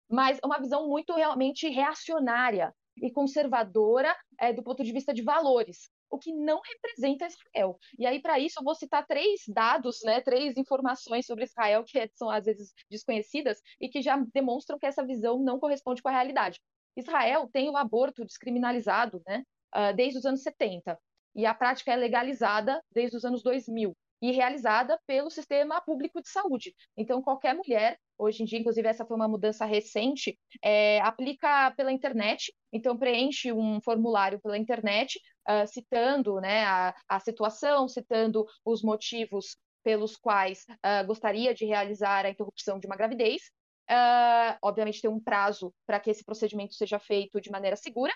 mas 0.10 0.40
uma 0.44 0.60
visão 0.60 0.88
muito 0.88 1.14
realmente 1.14 1.68
reacionária 1.70 2.74
e 2.98 3.12
conservadora 3.12 4.16
é, 4.40 4.54
do 4.54 4.64
ponto 4.64 4.84
de 4.84 4.92
vista 4.92 5.14
de 5.14 5.24
valores, 5.24 5.90
o 6.16 6.20
que 6.20 6.34
não 6.34 6.62
representa 6.62 7.28
Israel. 7.28 7.78
E 8.00 8.06
aí, 8.06 8.22
para 8.22 8.40
isso, 8.40 8.60
eu 8.60 8.64
vou 8.64 8.76
citar 8.76 9.06
três 9.06 9.42
dados, 9.48 10.00
né, 10.04 10.22
três 10.22 10.58
informações 10.58 11.26
sobre 11.26 11.44
Israel 11.44 11.84
que 11.84 12.10
são 12.16 12.30
às 12.30 12.46
vezes 12.46 12.74
desconhecidas 12.90 13.60
e 13.80 13.90
que 13.90 14.02
já 14.02 14.18
demonstram 14.34 14.80
que 14.80 14.86
essa 14.86 15.06
visão 15.06 15.40
não 15.40 15.60
corresponde 15.60 16.02
com 16.02 16.10
a 16.10 16.12
realidade. 16.12 16.60
Israel 16.98 17.50
tem 17.52 17.70
o 17.70 17.78
aborto 17.78 18.26
descriminalizado 18.26 19.22
né, 19.28 19.44
uh, 19.76 19.94
desde 19.96 20.20
os 20.20 20.26
anos 20.26 20.42
70. 20.42 20.98
E 21.36 21.46
a 21.46 21.54
prática 21.54 21.92
é 21.92 21.96
legalizada 21.96 22.82
desde 22.92 23.18
os 23.18 23.26
anos 23.26 23.44
2000 23.44 23.94
e 24.22 24.32
realizada 24.32 25.00
pelo 25.06 25.30
sistema 25.30 25.82
público 25.82 26.22
de 26.22 26.30
saúde. 26.30 26.74
Então, 26.98 27.22
qualquer 27.22 27.54
mulher, 27.54 28.00
hoje 28.18 28.44
em 28.44 28.46
dia, 28.46 28.60
inclusive 28.60 28.88
essa 28.88 29.06
foi 29.06 29.16
uma 29.16 29.28
mudança 29.28 29.66
recente, 29.66 30.38
é, 30.64 31.00
aplica 31.02 31.72
pela 31.72 31.92
internet, 31.92 32.54
então 32.72 32.98
preenche 32.98 33.52
um 33.52 33.80
formulário 33.82 34.40
pela 34.40 34.58
internet, 34.58 35.20
uh, 35.48 35.68
citando 35.68 36.40
né, 36.40 36.64
a, 36.66 36.96
a, 37.08 37.20
situação, 37.20 37.88
citando 37.88 38.46
os 38.64 38.82
motivos 38.82 39.58
pelos 39.84 40.16
quais 40.18 40.66
uh, 40.70 41.06
gostaria 41.06 41.54
de 41.54 41.66
realizar 41.66 42.26
a 42.26 42.30
interrupção 42.30 42.80
de 42.80 42.88
uma 42.88 42.96
gravidez. 42.96 43.52
Uh, 43.90 44.58
obviamente, 44.64 45.02
tem 45.02 45.10
um 45.10 45.20
prazo 45.20 45.72
para 45.86 46.00
que 46.00 46.10
esse 46.10 46.24
procedimento 46.24 46.74
seja 46.74 46.98
feito 46.98 47.40
de 47.40 47.52
maneira 47.52 47.76
segura, 47.76 48.12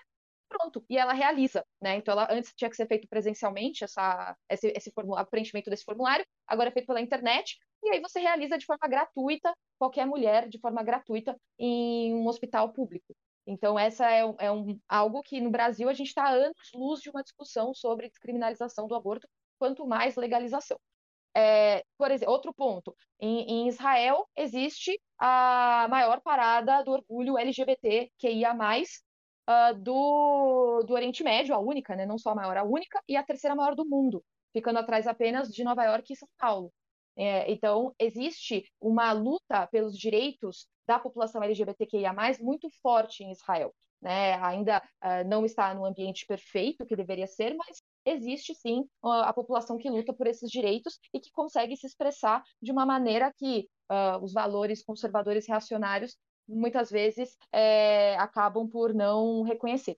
pronto, 0.50 0.84
e 0.90 0.98
ela 0.98 1.14
realiza, 1.14 1.64
né? 1.80 1.96
Então, 1.96 2.12
ela 2.12 2.28
antes 2.32 2.52
tinha 2.56 2.70
que 2.70 2.76
ser 2.76 2.88
feito 2.88 3.08
presencialmente, 3.08 3.84
essa, 3.84 4.36
esse, 4.50 4.74
esse 4.76 4.92
preenchimento 5.30 5.70
desse 5.70 5.84
formulário, 5.84 6.26
agora 6.48 6.70
é 6.70 6.72
feito 6.72 6.88
pela 6.88 7.00
internet, 7.00 7.58
e 7.84 7.92
aí 7.92 8.02
você 8.02 8.20
realiza 8.20 8.58
de 8.58 8.66
forma 8.66 8.88
gratuita, 8.88 9.54
qualquer 9.78 10.08
mulher, 10.08 10.50
de 10.50 10.60
forma 10.60 10.82
gratuita, 10.82 11.40
em 11.58 12.16
um 12.16 12.28
hospital 12.28 12.74
público. 12.74 13.16
Então, 13.50 13.80
essa 13.80 14.10
é, 14.12 14.22
é 14.38 14.52
um, 14.52 14.80
algo 14.88 15.24
que 15.24 15.41
no 15.41 15.50
Brasil 15.50 15.89
a 15.89 15.93
gente 15.93 16.10
está 16.10 16.30
anos-luz 16.30 17.02
de 17.02 17.10
uma 17.10 17.24
discussão 17.24 17.74
sobre 17.74 18.08
descriminalização 18.08 18.88
do 18.88 18.93
aborto, 18.93 19.28
quanto 19.58 19.88
mais 19.88 20.16
legalização. 20.16 20.80
É, 21.36 21.84
por 21.97 22.12
exemplo, 22.12 22.32
outro 22.32 22.54
ponto, 22.54 22.95
em, 23.20 23.64
em, 23.64 23.68
Israel 23.68 24.28
existe 24.36 25.00
a 25.18 25.88
maior 25.89 26.22
parada 26.22 26.84
do 26.84 26.91
orgulho 26.91 27.39
LGBT 27.39 28.12
que 28.20 28.30
ia 28.30 28.54
mais 28.54 29.02
uh, 29.50 29.74
do, 29.80 30.84
do 30.84 30.93
Oriente 30.93 31.24
Médio, 31.24 31.56
a 31.56 31.60
única, 31.60 31.95
né? 31.95 32.06
não 32.06 32.20
só 32.20 32.32
a 32.32 32.36
maior, 32.36 32.56
a 32.58 32.64
única, 32.64 33.02
e 33.08 33.18
a 33.18 33.24
terceira 33.24 33.56
maior 33.56 33.74
do 33.76 33.86
mundo, 33.86 34.24
ficando 34.54 34.78
atrás 34.78 35.08
apenas 35.08 35.50
de 35.50 35.64
Nova 35.64 35.84
York 35.86 36.14
e 36.14 36.16
São 36.16 36.30
Paulo. 36.38 36.72
É, 37.18 37.51
então, 37.51 37.93
existe 37.99 38.64
uma 38.80 39.12
luta 39.12 39.68
pelos 39.68 39.97
direitos 39.97 40.68
da 40.88 40.97
população 40.97 41.43
LGBTQIA, 41.43 42.14
muito 42.39 42.70
forte 42.82 43.24
em 43.24 43.32
Israel. 43.32 43.74
Né? 44.01 44.36
Ainda 44.41 44.82
uh, 45.03 45.28
não 45.28 45.45
está 45.45 45.74
no 45.74 45.86
ambiente 45.86 46.26
perfeito 46.26 46.86
que 46.86 46.95
deveria 46.95 47.28
ser, 47.28 47.53
mas 47.55 47.82
existe 48.05 48.55
sim 48.55 48.88
a 49.03 49.34
população 49.34 49.78
que 49.78 49.89
luta 49.89 50.14
por 50.14 50.26
esses 50.26 50.49
direitos 50.49 50.97
e 51.14 51.20
que 51.20 51.32
consegue 51.32 51.76
se 51.76 51.86
expressar 51.86 52.41
de 52.62 52.72
uma 52.72 52.86
maneira 52.86 53.34
que 53.38 53.68
uh, 53.91 54.24
os 54.24 54.32
valores 54.32 54.84
conservadores 54.84 55.47
reacionários 55.47 56.16
muitas 56.47 56.89
vezes 56.89 57.38
é, 57.51 58.16
acabam 58.18 58.68
por 58.68 58.93
não 58.93 59.43
reconhecer. 59.43 59.97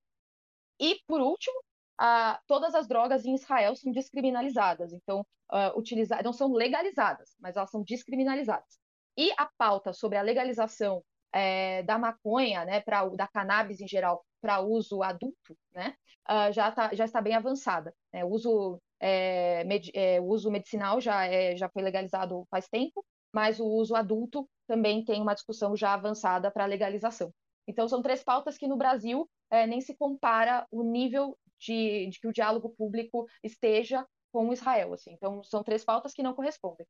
E, 0.80 1.00
por 1.08 1.22
último, 1.22 1.62
uh, 2.02 2.38
todas 2.48 2.74
as 2.74 2.88
drogas 2.88 3.26
em 3.26 3.36
Israel 3.36 3.76
são 3.76 3.92
descriminalizadas, 3.92 4.92
então, 4.92 5.22
uh, 5.52 6.24
não 6.24 6.34
são 6.34 6.52
legalizadas, 6.52 7.36
mas 7.40 7.56
elas 7.56 7.70
são 7.70 7.84
descriminalizadas. 7.84 8.80
E 9.18 9.32
a 9.38 9.48
pauta 9.58 9.94
sobre 9.94 10.18
a 10.18 10.22
legalização 10.22 11.04
é, 11.34 11.84
da 11.84 11.98
maconha, 11.98 12.66
né, 12.66 12.82
pra, 12.82 13.08
da 13.10 13.28
cannabis 13.28 13.80
em 13.80 13.88
geral, 13.88 14.26
para 14.42 14.62
uso 14.62 15.04
adulto, 15.04 15.56
né, 15.74 15.96
uh, 16.30 16.52
já, 16.52 16.72
tá, 16.72 16.94
já 16.94 17.06
está 17.06 17.22
bem 17.22 17.36
avançada. 17.36 17.94
Né? 18.12 18.26
O, 18.26 18.30
uso, 18.30 18.82
é, 19.00 19.64
med, 19.66 19.92
é, 19.94 20.20
o 20.20 20.26
uso 20.26 20.50
medicinal 20.50 21.00
já, 21.00 21.26
é, 21.26 21.56
já 21.56 21.70
foi 21.70 21.84
legalizado 21.84 22.46
faz 22.50 22.68
tempo, 22.68 23.06
mas 23.34 23.60
o 23.60 23.66
uso 23.66 23.96
adulto 23.96 24.50
também 24.68 25.04
tem 25.06 25.22
uma 25.22 25.34
discussão 25.34 25.76
já 25.76 25.94
avançada 25.94 26.52
para 26.52 26.66
legalização. 26.66 27.32
Então, 27.68 27.88
são 27.88 28.02
três 28.02 28.24
pautas 28.24 28.58
que 28.58 28.68
no 28.68 28.76
Brasil 28.76 29.30
é, 29.50 29.68
nem 29.68 29.80
se 29.80 29.96
compara 29.96 30.66
o 30.72 30.84
nível 30.84 31.38
de, 31.62 32.08
de, 32.08 32.20
que 32.20 32.28
o 32.28 32.34
diálogo 32.34 32.70
público 32.70 33.28
esteja 33.44 34.06
com 34.32 34.52
Israel. 34.52 34.94
Assim. 34.94 35.14
Então, 35.14 35.44
são 35.44 35.64
três 35.64 35.86
pautas 35.86 36.14
que 36.14 36.24
não 36.24 36.34
correspondem. 36.34 36.88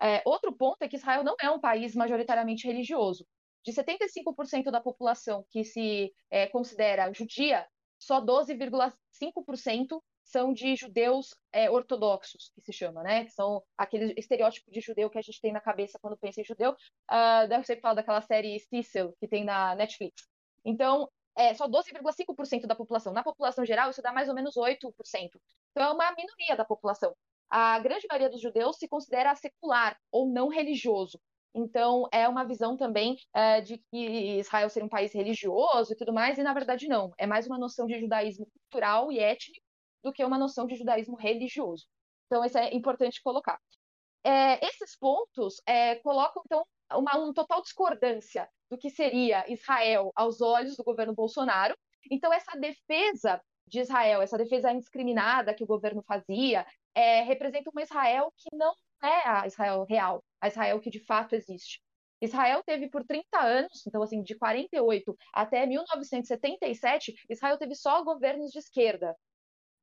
É, 0.00 0.22
outro 0.24 0.52
ponto 0.52 0.82
é 0.82 0.88
que 0.88 0.96
Israel 0.96 1.22
não 1.22 1.36
é 1.40 1.50
um 1.50 1.60
país 1.60 1.94
majoritariamente 1.94 2.66
religioso. 2.66 3.26
De 3.64 3.72
75% 3.72 4.70
da 4.70 4.80
população 4.80 5.44
que 5.50 5.64
se 5.64 6.12
é, 6.30 6.46
considera 6.46 7.12
judia, 7.12 7.66
só 7.98 8.20
12,5% 8.20 10.00
são 10.22 10.52
de 10.52 10.74
judeus 10.76 11.34
é, 11.52 11.70
ortodoxos, 11.70 12.50
que 12.54 12.60
se 12.60 12.72
chama, 12.72 13.02
né? 13.02 13.24
Que 13.24 13.30
são 13.30 13.62
aquele 13.76 14.12
estereótipo 14.16 14.70
de 14.70 14.80
judeu 14.80 15.08
que 15.08 15.18
a 15.18 15.22
gente 15.22 15.40
tem 15.40 15.52
na 15.52 15.60
cabeça 15.60 15.98
quando 16.00 16.16
pensa 16.16 16.40
em 16.40 16.44
judeu. 16.44 16.72
Uh, 17.10 17.48
deve 17.48 17.64
ser 17.64 17.80
falar 17.80 17.94
daquela 17.94 18.20
série 18.20 18.58
Stissel, 18.58 19.14
que 19.20 19.28
tem 19.28 19.44
na 19.44 19.74
Netflix. 19.76 20.28
Então, 20.64 21.08
é 21.36 21.54
só 21.54 21.68
12,5% 21.68 22.66
da 22.66 22.74
população. 22.74 23.12
Na 23.12 23.22
população 23.22 23.64
geral, 23.64 23.90
isso 23.90 24.02
dá 24.02 24.12
mais 24.12 24.28
ou 24.28 24.34
menos 24.34 24.56
8%. 24.56 24.90
Então, 25.70 25.84
é 25.84 25.92
uma 25.92 26.14
minoria 26.16 26.56
da 26.56 26.64
população. 26.64 27.14
A 27.48 27.78
grande 27.78 28.06
maioria 28.08 28.30
dos 28.30 28.40
judeus 28.40 28.76
se 28.78 28.88
considera 28.88 29.34
secular 29.36 29.96
ou 30.10 30.28
não 30.28 30.48
religioso. 30.48 31.20
Então, 31.54 32.08
é 32.12 32.28
uma 32.28 32.44
visão 32.44 32.76
também 32.76 33.16
é, 33.32 33.60
de 33.60 33.78
que 33.78 34.38
Israel 34.38 34.68
seria 34.68 34.86
um 34.86 34.90
país 34.90 35.12
religioso 35.12 35.92
e 35.92 35.96
tudo 35.96 36.12
mais, 36.12 36.38
e 36.38 36.42
na 36.42 36.52
verdade 36.52 36.88
não. 36.88 37.12
É 37.16 37.26
mais 37.26 37.46
uma 37.46 37.58
noção 37.58 37.86
de 37.86 37.98
judaísmo 37.98 38.46
cultural 38.46 39.12
e 39.12 39.18
étnico 39.18 39.64
do 40.02 40.12
que 40.12 40.24
uma 40.24 40.38
noção 40.38 40.66
de 40.66 40.74
judaísmo 40.74 41.16
religioso. 41.16 41.86
Então, 42.26 42.44
isso 42.44 42.58
é 42.58 42.74
importante 42.74 43.22
colocar. 43.22 43.58
É, 44.24 44.66
esses 44.66 44.96
pontos 44.98 45.62
é, 45.66 45.96
colocam, 45.96 46.42
então, 46.44 46.66
uma, 46.92 47.32
total 47.32 47.62
discordância 47.62 48.48
do 48.70 48.78
que 48.78 48.90
seria 48.90 49.44
Israel 49.50 50.12
aos 50.14 50.40
olhos 50.40 50.76
do 50.76 50.84
governo 50.84 51.14
Bolsonaro. 51.14 51.76
Então, 52.10 52.32
essa 52.32 52.58
defesa 52.58 53.40
de 53.66 53.80
Israel, 53.80 54.22
essa 54.22 54.38
defesa 54.38 54.72
indiscriminada 54.72 55.54
que 55.54 55.64
o 55.64 55.66
governo 55.66 56.02
fazia, 56.02 56.66
é, 56.94 57.22
representa 57.22 57.70
uma 57.70 57.82
Israel 57.82 58.32
que 58.36 58.54
não 58.56 58.72
é 59.02 59.28
a 59.28 59.46
Israel 59.46 59.84
real, 59.88 60.24
a 60.40 60.48
Israel 60.48 60.80
que 60.80 60.90
de 60.90 61.00
fato 61.04 61.34
existe. 61.34 61.80
Israel 62.20 62.62
teve 62.64 62.88
por 62.88 63.04
30 63.04 63.38
anos, 63.38 63.86
então 63.86 64.02
assim, 64.02 64.22
de 64.22 64.34
48 64.36 65.16
até 65.34 65.66
1977, 65.66 67.14
Israel 67.28 67.58
teve 67.58 67.74
só 67.74 68.02
governos 68.02 68.50
de 68.50 68.58
esquerda. 68.58 69.14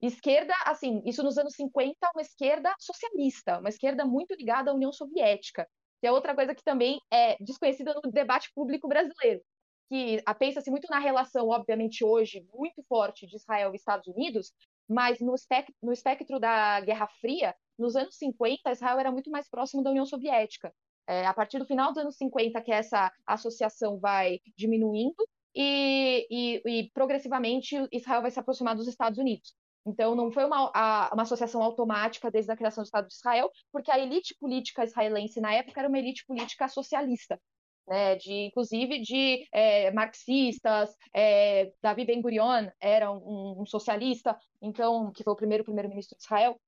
Esquerda, 0.01 0.53
assim, 0.65 1.01
isso 1.05 1.23
nos 1.23 1.37
anos 1.37 1.53
50, 1.55 1.95
uma 2.13 2.21
esquerda 2.21 2.73
socialista, 2.79 3.59
uma 3.59 3.69
esquerda 3.69 4.03
muito 4.03 4.33
ligada 4.35 4.71
à 4.71 4.73
União 4.73 4.91
Soviética, 4.91 5.67
que 6.03 6.07
é 6.07 6.11
outra 6.11 6.35
coisa 6.35 6.53
que 6.53 6.61
também 6.61 6.99
é 7.09 7.37
desconhecida 7.39 7.93
no 8.03 8.11
debate 8.11 8.51
público 8.53 8.89
brasileiro, 8.89 9.41
que 9.87 10.21
pensa-se 10.37 10.69
muito 10.69 10.85
na 10.89 10.99
relação, 10.99 11.47
obviamente, 11.47 12.03
hoje, 12.03 12.45
muito 12.53 12.83
forte 12.89 13.25
de 13.25 13.37
Israel 13.37 13.71
e 13.71 13.77
Estados 13.77 14.05
Unidos, 14.07 14.51
mas 14.85 15.21
no 15.21 15.33
espectro, 15.33 15.73
no 15.81 15.93
espectro 15.93 16.41
da 16.41 16.81
Guerra 16.81 17.07
Fria, 17.21 17.55
nos 17.79 17.95
anos 17.95 18.17
50, 18.17 18.69
Israel 18.69 18.99
era 18.99 19.13
muito 19.13 19.31
mais 19.31 19.49
próximo 19.49 19.81
da 19.81 19.91
União 19.91 20.05
Soviética. 20.05 20.73
É, 21.07 21.25
a 21.25 21.33
partir 21.33 21.57
do 21.57 21.65
final 21.65 21.93
dos 21.93 21.99
anos 21.99 22.17
50, 22.17 22.61
que 22.61 22.71
essa 22.73 23.09
associação 23.25 23.97
vai 23.97 24.41
diminuindo, 24.57 25.25
e, 25.55 26.27
e, 26.29 26.61
e 26.65 26.91
progressivamente 26.91 27.77
Israel 27.93 28.23
vai 28.23 28.31
se 28.31 28.39
aproximar 28.41 28.75
dos 28.75 28.89
Estados 28.89 29.17
Unidos. 29.19 29.55
Então, 29.85 30.15
não 30.15 30.31
foi 30.31 30.45
uma, 30.45 30.71
a, 30.73 31.09
uma 31.13 31.23
associação 31.23 31.61
automática 31.61 32.31
desde 32.31 32.51
a 32.51 32.55
criação 32.55 32.83
do 32.83 32.85
Estado 32.85 33.07
de 33.07 33.13
Israel, 33.13 33.51
porque 33.71 33.91
a 33.91 33.99
elite 33.99 34.35
política 34.39 34.83
israelense 34.83 35.41
na 35.41 35.53
época 35.53 35.79
era 35.81 35.89
uma 35.89 35.99
elite 35.99 36.25
política 36.25 36.67
socialista, 36.69 37.39
né, 37.87 38.15
de, 38.15 38.31
inclusive 38.45 38.99
de 38.99 39.45
é, 39.51 39.91
marxistas, 39.91 40.95
é, 41.13 41.71
Davi 41.81 42.05
Ben-Gurion 42.05 42.69
era 42.79 43.11
um, 43.11 43.61
um, 43.61 43.65
socialista, 43.65 44.37
então 44.61 45.11
que 45.11 45.23
foi 45.23 45.33
o 45.33 45.35
primeiro 45.35 45.65
primeiro-ministro 45.65 46.17
de 46.17 46.23
Israel. 46.23 46.59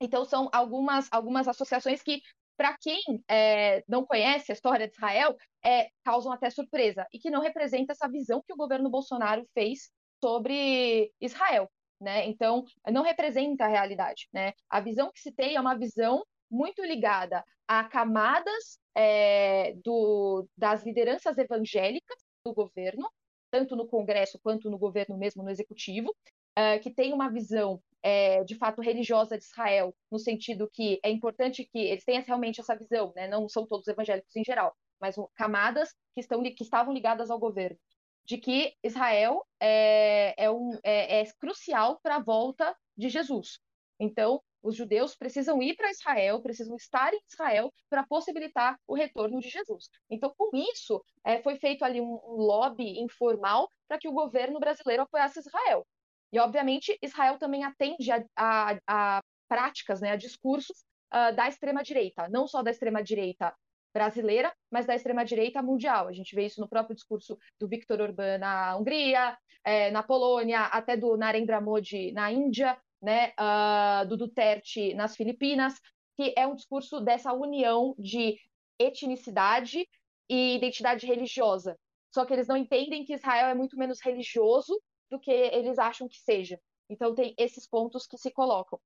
Então, 0.00 0.24
são 0.24 0.48
algumas, 0.52 1.08
algumas 1.10 1.48
associações 1.48 2.02
que, 2.02 2.20
para 2.56 2.76
quem 2.78 3.00
é, 3.28 3.82
não 3.88 4.04
conhece 4.04 4.52
a 4.52 4.54
história 4.54 4.86
de 4.86 4.94
Israel, 4.94 5.36
é, 5.64 5.88
causam 6.04 6.32
até 6.32 6.50
surpresa, 6.50 7.06
e 7.12 7.18
que 7.18 7.30
não 7.30 7.40
representa 7.40 7.92
essa 7.92 8.08
visão 8.08 8.42
que 8.46 8.52
o 8.52 8.56
governo 8.56 8.90
Bolsonaro 8.90 9.44
fez 9.54 9.90
sobre 10.22 11.10
Israel. 11.20 11.68
Né? 12.04 12.26
Então, 12.26 12.64
não 12.92 13.02
representa 13.02 13.64
a 13.64 13.68
realidade. 13.68 14.28
Né? 14.30 14.52
A 14.68 14.78
visão 14.78 15.10
que 15.10 15.20
se 15.20 15.32
tem 15.32 15.56
é 15.56 15.60
uma 15.60 15.74
visão 15.74 16.22
muito 16.50 16.84
ligada 16.84 17.42
a 17.66 17.82
camadas 17.84 18.78
é, 18.94 19.72
do, 19.82 20.46
das 20.54 20.84
lideranças 20.84 21.38
evangélicas 21.38 22.18
do 22.44 22.52
governo, 22.52 23.08
tanto 23.50 23.74
no 23.74 23.88
Congresso 23.88 24.38
quanto 24.42 24.70
no 24.70 24.76
governo 24.78 25.16
mesmo, 25.16 25.42
no 25.42 25.48
executivo, 25.48 26.10
uh, 26.58 26.78
que 26.82 26.90
tem 26.90 27.14
uma 27.14 27.30
visão 27.30 27.80
é, 28.02 28.44
de 28.44 28.54
fato 28.54 28.82
religiosa 28.82 29.38
de 29.38 29.44
Israel, 29.44 29.94
no 30.10 30.18
sentido 30.18 30.68
que 30.70 31.00
é 31.02 31.10
importante 31.10 31.64
que 31.64 31.78
eles 31.78 32.04
tenham 32.04 32.22
realmente 32.22 32.60
essa 32.60 32.76
visão, 32.76 33.14
né? 33.16 33.26
não 33.28 33.48
são 33.48 33.66
todos 33.66 33.88
evangélicos 33.88 34.36
em 34.36 34.44
geral, 34.44 34.76
mas 35.00 35.16
camadas 35.34 35.94
que, 36.14 36.20
estão, 36.20 36.42
que 36.42 36.62
estavam 36.62 36.92
ligadas 36.92 37.30
ao 37.30 37.38
governo, 37.38 37.78
de 38.24 38.38
que 38.38 38.74
Israel 38.82 39.46
é, 39.60 40.34
é, 40.44 40.50
um, 40.50 40.78
é, 40.82 41.20
é 41.20 41.32
crucial 41.38 42.00
para 42.02 42.16
a 42.16 42.22
volta 42.22 42.74
de 42.96 43.08
Jesus. 43.08 43.58
Então, 43.98 44.42
os 44.62 44.74
judeus 44.74 45.14
precisam 45.14 45.62
ir 45.62 45.76
para 45.76 45.90
Israel, 45.90 46.40
precisam 46.40 46.74
estar 46.74 47.12
em 47.12 47.20
Israel 47.30 47.72
para 47.90 48.06
possibilitar 48.06 48.78
o 48.86 48.94
retorno 48.94 49.38
de 49.38 49.50
Jesus. 49.50 49.90
Então, 50.08 50.32
com 50.36 50.50
isso, 50.56 51.04
é, 51.22 51.42
foi 51.42 51.56
feito 51.56 51.84
ali 51.84 52.00
um, 52.00 52.18
lobby 52.26 52.98
informal 52.98 53.68
para 53.86 53.98
que 53.98 54.08
o 54.08 54.12
governo 54.12 54.58
brasileiro 54.58 55.02
apoiasse 55.02 55.40
Israel. 55.40 55.86
E, 56.32 56.38
obviamente, 56.38 56.98
Israel 57.02 57.38
também 57.38 57.62
atende 57.62 58.10
a, 58.10 58.24
a, 58.34 58.78
a 58.86 59.22
práticas, 59.46 60.00
né, 60.00 60.12
a 60.12 60.16
discursos 60.16 60.78
uh, 61.12 61.36
da 61.36 61.46
extrema-direita, 61.46 62.28
não 62.28 62.48
só 62.48 62.62
da 62.62 62.70
extrema-direita 62.70 63.54
brasileira, 63.94 64.52
mas 64.70 64.84
da 64.84 64.96
extrema-direita 64.96 65.62
mundial. 65.62 66.08
A 66.08 66.12
gente 66.12 66.34
vê 66.34 66.44
isso 66.44 66.60
no 66.60 66.68
próprio 66.68 66.96
discurso 66.96 67.38
do 67.60 67.68
Viktor 67.68 68.00
Orbán 68.00 68.38
na 68.38 68.76
Hungria, 68.76 69.38
é, 69.62 69.90
na 69.92 70.02
Polônia, 70.02 70.62
até 70.62 70.96
do 70.96 71.16
Narendra 71.16 71.60
Modi 71.60 72.10
na 72.12 72.30
Índia, 72.32 72.76
né, 73.00 73.32
uh, 73.38 74.06
do 74.08 74.16
Duterte 74.16 74.94
nas 74.94 75.14
Filipinas, 75.14 75.74
que 76.16 76.34
é 76.36 76.46
um 76.46 76.54
discurso 76.54 77.00
dessa 77.00 77.32
união 77.32 77.94
de 77.98 78.36
etnicidade 78.78 79.86
e 80.28 80.56
identidade 80.56 81.06
religiosa. 81.06 81.78
Só 82.12 82.24
que 82.24 82.32
eles 82.32 82.48
não 82.48 82.56
entendem 82.56 83.04
que 83.04 83.14
Israel 83.14 83.48
é 83.48 83.54
muito 83.54 83.76
menos 83.76 84.00
religioso 84.00 84.80
do 85.10 85.20
que 85.20 85.30
eles 85.30 85.78
acham 85.78 86.08
que 86.08 86.18
seja. 86.18 86.58
Então 86.88 87.14
tem 87.14 87.34
esses 87.38 87.68
pontos 87.68 88.06
que 88.06 88.18
se 88.18 88.30
colocam. 88.30 88.80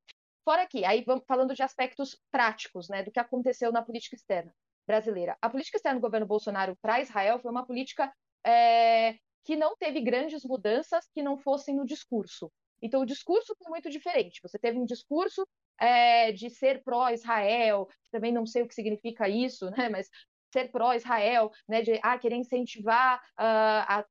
Fora 0.45 0.63
aqui, 0.63 0.85
aí 0.85 1.03
vamos 1.05 1.25
falando 1.27 1.55
de 1.55 1.63
aspectos 1.63 2.19
práticos, 2.31 2.89
né, 2.89 3.03
do 3.03 3.11
que 3.11 3.21
aconteceu 3.21 3.71
na 3.71 3.83
política 3.83 4.17
externa 4.17 4.53
brasileira. 4.89 5.37
A 5.41 5.51
política 5.51 5.77
externa 5.77 6.01
do 6.01 6.03
governo 6.03 6.27
Bolsonaro 6.27 6.77
para 6.83 7.01
Israel 7.01 7.39
foi 7.39 7.51
uma 7.51 7.67
política 7.67 8.11
é, 8.45 9.15
que 9.45 9.55
não 9.55 9.77
teve 9.77 10.01
grandes 10.01 10.43
mudanças 10.45 11.07
que 11.15 11.23
não 11.23 11.37
fossem 11.37 11.77
no 11.77 11.85
discurso. 11.85 12.51
Então, 12.81 13.03
o 13.03 13.07
discurso 13.07 13.55
foi 13.59 13.69
muito 13.69 13.91
diferente. 13.91 14.41
Você 14.43 14.59
teve 14.59 14.79
um 14.79 14.85
discurso 14.85 15.47
é, 15.79 16.33
de 16.33 16.49
ser 16.49 16.83
pró-Israel, 16.83 17.87
também 18.11 18.33
não 18.33 18.47
sei 18.47 18.63
o 18.63 18.69
que 18.69 18.75
significa 18.75 19.29
isso, 19.29 19.71
né? 19.71 19.89
mas 19.89 20.09
ser 20.51 20.71
pró-Israel, 20.71 21.51
né, 21.69 21.83
de 21.83 22.01
ah, 22.03 22.19
querer 22.19 22.37
incentivar 22.37 23.19
uh, 23.39 24.03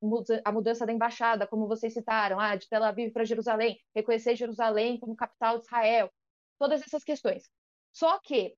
a, 0.46 0.52
mudança 0.52 0.86
da 0.86 0.94
embaixada, 0.94 1.48
como 1.48 1.68
vocês 1.68 1.94
citaram, 1.94 2.40
ah, 2.40 2.56
de 2.56 2.70
Tel 2.70 2.84
Aviv 2.84 3.12
para 3.12 3.26
Jerusalém, 3.26 3.80
reconhecer 3.96 4.36
Jerusalém 4.36 5.00
como 5.00 5.16
capital 5.16 5.58
de 5.58 5.66
Israel, 5.66 6.12
todas 6.60 6.82
essas 6.84 7.04
questões. 7.04 7.50
Só 7.92 8.20
que, 8.20 8.56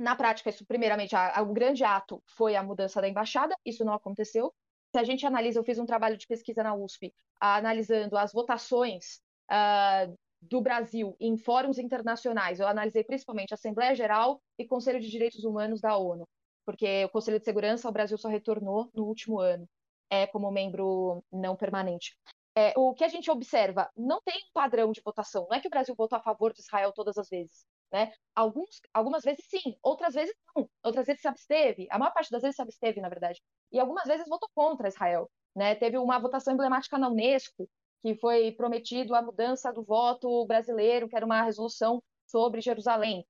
na 0.00 0.16
prática, 0.16 0.50
isso, 0.50 0.64
primeiramente, 0.66 1.14
o 1.14 1.42
um 1.42 1.52
grande 1.52 1.84
ato 1.84 2.22
foi 2.26 2.56
a 2.56 2.62
mudança 2.62 3.00
da 3.00 3.08
embaixada, 3.08 3.54
isso 3.64 3.84
não 3.84 3.94
aconteceu. 3.94 4.52
Se 4.92 4.98
a 4.98 5.04
gente 5.04 5.26
analisa, 5.26 5.58
eu 5.58 5.64
fiz 5.64 5.78
um 5.78 5.86
trabalho 5.86 6.16
de 6.16 6.26
pesquisa 6.26 6.62
na 6.62 6.74
USP, 6.74 7.08
uh, 7.08 7.12
analisando 7.40 8.16
as 8.16 8.32
votações 8.32 9.20
uh, 9.50 10.16
do 10.42 10.60
Brasil 10.60 11.16
em 11.20 11.36
fóruns 11.36 11.78
internacionais. 11.78 12.58
Eu 12.58 12.66
analisei 12.66 13.04
principalmente 13.04 13.52
a 13.52 13.56
Assembleia 13.56 13.94
Geral 13.94 14.40
e 14.58 14.66
Conselho 14.66 15.00
de 15.00 15.10
Direitos 15.10 15.44
Humanos 15.44 15.80
da 15.80 15.96
ONU 15.96 16.26
porque 16.70 17.04
o 17.04 17.08
Conselho 17.08 17.40
de 17.40 17.44
Segurança 17.44 17.88
o 17.88 17.92
Brasil 17.92 18.16
só 18.16 18.28
retornou 18.28 18.88
no 18.94 19.04
último 19.04 19.40
ano, 19.40 19.68
é 20.08 20.26
como 20.26 20.50
membro 20.52 21.24
não 21.32 21.56
permanente. 21.56 22.16
É, 22.56 22.72
o 22.76 22.94
que 22.94 23.02
a 23.02 23.08
gente 23.08 23.30
observa, 23.30 23.90
não 23.96 24.20
tem 24.22 24.36
um 24.36 24.52
padrão 24.52 24.92
de 24.92 25.00
votação. 25.04 25.46
Não 25.48 25.56
é 25.56 25.60
que 25.60 25.68
o 25.68 25.70
Brasil 25.70 25.94
votou 25.96 26.16
a 26.16 26.22
favor 26.22 26.52
de 26.52 26.60
Israel 26.60 26.92
todas 26.92 27.16
as 27.18 27.28
vezes. 27.28 27.64
Né? 27.92 28.12
Alguns, 28.34 28.80
algumas 28.94 29.22
vezes 29.24 29.44
sim, 29.48 29.76
outras 29.82 30.14
vezes 30.14 30.34
não. 30.56 30.68
Outras 30.84 31.06
vezes 31.06 31.22
se 31.22 31.28
absteve. 31.28 31.88
A 31.90 31.98
maior 31.98 32.12
parte 32.12 32.30
das 32.30 32.42
vezes 32.42 32.56
se 32.56 32.62
absteve, 32.62 33.00
na 33.00 33.08
verdade. 33.08 33.40
E 33.72 33.80
algumas 33.80 34.04
vezes 34.04 34.28
votou 34.28 34.48
contra 34.54 34.88
Israel. 34.88 35.30
Né? 35.56 35.74
Teve 35.74 35.98
uma 35.98 36.18
votação 36.18 36.54
emblemática 36.54 36.98
na 36.98 37.08
Unesco, 37.08 37.68
que 38.02 38.14
foi 38.16 38.52
prometido 38.52 39.14
a 39.14 39.22
mudança 39.22 39.72
do 39.72 39.82
voto 39.82 40.46
brasileiro, 40.46 41.08
que 41.08 41.16
era 41.16 41.26
uma 41.26 41.42
resolução 41.42 42.02
sobre 42.26 42.60
Jerusalém 42.60 43.26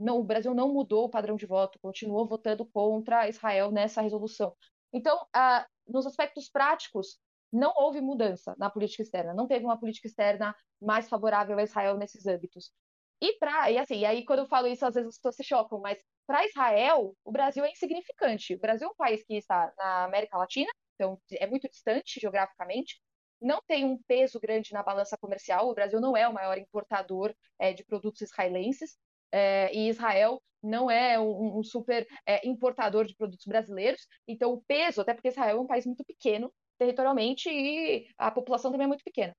não, 0.00 0.18
o 0.18 0.24
Brasil 0.24 0.54
não 0.54 0.72
mudou 0.72 1.04
o 1.04 1.10
padrão 1.10 1.36
de 1.36 1.46
voto, 1.46 1.78
continuou 1.80 2.26
votando 2.26 2.64
contra 2.64 3.28
Israel 3.28 3.70
nessa 3.70 4.00
resolução. 4.00 4.56
Então, 4.92 5.26
ah, 5.32 5.66
nos 5.86 6.06
aspectos 6.06 6.48
práticos, 6.48 7.18
não 7.52 7.72
houve 7.76 8.00
mudança 8.00 8.54
na 8.58 8.70
política 8.70 9.02
externa, 9.02 9.34
não 9.34 9.46
teve 9.46 9.64
uma 9.64 9.78
política 9.78 10.08
externa 10.08 10.56
mais 10.80 11.08
favorável 11.08 11.58
a 11.58 11.62
Israel 11.62 11.98
nesses 11.98 12.26
âmbitos. 12.26 12.72
E 13.20 13.38
para, 13.38 13.70
e 13.70 13.78
assim, 13.78 14.04
aí 14.04 14.24
quando 14.24 14.40
eu 14.40 14.46
falo 14.46 14.66
isso, 14.66 14.84
às 14.86 14.94
vezes 14.94 15.08
as 15.10 15.16
pessoas 15.16 15.36
se 15.36 15.44
chocam, 15.44 15.80
mas 15.80 16.02
para 16.26 16.44
Israel, 16.46 17.14
o 17.24 17.32
Brasil 17.32 17.64
é 17.64 17.70
insignificante. 17.70 18.54
O 18.54 18.60
Brasil 18.60 18.88
é 18.88 18.90
um 18.90 18.94
país 18.94 19.22
que 19.24 19.34
está 19.34 19.72
na 19.76 20.04
América 20.04 20.38
Latina, 20.38 20.70
então 20.94 21.20
é 21.32 21.46
muito 21.46 21.68
distante 21.68 22.20
geograficamente, 22.20 23.00
não 23.40 23.60
tem 23.66 23.84
um 23.84 23.98
peso 24.06 24.38
grande 24.38 24.72
na 24.72 24.82
balança 24.82 25.16
comercial. 25.18 25.68
O 25.68 25.74
Brasil 25.74 26.00
não 26.00 26.16
é 26.16 26.28
o 26.28 26.32
maior 26.32 26.58
importador 26.58 27.34
é, 27.58 27.72
de 27.72 27.84
produtos 27.84 28.20
israelenses 28.20 28.98
é, 29.32 29.74
e 29.74 29.88
Israel 29.88 30.42
não 30.62 30.90
é 30.90 31.18
um, 31.18 31.58
um 31.58 31.62
super 31.62 32.06
é, 32.26 32.46
importador 32.46 33.06
de 33.06 33.16
produtos 33.16 33.46
brasileiros, 33.46 34.06
então 34.28 34.52
o 34.52 34.62
peso, 34.62 35.00
até 35.00 35.14
porque 35.14 35.28
Israel 35.28 35.56
é 35.56 35.60
um 35.60 35.66
país 35.66 35.86
muito 35.86 36.04
pequeno 36.04 36.52
territorialmente 36.78 37.48
e 37.50 38.06
a 38.18 38.30
população 38.30 38.70
também 38.70 38.84
é 38.84 38.88
muito 38.88 39.04
pequena. 39.04 39.34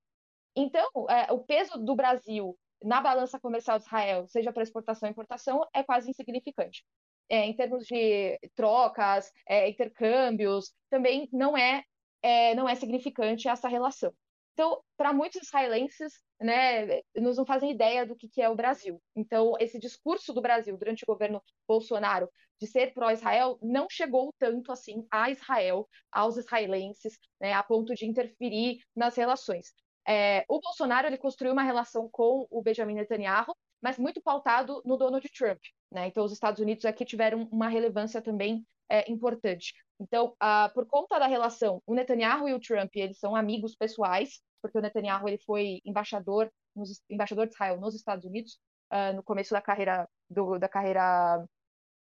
Então, 0.56 0.90
é, 1.10 1.32
o 1.32 1.40
peso 1.44 1.78
do 1.78 1.96
Brasil 1.96 2.58
na 2.84 3.02
balança 3.02 3.40
comercial 3.40 3.78
de 3.78 3.86
Israel, 3.86 4.28
seja 4.28 4.52
para 4.52 4.64
exportação 4.64 5.08
ou 5.08 5.12
importação, 5.12 5.66
é 5.74 5.84
quase 5.84 6.10
insignificante. 6.10 6.84
É, 7.30 7.46
em 7.46 7.56
termos 7.56 7.86
de 7.86 8.38
trocas, 8.56 9.32
é, 9.48 9.70
intercâmbios, 9.70 10.74
também 10.90 11.30
não 11.32 11.58
é, 11.58 11.84
é, 12.22 12.54
não 12.56 12.68
é 12.68 12.76
significante 12.76 13.48
essa 13.48 13.68
relação. 13.68 14.14
Então, 14.54 14.82
para 14.98 15.14
muitos 15.14 15.42
israelenses, 15.44 16.14
né, 16.40 17.02
nos 17.16 17.38
não 17.38 17.46
fazem 17.46 17.72
ideia 17.72 18.06
do 18.06 18.16
que, 18.16 18.28
que 18.28 18.42
é 18.42 18.50
o 18.50 18.56
Brasil. 18.56 19.02
Então, 19.16 19.54
esse 19.60 19.80
discurso 19.80 20.34
do 20.34 20.42
Brasil 20.42 20.78
durante 20.78 21.04
o 21.04 21.08
governo 21.08 21.42
Bolsonaro 21.68 22.30
de 22.60 22.68
ser 22.68 22.94
pró-Israel 22.94 23.58
não 23.62 23.88
chegou 23.90 24.32
tanto 24.38 24.72
assim 24.72 25.08
a 25.10 25.32
Israel, 25.32 25.90
aos 26.12 26.38
israelenses, 26.38 27.18
né, 27.40 27.54
a 27.54 27.64
ponto 27.64 27.96
de 27.96 28.06
interferir 28.06 28.82
nas 28.96 29.16
relações. 29.16 29.74
É, 30.08 30.44
o 30.50 30.60
Bolsonaro 30.60 31.08
ele 31.08 31.18
construiu 31.18 31.54
uma 31.54 31.64
relação 31.64 32.10
com 32.10 32.48
o 32.50 32.62
Benjamin 32.62 32.96
Netanyahu, 32.96 33.56
mas 33.82 33.98
muito 33.98 34.22
pautado 34.22 34.82
no 34.86 34.98
Donald 34.98 35.28
Trump. 35.30 35.60
Né? 35.92 36.08
Então, 36.08 36.24
os 36.24 36.32
Estados 36.32 36.60
Unidos 36.60 36.86
aqui 36.86 37.06
tiveram 37.06 37.48
uma 37.52 37.68
relevância 37.68 38.22
também 38.22 38.66
é, 38.90 39.10
importante. 39.12 39.74
Então, 40.00 40.36
uh, 40.42 40.74
por 40.74 40.86
conta 40.86 41.20
da 41.20 41.28
relação, 41.28 41.82
o 41.86 41.94
Netanyahu 41.94 42.50
e 42.50 42.54
o 42.54 42.60
Trump, 42.60 42.96
eles 42.96 43.20
são 43.20 43.36
amigos 43.36 43.76
pessoais, 43.76 44.42
porque 44.62 44.78
o 44.78 44.82
Netanyahu 44.82 45.28
ele 45.28 45.38
foi 45.38 45.80
embaixador, 45.86 46.52
nos, 46.76 47.02
embaixador 47.10 47.48
de 47.48 47.54
Israel 47.54 47.80
nos 47.80 47.96
Estados 47.96 48.26
Unidos 48.26 48.60
uh, 48.92 49.16
no 49.16 49.24
começo 49.24 49.52
da 49.52 49.62
carreira 49.62 50.08
do, 50.30 50.58
da 50.58 50.68
carreira 50.68 51.46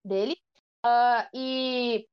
dele. 0.04 0.36
Uh, 0.84 1.28
e 1.32 2.06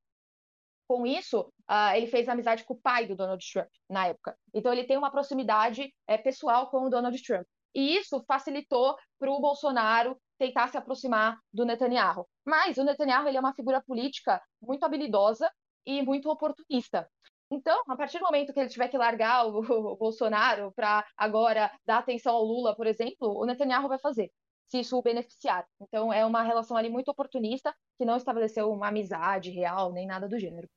com 0.87 1.05
isso, 1.05 1.51
ele 1.95 2.07
fez 2.07 2.27
amizade 2.27 2.63
com 2.63 2.73
o 2.73 2.79
pai 2.79 3.05
do 3.05 3.15
Donald 3.15 3.43
Trump 3.51 3.67
na 3.89 4.07
época. 4.07 4.37
Então 4.53 4.71
ele 4.73 4.83
tem 4.83 4.97
uma 4.97 5.11
proximidade 5.11 5.93
é, 6.07 6.17
pessoal 6.17 6.69
com 6.69 6.85
o 6.85 6.89
Donald 6.89 7.21
Trump. 7.23 7.45
E 7.73 7.95
isso 7.95 8.23
facilitou 8.27 8.97
para 9.17 9.31
o 9.31 9.39
Bolsonaro 9.39 10.17
tentar 10.37 10.67
se 10.67 10.77
aproximar 10.77 11.37
do 11.53 11.65
Netanyahu. 11.65 12.27
Mas 12.45 12.77
o 12.77 12.83
Netanyahu 12.83 13.27
ele 13.27 13.37
é 13.37 13.39
uma 13.39 13.53
figura 13.53 13.81
política 13.81 14.41
muito 14.61 14.83
habilidosa 14.83 15.49
e 15.85 16.01
muito 16.01 16.29
oportunista. 16.29 17.07
Então, 17.49 17.83
a 17.87 17.95
partir 17.95 18.19
do 18.19 18.25
momento 18.25 18.53
que 18.53 18.59
ele 18.59 18.69
tiver 18.69 18.87
que 18.87 18.97
largar 18.97 19.45
o, 19.45 19.59
o 19.93 19.97
Bolsonaro 19.97 20.71
para 20.73 21.05
agora 21.17 21.71
dar 21.85 21.99
atenção 21.99 22.33
ao 22.33 22.43
Lula, 22.43 22.75
por 22.75 22.87
exemplo, 22.87 23.37
o 23.37 23.45
Netanyahu 23.45 23.87
vai 23.87 23.99
fazer, 23.99 24.31
se 24.67 24.79
isso 24.79 24.97
o 24.97 25.01
beneficiar. 25.01 25.65
Então, 25.81 26.11
é 26.11 26.25
uma 26.25 26.43
relação 26.43 26.75
ali 26.77 26.89
muito 26.89 27.09
oportunista 27.09 27.75
que 27.97 28.05
não 28.05 28.17
estabeleceu 28.17 28.71
uma 28.71 28.87
amizade 28.87 29.51
real 29.51 29.91
nem 29.91 30.07
nada 30.07 30.27
do 30.27 30.39
gênero. 30.39 30.67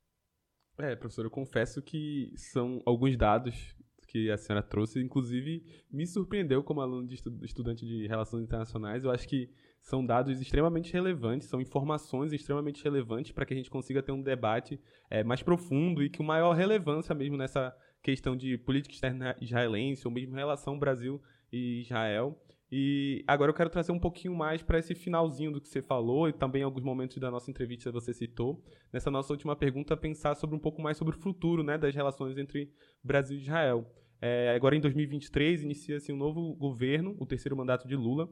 É, 0.79 0.97
professor, 0.97 1.25
eu 1.25 1.31
confesso 1.31 1.81
que 1.81 2.33
são 2.37 2.83
alguns 2.85 3.17
dados 3.17 3.77
que 4.09 4.31
a 4.31 4.37
senhora 4.37 4.63
trouxe, 4.63 5.01
inclusive 5.01 5.65
me 5.91 6.07
surpreendeu 6.07 6.63
como 6.63 6.81
aluno 6.81 7.07
de 7.07 7.17
estudante 7.43 7.85
de 7.85 8.07
relações 8.07 8.45
internacionais. 8.45 9.05
Eu 9.05 9.11
acho 9.11 9.27
que 9.27 9.51
são 9.83 10.05
dados 10.05 10.41
extremamente 10.41 10.93
relevantes, 10.93 11.49
são 11.49 11.61
informações 11.61 12.33
extremamente 12.33 12.83
relevantes 12.83 13.33
para 13.33 13.45
que 13.45 13.53
a 13.53 13.57
gente 13.57 13.71
consiga 13.71 14.03
ter 14.03 14.13
um 14.13 14.23
debate 14.23 14.81
é, 15.11 15.23
mais 15.23 15.43
profundo 15.43 16.03
e 16.03 16.09
com 16.09 16.23
maior 16.23 16.53
relevância 16.53 17.15
mesmo 17.15 17.37
nessa 17.37 17.77
questão 18.03 18.37
de 18.37 18.57
política 18.57 18.95
externa 18.95 19.37
israelense, 19.41 20.07
ou 20.07 20.13
mesmo 20.13 20.35
relação 20.35 20.79
Brasil 20.79 21.21
e 21.53 21.81
Israel. 21.81 22.41
E 22.71 23.23
agora 23.27 23.51
eu 23.51 23.55
quero 23.55 23.71
trazer 23.71 23.93
um 23.93 23.99
pouquinho 23.99 24.35
mais 24.35 24.63
para 24.63 24.79
esse 24.79 24.95
finalzinho 24.95 25.53
do 25.53 25.61
que 25.61 25.69
você 25.69 25.83
falou 25.83 26.29
e 26.29 26.33
também 26.33 26.63
alguns 26.63 26.83
momentos 26.83 27.19
da 27.19 27.31
nossa 27.31 27.51
entrevista 27.51 27.93
você 27.93 28.13
citou. 28.13 28.63
Nessa 28.93 29.11
nossa 29.11 29.33
última 29.33 29.55
pergunta, 29.55 29.97
pensar 29.97 30.35
sobre 30.35 30.57
um 30.57 30.59
pouco 30.59 30.83
mais 30.83 30.97
sobre 30.97 31.15
o 31.15 31.19
futuro 31.19 31.63
né, 31.63 31.79
das 31.79 31.95
relações 31.95 32.37
entre 32.37 32.73
Brasil 33.03 33.37
e 33.37 33.41
Israel. 33.41 33.89
É, 34.21 34.55
agora, 34.55 34.75
em 34.75 34.81
2023, 34.81 35.63
inicia-se 35.63 36.13
um 36.13 36.17
novo 36.17 36.55
governo, 36.55 37.15
o 37.19 37.27
terceiro 37.27 37.57
mandato 37.57 37.87
de 37.87 37.95
Lula, 37.95 38.29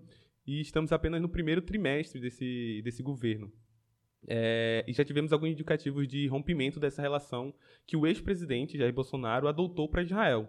e 0.46 0.60
estamos 0.60 0.90
apenas 0.90 1.20
no 1.20 1.28
primeiro 1.28 1.60
trimestre 1.60 2.20
desse, 2.20 2.80
desse 2.82 3.02
governo. 3.02 3.52
É, 4.26 4.84
e 4.86 4.92
já 4.92 5.04
tivemos 5.04 5.32
alguns 5.32 5.50
indicativos 5.50 6.06
de 6.06 6.26
rompimento 6.28 6.78
dessa 6.78 7.02
relação 7.02 7.52
que 7.86 7.96
o 7.96 8.06
ex-presidente 8.06 8.78
Jair 8.78 8.94
Bolsonaro 8.94 9.48
adotou 9.48 9.88
para 9.88 10.02
Israel. 10.02 10.48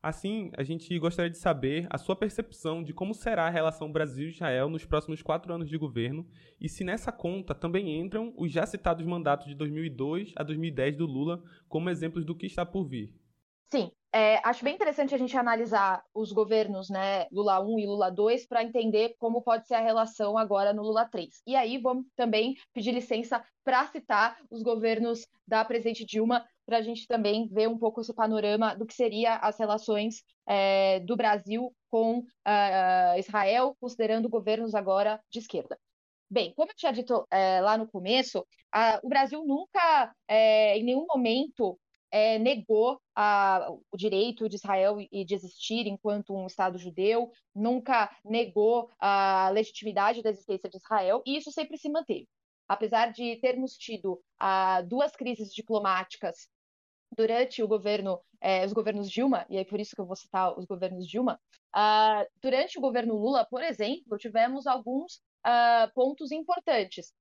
Assim, 0.00 0.52
a 0.56 0.62
gente 0.62 0.96
gostaria 0.98 1.30
de 1.30 1.38
saber 1.38 1.88
a 1.90 1.98
sua 1.98 2.14
percepção 2.14 2.84
de 2.84 2.94
como 2.94 3.12
será 3.12 3.46
a 3.46 3.50
relação 3.50 3.90
Brasil-Israel 3.90 4.68
nos 4.68 4.84
próximos 4.84 5.22
quatro 5.22 5.52
anos 5.52 5.68
de 5.68 5.76
governo 5.76 6.24
e 6.60 6.68
se 6.68 6.84
nessa 6.84 7.10
conta 7.10 7.52
também 7.52 7.98
entram 7.98 8.32
os 8.36 8.52
já 8.52 8.64
citados 8.64 9.04
mandatos 9.04 9.48
de 9.48 9.56
2002 9.56 10.34
a 10.36 10.44
2010 10.44 10.96
do 10.96 11.06
Lula 11.06 11.42
como 11.68 11.90
exemplos 11.90 12.24
do 12.24 12.36
que 12.36 12.46
está 12.46 12.64
por 12.64 12.84
vir. 12.84 13.12
Sim, 13.72 13.90
é, 14.10 14.40
acho 14.42 14.64
bem 14.64 14.74
interessante 14.74 15.14
a 15.14 15.18
gente 15.18 15.36
analisar 15.36 16.02
os 16.14 16.32
governos, 16.32 16.88
né, 16.88 17.26
Lula 17.30 17.60
1 17.60 17.78
e 17.78 17.86
Lula 17.86 18.10
2, 18.10 18.46
para 18.46 18.62
entender 18.62 19.14
como 19.18 19.42
pode 19.42 19.66
ser 19.66 19.74
a 19.74 19.80
relação 19.80 20.38
agora 20.38 20.72
no 20.72 20.82
Lula 20.82 21.06
3. 21.06 21.42
E 21.46 21.54
aí 21.54 21.76
vamos 21.76 22.06
também 22.16 22.54
pedir 22.72 22.92
licença 22.92 23.44
para 23.62 23.84
citar 23.88 24.38
os 24.50 24.62
governos 24.62 25.26
da 25.46 25.62
presidente 25.64 26.06
Dilma, 26.06 26.46
para 26.68 26.78
a 26.78 26.82
gente 26.82 27.06
também 27.06 27.48
ver 27.48 27.66
um 27.66 27.78
pouco 27.78 28.02
esse 28.02 28.12
panorama 28.12 28.76
do 28.76 28.84
que 28.84 28.92
seria 28.92 29.36
as 29.36 29.58
relações 29.58 30.22
é, 30.46 31.00
do 31.00 31.16
Brasil 31.16 31.74
com 31.90 32.18
uh, 32.18 33.18
Israel, 33.18 33.74
considerando 33.80 34.28
governos 34.28 34.74
agora 34.74 35.18
de 35.30 35.38
esquerda. 35.38 35.78
Bem, 36.30 36.52
como 36.54 36.70
eu 36.70 36.76
tinha 36.76 36.92
dito 36.92 37.26
é, 37.30 37.62
lá 37.62 37.78
no 37.78 37.88
começo, 37.88 38.46
a, 38.70 39.00
o 39.02 39.08
Brasil 39.08 39.42
nunca, 39.46 40.14
é, 40.28 40.76
em 40.76 40.84
nenhum 40.84 41.06
momento, 41.08 41.80
é, 42.10 42.38
negou 42.38 43.00
a, 43.16 43.66
o 43.90 43.96
direito 43.96 44.46
de 44.46 44.56
Israel 44.56 44.98
e 45.00 45.24
de 45.24 45.34
existir 45.34 45.86
enquanto 45.86 46.36
um 46.36 46.46
Estado 46.46 46.76
judeu, 46.76 47.30
nunca 47.54 48.14
negou 48.22 48.90
a 49.00 49.48
legitimidade 49.54 50.22
da 50.22 50.28
existência 50.28 50.68
de 50.68 50.76
Israel, 50.76 51.22
e 51.24 51.38
isso 51.38 51.50
sempre 51.50 51.78
se 51.78 51.88
manteve. 51.88 52.28
Apesar 52.68 53.10
de 53.10 53.36
termos 53.36 53.72
tido 53.72 54.20
a, 54.38 54.82
duas 54.82 55.16
crises 55.16 55.50
diplomáticas 55.54 56.46
durante 57.16 57.62
o 57.62 57.68
governo, 57.68 58.20
é, 58.40 58.64
os 58.64 58.72
governos 58.72 59.10
Dilma, 59.10 59.46
e 59.48 59.56
é 59.56 59.64
por 59.64 59.80
isso 59.80 59.94
que 59.94 60.00
eu 60.00 60.06
vou 60.06 60.16
citar 60.16 60.58
os 60.58 60.64
governos 60.66 61.06
Dilma, 61.06 61.40
durante 62.40 62.78
o 62.78 62.80
governo 62.80 63.14
Lula, 63.14 63.44
por 63.44 63.62
exemplo, 63.62 64.18
tivemos 64.18 64.66
alguns 64.66 65.20
pontos 65.94 66.32
importantes 66.32 67.12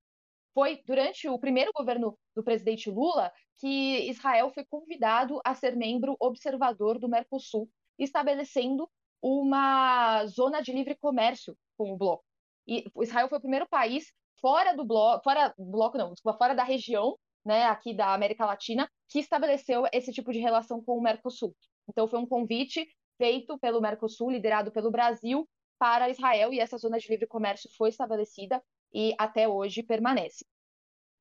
foi 0.58 0.82
durante 0.88 1.30
o 1.30 1.38
primeiro 1.38 1.72
governo 1.72 2.18
do 2.36 2.44
presidente 2.44 2.90
Lula 2.90 3.32
que 3.60 4.10
Israel 4.10 4.50
foi 4.50 4.66
convidado 4.66 5.40
a 5.46 5.54
ser 5.54 5.76
membro 5.76 6.18
observador 6.20 6.98
do 6.98 7.08
Mercosul, 7.08 7.70
estabelecendo 7.96 8.90
uma 9.22 10.26
zona 10.26 10.60
de 10.60 10.72
livre 10.72 10.96
comércio 10.96 11.56
com 11.78 11.94
o 11.94 11.96
bloco. 11.96 12.24
E 12.68 12.86
Israel 13.04 13.30
foi 13.30 13.38
o 13.38 13.42
primeiro 13.42 13.68
país 13.68 14.12
fora 14.42 14.76
do 14.76 14.84
bloco, 14.84 15.24
fora 15.24 15.54
bloco 15.60 15.96
não, 15.96 16.14
desculpa, 16.14 16.40
fora 16.40 16.56
da 16.56 16.64
região, 16.64 17.20
né, 17.48 17.66
aqui 17.66 17.94
da 17.94 18.14
América 18.14 18.46
Latina, 18.46 18.92
que 19.08 19.20
estabeleceu 19.20 19.86
esse 19.94 20.12
tipo 20.12 20.34
de 20.34 20.40
relação 20.40 20.84
com 20.84 20.98
o 20.98 21.02
Mercosul. 21.02 21.56
Então 21.88 22.06
foi 22.06 22.20
um 22.20 22.28
convite 22.28 22.86
feito 23.18 23.58
pelo 23.58 23.80
Mercosul, 23.80 24.30
liderado 24.30 24.70
pelo 24.70 24.92
Brasil, 24.92 25.48
para 25.80 26.10
Israel 26.10 26.52
e 26.52 26.60
essa 26.60 26.78
zona 26.78 27.00
de 27.00 27.08
livre 27.08 27.26
comércio 27.26 27.70
foi 27.78 27.90
estabelecida 27.90 28.62
e 28.94 29.16
até 29.18 29.48
hoje 29.48 29.82
permanece. 29.82 30.46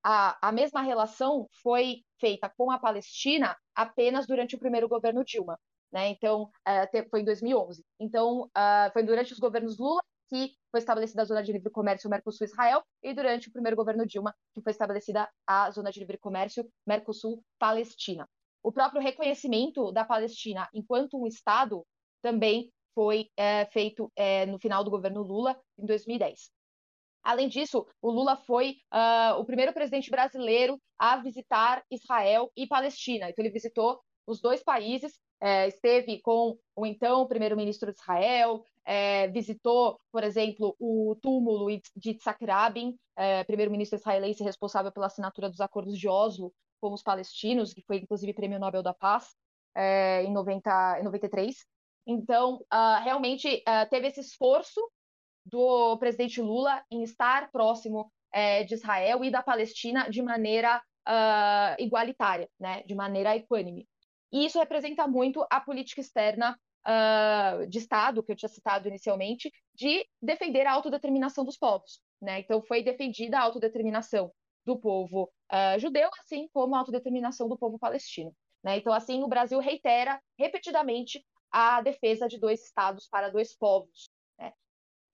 A, 0.03 0.49
a 0.49 0.51
mesma 0.51 0.83
relação 0.83 1.49
foi 1.63 2.03
feita 2.19 2.53
com 2.57 2.73
a 2.73 2.79
Palestina 2.79 3.57
apenas 3.75 4.27
durante 4.27 4.57
o 4.57 4.59
primeiro 4.59 4.89
governo 4.89 5.25
Dilma. 5.25 5.59
Né? 5.93 6.09
Então, 6.09 6.45
uh, 6.45 7.09
foi 7.09 7.21
em 7.21 7.25
2011. 7.25 7.85
Então, 8.01 8.43
uh, 8.47 8.93
foi 8.93 9.05
durante 9.05 9.33
os 9.33 9.39
governos 9.39 9.79
Lula 9.79 10.03
que 10.29 10.55
foi 10.71 10.81
estabelecida 10.81 11.23
a 11.23 11.25
Zona 11.25 11.43
de 11.43 11.53
Livre 11.53 11.71
Comércio 11.71 12.11
Mercosul-Israel 12.11 12.83
e 13.03 13.15
durante 13.15 13.49
o 13.49 13.53
primeiro 13.53 13.77
governo 13.77 14.07
Dilma 14.07 14.35
que 14.55 14.63
foi 14.63 14.73
estabelecida 14.73 15.29
a 15.47 15.71
Zona 15.71 15.91
de 15.91 16.01
Livre 16.01 16.19
Comércio 16.19 16.69
Mercosul-Palestina. 16.87 18.29
O 18.63 18.73
próprio 18.73 19.01
reconhecimento 19.01 19.93
da 19.93 20.05
Palestina 20.05 20.69
enquanto 20.75 21.21
um 21.21 21.27
Estado 21.27 21.87
também 22.23 22.73
foi 22.95 23.31
é, 23.37 23.67
feito 23.67 24.11
é, 24.17 24.47
no 24.47 24.59
final 24.59 24.83
do 24.83 24.91
governo 24.91 25.23
Lula, 25.23 25.61
em 25.79 25.85
2010. 25.85 26.51
Além 27.23 27.49
disso, 27.49 27.85
o 28.01 28.11
Lula 28.11 28.37
foi 28.37 28.77
uh, 28.95 29.39
o 29.39 29.45
primeiro 29.45 29.73
presidente 29.73 30.09
brasileiro 30.09 30.81
a 30.97 31.17
visitar 31.17 31.85
Israel 31.91 32.51
e 32.57 32.69
Palestina. 32.69 33.29
Então, 33.29 33.45
ele 33.45 33.53
visitou 33.53 34.01
os 34.27 34.41
dois 34.41 34.63
países, 34.63 35.19
é, 35.41 35.69
esteve 35.69 36.21
com 36.21 36.59
o 36.75 36.87
então 36.87 37.27
primeiro-ministro 37.27 37.93
de 37.93 37.99
Israel, 37.99 38.65
é, 38.85 39.29
visitou, 39.29 39.99
por 40.13 40.23
exemplo, 40.23 40.77
o 40.79 41.17
túmulo 41.21 41.69
de 41.97 42.11
Yitzhak 42.11 42.45
Rabin, 42.45 42.97
é, 43.17 43.45
primeiro-ministro 43.45 43.99
israelense 43.99 44.43
responsável 44.45 44.93
pela 44.93 45.07
assinatura 45.07 45.49
dos 45.49 45.61
acordos 45.61 45.99
de 45.99 46.09
Oslo 46.09 46.53
com 46.81 46.93
os 46.93 47.03
palestinos, 47.03 47.73
que 47.73 47.83
foi 47.83 47.97
inclusive 47.99 48.33
prêmio 48.33 48.59
Nobel 48.59 48.83
da 48.83 48.95
Paz 48.95 49.35
é, 49.75 50.23
em, 50.25 50.33
90, 50.33 51.01
em 51.01 51.05
93. 51.05 51.67
Então, 52.07 52.65
uh, 52.73 53.03
realmente 53.03 53.65
uh, 53.69 53.89
teve 53.91 54.07
esse 54.07 54.21
esforço 54.21 54.81
do 55.45 55.97
presidente 55.99 56.41
Lula 56.41 56.83
em 56.91 57.03
estar 57.03 57.51
próximo 57.51 58.11
é, 58.33 58.65
de 58.65 58.75
Israel 58.75 59.25
e 59.25 59.31
da 59.31 59.43
Palestina 59.43 60.09
de 60.09 60.23
maneira 60.23 60.83
uh, 61.09 61.83
igualitária, 61.83 62.49
né, 62.59 62.83
de 62.85 62.95
maneira 62.95 63.37
equânime. 63.37 63.89
E 64.33 64.47
isso 64.47 64.59
representa 64.59 65.07
muito 65.07 65.47
a 65.51 65.61
política 65.61 66.01
externa 66.01 66.59
uh, 66.87 67.67
de 67.67 67.79
Estado, 67.79 68.23
que 68.23 68.33
eu 68.33 68.37
tinha 68.37 68.49
citado 68.49 68.89
inicialmente, 68.89 69.53
de 69.75 70.07
defender 70.21 70.67
a 70.67 70.73
autodeterminação 70.73 71.45
dos 71.45 71.57
povos. 71.57 72.01
Né? 72.21 72.41
Então, 72.41 72.63
foi 72.63 72.83
defendida 72.83 73.39
a 73.39 73.43
autodeterminação 73.43 74.33
do 74.65 74.79
povo 74.79 75.31
uh, 75.53 75.79
judeu, 75.79 76.11
assim 76.21 76.49
como 76.53 76.75
a 76.75 76.79
autodeterminação 76.79 77.49
do 77.49 77.59
povo 77.59 77.79
palestino. 77.79 78.35
Né? 78.65 78.79
Então, 78.79 78.93
assim, 78.93 79.23
o 79.23 79.29
Brasil 79.29 79.59
reitera 79.61 80.21
repetidamente 80.39 81.25
a 81.53 81.81
defesa 81.81 82.27
de 82.27 82.39
dois 82.39 82.65
estados 82.65 83.07
para 83.09 83.31
dois 83.31 83.57
povos. 83.57 84.11
Né? 84.39 84.53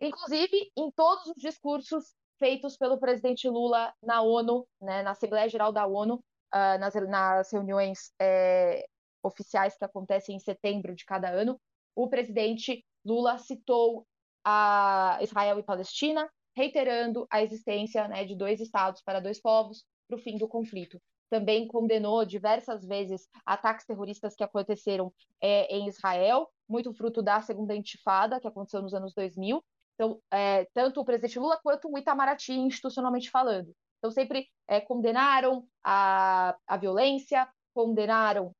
Inclusive, 0.00 0.70
em 0.76 0.90
todos 0.92 1.26
os 1.26 1.34
discursos 1.36 2.14
feitos 2.38 2.76
pelo 2.76 2.98
presidente 2.98 3.48
Lula 3.48 3.94
na 4.02 4.22
ONU, 4.22 4.66
né, 4.80 5.02
na 5.02 5.12
Assembleia 5.12 5.48
Geral 5.48 5.70
da 5.72 5.86
ONU, 5.86 6.16
uh, 6.16 6.78
nas, 6.80 6.94
nas, 7.08 7.52
reuniões 7.52 8.12
é, 8.20 8.84
oficiais 9.22 9.76
que 9.76 9.84
acontecem 9.84 10.36
em 10.36 10.40
setembro 10.40 10.94
de 10.94 11.04
cada 11.04 11.28
ano, 11.30 11.60
o 11.94 12.08
presidente 12.08 12.84
Lula 13.04 13.38
citou 13.38 14.06
a 14.44 15.18
Israel 15.20 15.58
e 15.58 15.62
Palestina, 15.62 16.28
reiterando 16.56 17.26
a 17.30 17.42
existência 17.42 18.08
né, 18.08 18.24
de 18.24 18.34
dois 18.34 18.60
estados 18.60 19.02
para 19.02 19.20
dois 19.20 19.40
povos 19.40 19.84
para 20.08 20.16
o 20.16 20.20
fim 20.20 20.36
do 20.36 20.48
conflito. 20.48 21.00
Também 21.30 21.66
condenou 21.66 22.24
diversas 22.24 22.84
vezes 22.84 23.26
ataques 23.46 23.86
terroristas 23.86 24.34
que 24.34 24.44
aconteceram 24.44 25.12
é, 25.40 25.74
em 25.74 25.88
Israel, 25.88 26.48
muito 26.68 26.92
fruto 26.92 27.22
da 27.22 27.40
segunda 27.40 27.74
intifada, 27.74 28.38
que 28.38 28.46
aconteceu 28.46 28.82
nos 28.82 28.92
anos 28.92 29.14
2000, 29.14 29.62
então, 29.94 30.20
é, 30.30 30.64
tanto 30.74 31.00
o 31.00 31.04
presidente 31.04 31.38
Lula 31.38 31.60
quanto 31.62 31.88
o 31.88 31.98
Itamaraty, 31.98 32.52
institucionalmente 32.54 33.30
falando. 33.30 33.74
Então, 33.98 34.10
sempre 34.10 34.48
é, 34.66 34.80
condenaram 34.80 35.66
a, 35.82 36.56
a 36.66 36.76
violência, 36.76 37.48
condenaram 37.72 38.52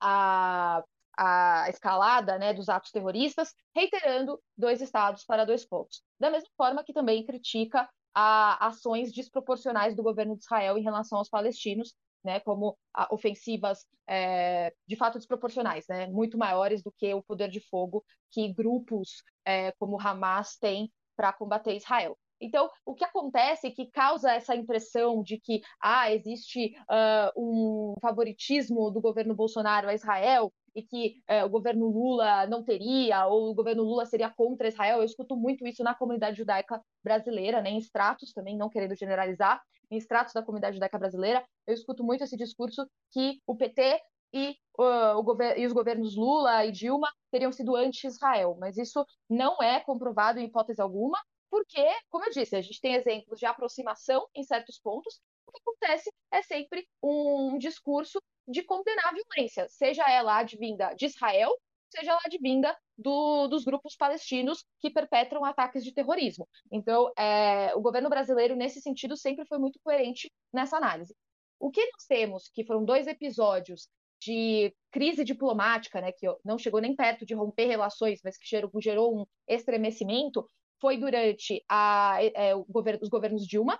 a, 0.00 0.82
a 1.16 1.66
escalada 1.68 2.38
né, 2.38 2.52
dos 2.52 2.68
atos 2.68 2.90
terroristas, 2.90 3.54
reiterando 3.74 4.40
dois 4.56 4.80
estados 4.80 5.24
para 5.24 5.44
dois 5.44 5.64
povos. 5.64 6.02
Da 6.18 6.30
mesma 6.30 6.50
forma 6.56 6.84
que 6.84 6.92
também 6.92 7.24
critica 7.24 7.88
a, 8.14 8.66
ações 8.66 9.12
desproporcionais 9.12 9.94
do 9.96 10.02
governo 10.02 10.36
de 10.36 10.44
Israel 10.44 10.78
em 10.78 10.82
relação 10.82 11.18
aos 11.18 11.28
palestinos, 11.28 11.94
né, 12.22 12.40
como 12.40 12.76
ofensivas 13.10 13.84
é, 14.06 14.72
de 14.86 14.96
fato 14.96 15.18
desproporcionais, 15.18 15.86
né, 15.88 16.06
muito 16.06 16.38
maiores 16.38 16.82
do 16.82 16.90
que 16.92 17.12
o 17.12 17.22
poder 17.22 17.50
de 17.50 17.60
fogo 17.60 18.04
que 18.30 18.52
grupos 18.52 19.22
é, 19.44 19.72
como 19.72 20.00
Hamas 20.00 20.56
têm 20.56 20.90
para 21.16 21.32
combater 21.32 21.76
Israel. 21.76 22.18
Então, 22.40 22.68
o 22.84 22.94
que 22.94 23.04
acontece 23.04 23.70
que 23.70 23.90
causa 23.90 24.32
essa 24.32 24.54
impressão 24.54 25.22
de 25.22 25.38
que 25.38 25.62
ah, 25.80 26.12
existe 26.12 26.74
uh, 26.90 27.32
um 27.36 27.94
favoritismo 28.00 28.90
do 28.90 29.00
governo 29.00 29.34
Bolsonaro 29.34 29.88
a 29.88 29.94
Israel 29.94 30.52
e 30.74 30.82
que 30.82 31.22
uh, 31.30 31.46
o 31.46 31.48
governo 31.48 31.86
Lula 31.86 32.46
não 32.46 32.62
teria, 32.64 33.26
ou 33.26 33.50
o 33.50 33.54
governo 33.54 33.84
Lula 33.84 34.04
seria 34.04 34.28
contra 34.30 34.68
Israel, 34.68 34.98
eu 34.98 35.04
escuto 35.04 35.36
muito 35.36 35.66
isso 35.66 35.82
na 35.84 35.94
comunidade 35.94 36.36
judaica 36.36 36.80
brasileira, 37.02 37.62
né, 37.62 37.70
em 37.70 37.78
extratos 37.78 38.32
também, 38.32 38.56
não 38.56 38.68
querendo 38.68 38.96
generalizar, 38.96 39.62
em 39.90 39.96
extratos 39.96 40.34
da 40.34 40.42
comunidade 40.42 40.76
judaica 40.76 40.98
brasileira, 40.98 41.44
eu 41.66 41.74
escuto 41.74 42.02
muito 42.02 42.24
esse 42.24 42.36
discurso 42.36 42.86
que 43.12 43.40
o 43.46 43.54
PT 43.54 44.00
e, 44.32 44.56
uh, 44.80 45.56
e, 45.56 45.64
os 45.64 45.72
governos 45.72 46.16
Lula 46.16 46.64
e 46.66 46.72
Dilma 46.72 47.08
teriam 47.30 47.52
sido 47.52 47.76
anti-Israel, 47.76 48.56
mas 48.58 48.76
isso 48.76 49.06
não 49.30 49.62
é 49.62 49.78
comprovado 49.78 50.40
em 50.40 50.46
hipótese 50.46 50.82
alguma, 50.82 51.18
porque, 51.54 51.86
como 52.10 52.24
eu 52.24 52.32
disse, 52.32 52.56
a 52.56 52.60
gente 52.60 52.80
tem 52.80 52.94
exemplos 52.94 53.38
de 53.38 53.46
aproximação 53.46 54.26
em 54.34 54.42
certos 54.42 54.76
pontos, 54.76 55.20
o 55.46 55.52
que 55.52 55.60
acontece 55.60 56.10
é 56.32 56.42
sempre 56.42 56.84
um 57.00 57.56
discurso 57.58 58.20
de 58.48 58.64
condenar 58.64 59.06
a 59.06 59.12
violência, 59.12 59.68
seja 59.68 60.02
ela 60.10 60.40
advinda 60.40 60.92
de 60.94 61.06
Israel, 61.06 61.56
seja 61.88 62.12
lá 62.12 62.22
de 62.28 62.38
vinda 62.38 62.76
do, 62.98 63.46
dos 63.46 63.64
grupos 63.64 63.94
palestinos 63.94 64.64
que 64.80 64.90
perpetram 64.90 65.44
ataques 65.44 65.84
de 65.84 65.94
terrorismo. 65.94 66.48
Então, 66.72 67.12
é, 67.16 67.72
o 67.76 67.80
governo 67.80 68.08
brasileiro, 68.08 68.56
nesse 68.56 68.80
sentido, 68.80 69.16
sempre 69.16 69.46
foi 69.46 69.58
muito 69.58 69.78
coerente 69.78 70.32
nessa 70.52 70.76
análise. 70.76 71.14
O 71.60 71.70
que 71.70 71.88
nós 71.92 72.04
temos, 72.08 72.48
que 72.52 72.64
foram 72.64 72.84
dois 72.84 73.06
episódios 73.06 73.88
de 74.20 74.74
crise 74.90 75.22
diplomática, 75.22 76.00
né, 76.00 76.10
que 76.10 76.26
não 76.44 76.58
chegou 76.58 76.80
nem 76.80 76.96
perto 76.96 77.24
de 77.24 77.32
romper 77.32 77.66
relações, 77.66 78.18
mas 78.24 78.36
que 78.36 78.48
gerou, 78.48 78.72
gerou 78.80 79.20
um 79.20 79.24
estremecimento, 79.46 80.44
foi 80.80 80.96
durante 80.96 81.64
a, 81.68 82.18
é, 82.20 82.54
governo, 82.68 83.00
os 83.02 83.08
governos 83.08 83.46
Dilma, 83.46 83.78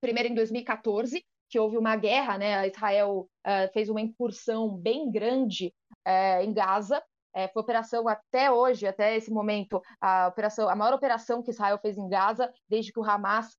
primeiro 0.00 0.28
em 0.28 0.34
2014, 0.34 1.24
que 1.52 1.58
houve 1.58 1.76
uma 1.76 1.94
guerra, 1.96 2.38
né? 2.38 2.66
Israel 2.66 3.28
uh, 3.46 3.72
fez 3.74 3.90
uma 3.90 4.00
incursão 4.00 4.74
bem 4.74 5.10
grande 5.10 5.72
uh, 6.06 6.42
em 6.42 6.52
Gaza. 6.52 6.98
Uh, 7.36 7.48
foi 7.52 7.62
operação 7.62 8.08
até 8.08 8.50
hoje, 8.50 8.86
até 8.86 9.16
esse 9.16 9.30
momento, 9.30 9.82
a 10.00 10.28
operação, 10.28 10.68
a 10.68 10.74
maior 10.74 10.94
operação 10.94 11.42
que 11.42 11.50
Israel 11.50 11.78
fez 11.78 11.98
em 11.98 12.08
Gaza 12.08 12.50
desde 12.66 12.90
que 12.90 12.98
o 12.98 13.04
Hamas 13.04 13.54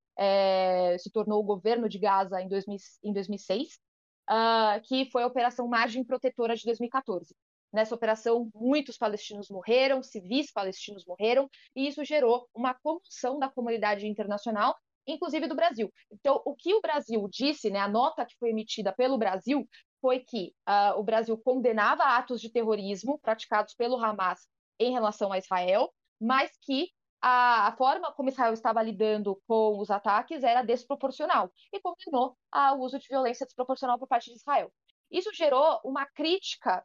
se 1.00 1.10
tornou 1.10 1.40
o 1.40 1.44
governo 1.44 1.88
de 1.88 1.98
Gaza 1.98 2.40
em, 2.40 2.48
2000, 2.48 2.78
em 3.02 3.12
2006, 3.12 3.80
ah, 4.28 4.80
que 4.84 5.10
foi 5.10 5.24
a 5.24 5.26
Operação 5.26 5.66
Margem 5.66 6.04
Protetora 6.04 6.54
de 6.54 6.64
2014. 6.64 7.34
Nessa 7.74 7.94
operação, 7.94 8.48
muitos 8.54 8.96
palestinos 8.96 9.50
morreram, 9.50 10.00
civis 10.00 10.52
palestinos 10.52 11.04
morreram, 11.04 11.50
e 11.74 11.88
isso 11.88 12.04
gerou 12.04 12.48
uma 12.54 12.72
comoção 12.72 13.36
da 13.38 13.48
comunidade 13.48 14.06
internacional 14.06 14.76
inclusive 15.06 15.46
do 15.46 15.54
Brasil. 15.54 15.92
Então, 16.10 16.40
o 16.46 16.54
que 16.54 16.72
o 16.72 16.80
Brasil 16.80 17.28
disse, 17.30 17.68
né, 17.68 17.78
a 17.78 17.86
nota 17.86 18.24
que 18.24 18.38
foi 18.38 18.48
emitida 18.48 18.90
pelo 18.90 19.18
Brasil, 19.18 19.68
foi 20.00 20.20
que 20.20 20.54
uh, 20.66 20.98
o 20.98 21.02
Brasil 21.02 21.36
condenava 21.36 22.04
atos 22.04 22.40
de 22.40 22.50
terrorismo 22.50 23.18
praticados 23.18 23.74
pelo 23.74 24.02
Hamas 24.02 24.46
em 24.78 24.92
relação 24.92 25.30
a 25.30 25.36
Israel, 25.36 25.92
mas 26.18 26.50
que 26.62 26.88
a, 27.20 27.68
a, 27.68 27.76
forma 27.76 28.12
como 28.12 28.28
Israel 28.28 28.52
estava 28.52 28.82
lidando 28.82 29.40
com 29.46 29.78
os 29.78 29.90
ataques 29.90 30.42
era 30.42 30.62
desproporcional 30.62 31.50
e 31.72 31.80
condenou 31.80 32.36
o 32.52 32.84
uso 32.84 32.98
de 32.98 33.08
violência 33.08 33.46
desproporcional 33.46 33.98
por 33.98 34.08
parte 34.08 34.30
de 34.30 34.36
Israel. 34.36 34.70
Isso 35.10 35.32
gerou 35.32 35.80
uma 35.84 36.04
crítica, 36.06 36.84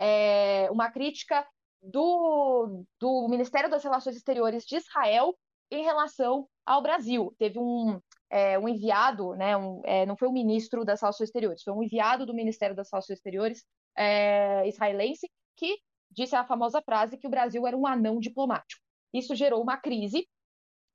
é, 0.00 0.68
uma 0.70 0.90
crítica 0.90 1.46
do, 1.82 2.84
do 2.98 3.28
Ministério 3.28 3.70
das 3.70 3.84
Relações 3.84 4.16
Exteriores 4.16 4.64
de 4.64 4.76
Israel 4.76 5.34
em 5.70 5.84
relação 5.84 6.48
ao 6.66 6.82
Brasil. 6.82 7.34
Teve 7.38 7.58
um, 7.58 8.00
é, 8.30 8.58
um 8.58 8.68
enviado, 8.68 9.34
né, 9.36 9.56
um, 9.56 9.82
é, 9.84 10.06
não 10.06 10.16
foi 10.16 10.28
o 10.28 10.32
ministro 10.32 10.84
das 10.84 11.00
Relações 11.00 11.28
Exteriores, 11.28 11.62
foi 11.62 11.72
um 11.72 11.82
enviado 11.82 12.26
do 12.26 12.34
Ministério 12.34 12.74
das 12.74 12.88
Relações 12.90 13.18
Exteriores 13.18 13.64
é, 13.96 14.66
israelense 14.66 15.30
que 15.56 15.78
disse 16.10 16.34
a 16.34 16.44
famosa 16.44 16.82
frase 16.82 17.16
que 17.16 17.26
o 17.26 17.30
Brasil 17.30 17.66
era 17.66 17.76
um 17.76 17.86
anão 17.86 18.18
diplomático. 18.18 18.82
Isso 19.12 19.34
gerou 19.34 19.62
uma 19.62 19.76
crise. 19.76 20.26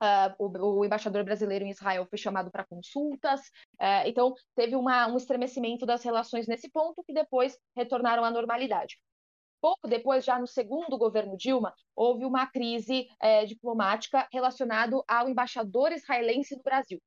Uh, 0.01 0.35
o, 0.37 0.79
o, 0.79 0.85
embaixador 0.85 1.23
brasileiro 1.23 1.63
em 1.63 1.69
Israel 1.69 2.05
foi 2.05 2.17
chamado 2.17 2.51
para 2.51 2.65
consultas, 2.65 3.39
uh, 3.79 4.05
então 4.05 4.33
teve 4.53 4.75
uma, 4.75 5.07
um 5.07 5.15
estremecimento 5.15 5.85
das 5.85 6.03
relações 6.03 6.47
nesse 6.47 6.69
ponto 6.69 7.01
que 7.03 7.13
depois 7.13 7.57
retornaram 7.75 8.25
à 8.25 8.29
normalidade. 8.29 8.97
Pouco 9.61 9.87
depois, 9.87 10.23
já 10.23 10.37
no 10.37 10.45
segundo 10.45 10.97
governo 10.97 11.35
Dilma, 11.35 11.73
houve 11.95 12.23
uma 12.23 12.45
crise 12.45 13.07
é, 13.19 13.45
diplomática 13.45 14.27
relacionada 14.31 14.95
ao 15.07 15.27
embaixador 15.27 15.91
israelense 15.91 16.55
no 16.55 16.61
Brasil. 16.61 17.01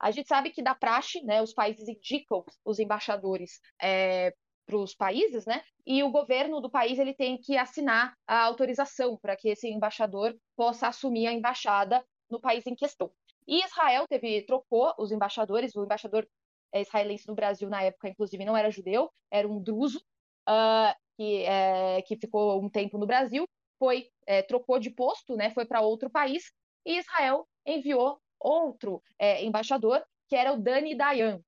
A 0.00 0.10
gente 0.10 0.26
sabe 0.26 0.50
que 0.50 0.60
da 0.60 0.74
praxe, 0.74 1.22
né, 1.22 1.40
os 1.40 1.54
países 1.54 1.86
indicam 1.86 2.44
os 2.64 2.80
embaixadores 2.80 3.60
é, 3.80 4.34
para 4.66 4.76
os 4.76 4.96
países, 4.96 5.46
né? 5.46 5.62
E 5.86 6.02
o 6.02 6.10
governo 6.10 6.60
do 6.60 6.70
país 6.70 6.98
ele 6.98 7.14
tem 7.14 7.38
que 7.38 7.56
assinar 7.56 8.14
a 8.26 8.42
autorização 8.42 9.16
para 9.16 9.36
que 9.36 9.50
esse 9.50 9.68
embaixador 9.68 10.36
possa 10.56 10.88
assumir 10.88 11.28
a 11.28 11.32
embaixada 11.32 12.04
no 12.32 12.40
país 12.40 12.66
em 12.66 12.74
questão. 12.74 13.10
E 13.46 13.64
Israel 13.64 14.06
teve 14.08 14.42
trocou 14.42 14.92
os 14.98 15.12
embaixadores, 15.12 15.76
o 15.76 15.84
embaixador 15.84 16.26
é, 16.72 16.80
israelense 16.80 17.28
no 17.28 17.34
Brasil 17.34 17.68
na 17.68 17.82
época, 17.82 18.08
inclusive, 18.08 18.44
não 18.44 18.56
era 18.56 18.70
judeu, 18.70 19.10
era 19.30 19.46
um 19.46 19.62
druso. 19.62 20.02
Uh, 20.48 20.92
que, 21.16 21.44
é, 21.44 22.02
que 22.02 22.16
ficou 22.16 22.60
um 22.60 22.68
tempo 22.68 22.98
no 22.98 23.06
Brasil, 23.06 23.46
foi 23.78 24.08
é, 24.26 24.42
trocou 24.42 24.78
de 24.78 24.90
posto, 24.90 25.36
né, 25.36 25.50
foi 25.50 25.64
para 25.64 25.80
outro 25.80 26.10
país, 26.10 26.52
e 26.84 26.98
Israel 26.98 27.46
enviou 27.66 28.20
outro 28.40 29.02
é, 29.18 29.44
embaixador, 29.44 30.02
que 30.28 30.36
era 30.36 30.52
o 30.52 30.60
Dani 30.60 30.94
Dayan. 30.94 31.40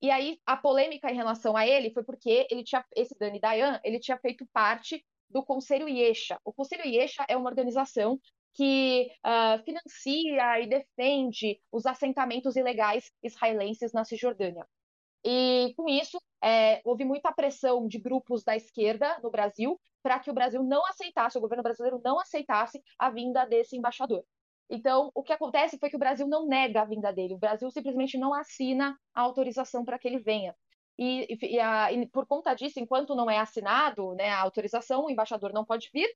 E 0.00 0.10
aí 0.10 0.38
a 0.46 0.56
polêmica 0.56 1.10
em 1.10 1.16
relação 1.16 1.56
a 1.56 1.66
ele 1.66 1.90
foi 1.90 2.04
porque 2.04 2.46
ele 2.50 2.62
tinha 2.62 2.84
esse 2.94 3.14
Dani 3.18 3.40
Dayan, 3.40 3.80
ele 3.82 3.98
tinha 3.98 4.16
feito 4.16 4.46
parte 4.52 5.04
do 5.28 5.42
Conselho 5.42 5.88
Yesha. 5.88 6.38
O 6.44 6.52
Conselho 6.52 6.84
Yesha 6.86 7.24
é 7.28 7.36
uma 7.36 7.50
organização 7.50 8.18
que 8.54 9.08
uh, 9.24 9.62
financia 9.64 10.60
e 10.60 10.66
defende 10.66 11.60
os 11.70 11.86
assentamentos 11.86 12.56
ilegais 12.56 13.10
israelenses 13.22 13.92
na 13.92 14.04
Cisjordânia. 14.04 14.66
E 15.24 15.74
com 15.76 15.88
isso, 15.88 16.20
é, 16.42 16.80
houve 16.84 17.04
muita 17.04 17.32
pressão 17.32 17.86
de 17.86 17.98
grupos 17.98 18.44
da 18.44 18.56
esquerda 18.56 19.18
no 19.22 19.30
Brasil 19.30 19.78
para 20.02 20.18
que 20.18 20.30
o 20.30 20.34
Brasil 20.34 20.62
não 20.62 20.86
aceitasse, 20.86 21.36
o 21.36 21.40
governo 21.40 21.62
brasileiro 21.62 22.00
não 22.04 22.20
aceitasse 22.20 22.80
a 22.98 23.10
vinda 23.10 23.44
desse 23.44 23.76
embaixador. 23.76 24.24
Então, 24.70 25.10
o 25.14 25.22
que 25.22 25.32
acontece 25.32 25.78
foi 25.78 25.88
que 25.88 25.96
o 25.96 25.98
Brasil 25.98 26.28
não 26.28 26.46
nega 26.46 26.82
a 26.82 26.84
vinda 26.84 27.12
dele, 27.12 27.34
o 27.34 27.38
Brasil 27.38 27.70
simplesmente 27.70 28.18
não 28.18 28.34
assina 28.34 28.96
a 29.14 29.22
autorização 29.22 29.84
para 29.84 29.98
que 29.98 30.06
ele 30.06 30.18
venha. 30.18 30.54
E, 30.98 31.38
e, 31.42 31.60
a, 31.60 31.92
e, 31.92 32.06
por 32.08 32.26
conta 32.26 32.54
disso, 32.54 32.80
enquanto 32.80 33.14
não 33.14 33.30
é 33.30 33.38
assinado 33.38 34.14
né, 34.14 34.30
a 34.30 34.40
autorização, 34.40 35.04
o 35.04 35.10
embaixador 35.10 35.52
não 35.52 35.64
pode 35.64 35.88
vir. 35.92 36.08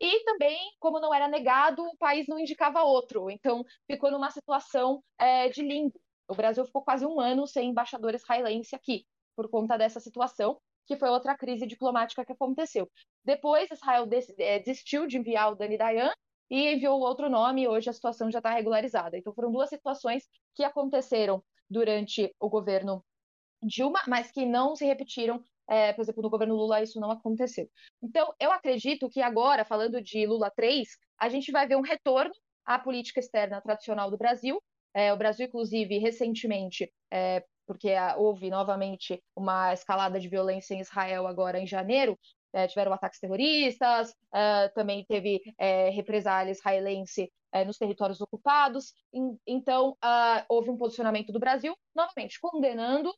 E 0.00 0.24
também, 0.24 0.58
como 0.78 1.00
não 1.00 1.12
era 1.14 1.26
negado, 1.28 1.82
o 1.82 1.96
país 1.96 2.26
não 2.28 2.38
indicava 2.38 2.82
outro. 2.82 3.30
Então, 3.30 3.64
ficou 3.86 4.10
numa 4.10 4.30
situação 4.30 5.02
é, 5.18 5.48
de 5.48 5.62
limbo. 5.62 5.98
O 6.28 6.34
Brasil 6.34 6.64
ficou 6.64 6.82
quase 6.82 7.06
um 7.06 7.20
ano 7.20 7.46
sem 7.46 7.70
embaixador 7.70 8.14
israelense 8.14 8.74
aqui, 8.74 9.06
por 9.34 9.48
conta 9.48 9.76
dessa 9.78 10.00
situação, 10.00 10.60
que 10.86 10.96
foi 10.96 11.08
outra 11.08 11.36
crise 11.36 11.66
diplomática 11.66 12.24
que 12.24 12.32
aconteceu. 12.32 12.90
Depois, 13.24 13.70
Israel 13.70 14.06
é, 14.38 14.58
desistiu 14.58 15.06
de 15.06 15.18
enviar 15.18 15.52
o 15.52 15.54
Dani 15.54 15.78
Dayan 15.78 16.12
e 16.50 16.74
enviou 16.74 17.00
outro 17.00 17.28
nome, 17.28 17.62
e 17.62 17.68
hoje 17.68 17.90
a 17.90 17.92
situação 17.92 18.30
já 18.30 18.38
está 18.38 18.50
regularizada. 18.50 19.16
Então, 19.16 19.32
foram 19.32 19.50
duas 19.50 19.68
situações 19.68 20.24
que 20.54 20.62
aconteceram 20.62 21.42
durante 21.68 22.34
o 22.38 22.48
governo 22.48 23.04
Dilma, 23.62 24.00
mas 24.06 24.30
que 24.30 24.44
não 24.44 24.76
se 24.76 24.84
repetiram 24.84 25.42
é, 25.68 25.92
por 25.92 26.02
exemplo, 26.02 26.22
no 26.22 26.30
governo 26.30 26.54
Lula 26.54 26.82
isso 26.82 27.00
não 27.00 27.10
aconteceu. 27.10 27.68
Então, 28.02 28.32
eu 28.40 28.52
acredito 28.52 29.08
que 29.08 29.20
agora, 29.20 29.64
falando 29.64 30.00
de 30.02 30.26
Lula 30.26 30.50
3, 30.50 30.88
a 31.18 31.28
gente 31.28 31.50
vai 31.50 31.66
ver 31.66 31.76
um 31.76 31.82
retorno 31.82 32.32
à 32.64 32.78
política 32.78 33.20
externa 33.20 33.60
tradicional 33.60 34.10
do 34.10 34.18
Brasil, 34.18 34.62
é, 34.94 35.12
o 35.12 35.16
Brasil, 35.16 35.46
inclusive, 35.46 35.98
recentemente, 35.98 36.90
é, 37.10 37.44
porque 37.66 37.90
houve 38.16 38.48
novamente 38.48 39.22
uma 39.36 39.72
escalada 39.74 40.18
de 40.18 40.28
violência 40.28 40.74
em 40.74 40.80
Israel 40.80 41.26
agora 41.26 41.58
em 41.58 41.66
janeiro, 41.66 42.18
é, 42.56 42.66
tiveram 42.66 42.94
ataques 42.94 43.20
terroristas, 43.20 44.14
é, 44.32 44.68
também 44.70 45.04
teve 45.06 45.42
é, 45.58 45.90
represália 45.90 46.52
israelense 46.52 47.30
nos 47.66 47.78
territórios 47.78 48.20
ocupados. 48.20 48.92
então, 49.46 49.96
ah, 50.02 50.44
houve 50.46 50.68
um 50.68 50.76
posicionamento 50.76 51.32
do 51.32 51.38
Brasil, 51.38 51.74
novamente, 51.94 52.38
condenando 52.38 53.10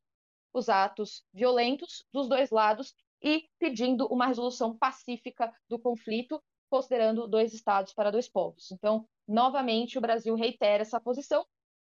os 0.52 0.68
atos 0.68 1.24
violentos 1.32 2.04
dos 2.12 2.28
dois 2.28 2.50
lados 2.50 2.94
e 3.22 3.48
pedindo 3.58 4.06
uma 4.06 4.26
resolução 4.26 4.76
pacífica 4.76 5.52
do 5.68 5.78
conflito, 5.78 6.42
considerando 6.70 7.26
dois 7.26 7.52
estados 7.52 7.92
para 7.92 8.10
dois 8.10 8.28
povos. 8.28 8.70
Então, 8.70 9.06
novamente, 9.26 9.98
o 9.98 10.00
Brasil 10.00 10.34
reitera 10.34 10.82
essa 10.82 11.00
posição 11.00 11.44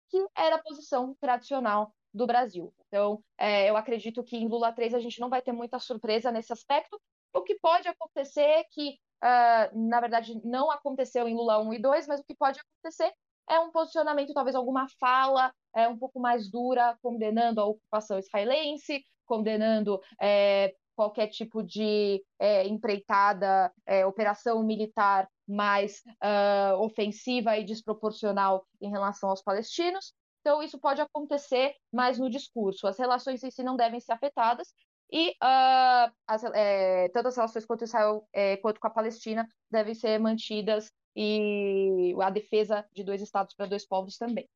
que 0.09 0.25
era 0.35 0.57
a 0.57 0.61
posição 0.61 1.15
tradicional 1.19 1.93
do 2.13 2.27
Brasil. 2.27 2.71
Então, 2.87 3.23
é, 3.37 3.69
eu 3.69 3.75
acredito 3.75 4.23
que 4.23 4.37
em 4.37 4.47
Lula 4.47 4.71
3 4.71 4.93
a 4.93 4.99
gente 4.99 5.19
não 5.19 5.29
vai 5.29 5.41
ter 5.41 5.51
muita 5.51 5.79
surpresa 5.79 6.31
nesse 6.31 6.53
aspecto. 6.53 7.01
O 7.33 7.41
que 7.41 7.57
pode 7.59 7.87
acontecer 7.87 8.41
é 8.41 8.63
que, 8.63 8.99
uh, 9.23 9.89
na 9.89 9.99
verdade, 9.99 10.39
não 10.45 10.69
aconteceu 10.69 11.27
em 11.27 11.33
Lula 11.33 11.57
1 11.57 11.73
e 11.73 11.79
2, 11.79 12.07
mas 12.07 12.19
o 12.19 12.23
que 12.23 12.35
pode 12.35 12.59
acontecer 12.59 13.11
é 13.49 13.59
um 13.59 13.71
posicionamento, 13.71 14.33
talvez 14.33 14.55
alguma 14.55 14.87
fala 14.99 15.51
é, 15.75 15.87
um 15.87 15.97
pouco 15.97 16.19
mais 16.19 16.49
dura, 16.49 16.97
condenando 17.01 17.61
a 17.61 17.65
ocupação 17.65 18.19
israelense, 18.19 19.03
condenando 19.25 19.99
é, 20.21 20.73
qualquer 20.95 21.27
tipo 21.27 21.63
de 21.63 22.23
é, 22.39 22.67
empreitada, 22.67 23.71
é, 23.85 24.05
operação 24.05 24.63
militar 24.63 25.27
mais 25.47 26.01
uh, 26.23 26.77
ofensiva 26.79 27.57
e 27.57 27.63
desproporcional 27.63 28.65
em 28.81 28.89
relação 28.89 29.29
aos 29.29 29.41
palestinos. 29.41 30.13
Então, 30.41 30.61
isso 30.61 30.79
pode 30.79 31.01
acontecer 31.01 31.73
mais 31.91 32.19
no 32.19 32.29
discurso. 32.29 32.87
As 32.87 32.97
relações 32.97 33.43
em 33.43 33.51
si 33.51 33.63
não 33.63 33.75
devem 33.75 33.99
ser 33.99 34.11
afetadas 34.11 34.73
e 35.11 35.29
uh, 35.31 36.11
as, 36.27 36.43
é, 36.53 37.09
tanto 37.09 37.27
as 37.27 37.35
relações 37.35 37.65
quanto 37.65 37.83
Israel 37.83 38.27
é, 38.33 38.57
quanto 38.57 38.79
com 38.79 38.87
a 38.87 38.89
Palestina 38.89 39.47
devem 39.69 39.93
ser 39.93 40.19
mantidas 40.19 40.91
e 41.15 42.15
a 42.19 42.29
defesa 42.29 42.85
de 42.91 43.03
dois 43.03 43.21
estados 43.21 43.55
para 43.55 43.67
dois 43.67 43.85
povos 43.85 44.17
também. 44.17 44.49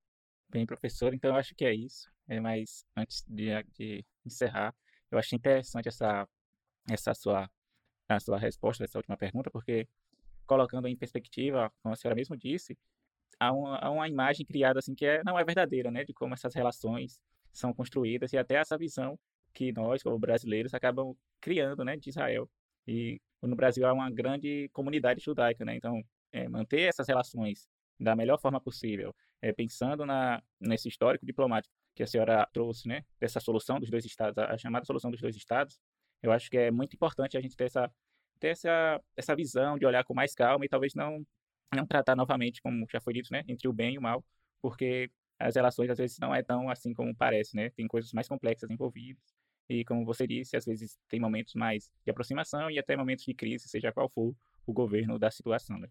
Bem, 0.50 0.66
professor, 0.66 1.14
então 1.14 1.32
eu 1.32 1.36
acho 1.36 1.54
que 1.56 1.66
é 1.66 1.74
isso. 1.74 2.10
É, 2.28 2.40
mas 2.40 2.86
antes 2.96 3.24
de, 3.28 3.48
de 3.78 4.06
encerrar, 4.26 4.74
eu 5.12 5.18
achei 5.18 5.38
interessante 5.38 5.88
essa, 5.88 6.28
essa 6.90 7.14
sua 7.14 7.50
a 8.10 8.20
sua 8.20 8.38
resposta 8.40 8.84
dessa 8.84 8.98
última 8.98 9.18
pergunta, 9.18 9.52
porque 9.52 9.88
colocando 10.46 10.88
em 10.88 10.96
perspectiva, 10.96 11.72
como 11.84 11.94
a 11.94 11.96
senhora 11.98 12.16
mesmo 12.16 12.38
disse, 12.38 12.78
há 13.40 13.52
uma, 13.52 13.78
há 13.78 13.92
uma 13.92 14.08
imagem 14.08 14.46
criada 14.46 14.80
assim 14.80 14.96
que 14.96 15.06
é, 15.06 15.22
não 15.26 15.38
é 15.38 15.44
verdadeira, 15.44 15.92
né, 15.92 16.06
de 16.06 16.14
como 16.14 16.34
essas 16.34 16.56
relações 16.56 17.20
são 17.52 17.74
construídas 17.74 18.34
e 18.34 18.38
até 18.38 18.56
essa 18.56 18.78
visão 18.78 19.20
que 19.54 19.72
nós, 19.74 20.04
como 20.04 20.18
brasileiros, 20.20 20.74
acabam 20.74 21.16
criando, 21.42 21.84
né, 21.84 21.98
de 21.98 22.10
Israel. 22.10 22.50
E 22.88 23.20
no 23.42 23.56
Brasil 23.56 23.86
há 23.86 23.94
uma 23.94 24.10
grande 24.10 24.70
comunidade 24.70 25.22
judaica, 25.22 25.66
né, 25.66 25.76
então 25.76 26.02
é, 26.32 26.48
manter 26.48 26.82
essas 26.82 27.08
relações 27.08 27.68
da 28.00 28.16
melhor 28.16 28.40
forma 28.40 28.62
possível, 28.62 29.14
é, 29.42 29.52
pensando 29.54 30.06
na, 30.06 30.42
nesse 30.60 30.88
histórico 30.88 31.26
diplomático 31.26 31.74
que 31.96 32.04
a 32.04 32.08
senhora 32.08 32.48
trouxe, 32.54 32.88
né, 32.88 33.04
dessa 33.20 33.40
solução 33.40 33.80
dos 33.80 33.90
dois 33.90 34.06
estados, 34.06 34.38
a, 34.38 34.58
chamada 34.58 34.86
solução 34.86 35.10
dos 35.10 35.22
dois 35.22 35.36
estados, 35.36 35.80
eu 36.22 36.32
acho 36.32 36.50
que 36.50 36.58
é 36.58 36.72
muito 36.72 36.94
importante 36.96 37.38
a 37.38 37.42
gente 37.42 37.56
ter 37.56 37.66
essa 37.66 37.92
ter 38.40 38.50
essa, 38.50 39.02
essa 39.16 39.36
visão 39.36 39.80
de 39.80 39.86
olhar 39.86 40.04
com 40.04 40.14
mais 40.14 40.36
calma 40.36 40.64
e 40.64 40.70
talvez 40.70 40.94
não 40.94 41.26
não 41.76 41.86
tratar 41.86 42.16
novamente, 42.16 42.62
como 42.62 42.86
já 42.90 43.02
foi 43.02 43.14
dito, 43.14 43.30
né, 43.32 43.44
entre 43.48 43.68
o 43.68 43.74
bem 43.74 43.96
e 43.96 43.98
o 43.98 44.02
mal, 44.02 44.24
porque 44.62 45.12
as 45.40 45.56
relações 45.56 45.90
às 45.90 45.98
vezes 45.98 46.18
não 46.20 46.34
é 46.34 46.42
tão 46.42 46.70
assim 46.70 46.94
como 46.94 47.16
parece, 47.16 47.56
né? 47.56 47.70
Tem 47.72 47.88
coisas 47.88 48.12
mais 48.14 48.28
complexas 48.28 48.70
envolvidas. 48.70 49.24
E 49.70 49.84
como 49.86 50.06
você 50.06 50.26
disse, 50.26 50.56
às 50.56 50.66
vezes 50.66 50.98
tem 51.08 51.20
momentos 51.20 51.54
mais 51.56 51.92
de 52.04 52.10
aproximação 52.10 52.72
e 52.72 52.80
até 52.80 52.96
momentos 52.96 53.26
de 53.26 53.34
crise, 53.34 53.68
seja 53.68 53.92
qual 53.92 54.10
for 54.10 54.34
o 54.66 54.74
governo 54.74 55.20
da 55.20 55.30
situação, 55.30 55.78
né? 55.78 55.90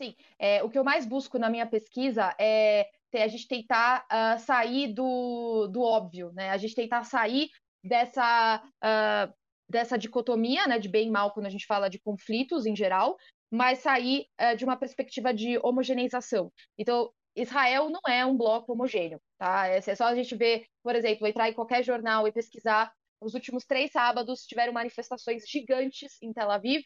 Sim, 0.00 0.14
é, 0.38 0.62
o 0.62 0.70
que 0.70 0.78
eu 0.78 0.84
mais 0.84 1.04
busco 1.04 1.38
na 1.38 1.50
minha 1.50 1.66
pesquisa 1.66 2.34
é 2.38 2.88
a 3.14 3.26
gente 3.26 3.48
tentar 3.48 4.06
uh, 4.06 4.38
sair 4.38 4.92
do, 4.92 5.66
do 5.68 5.80
óbvio, 5.80 6.30
né? 6.34 6.50
A 6.50 6.56
gente 6.56 6.74
tentar 6.74 7.04
sair 7.04 7.48
dessa, 7.82 8.62
uh, 8.84 9.34
dessa 9.68 9.96
dicotomia, 9.96 10.66
né, 10.66 10.78
de 10.78 10.88
bem 10.88 11.08
e 11.08 11.10
mal 11.10 11.32
quando 11.32 11.46
a 11.46 11.50
gente 11.50 11.66
fala 11.66 11.88
de 11.88 11.98
conflitos 11.98 12.66
em 12.66 12.76
geral, 12.76 13.16
mas 13.50 13.78
sair 13.78 14.26
uh, 14.40 14.56
de 14.56 14.64
uma 14.64 14.76
perspectiva 14.76 15.32
de 15.32 15.58
homogeneização. 15.62 16.52
Então, 16.78 17.10
Israel 17.34 17.88
não 17.88 18.00
é 18.06 18.26
um 18.26 18.36
bloco 18.36 18.72
homogêneo, 18.72 19.20
tá? 19.38 19.68
É, 19.68 19.78
é 19.78 19.94
só 19.94 20.04
a 20.04 20.14
gente 20.14 20.34
ver, 20.36 20.66
por 20.82 20.94
exemplo, 20.94 21.26
entrar 21.26 21.48
em 21.48 21.54
qualquer 21.54 21.82
jornal 21.82 22.26
e 22.28 22.32
pesquisar. 22.32 22.92
Os 23.20 23.34
últimos 23.34 23.64
três 23.64 23.90
sábados 23.90 24.44
tiveram 24.44 24.72
manifestações 24.72 25.44
gigantes 25.48 26.20
em 26.22 26.32
Tel 26.32 26.50
Aviv, 26.50 26.82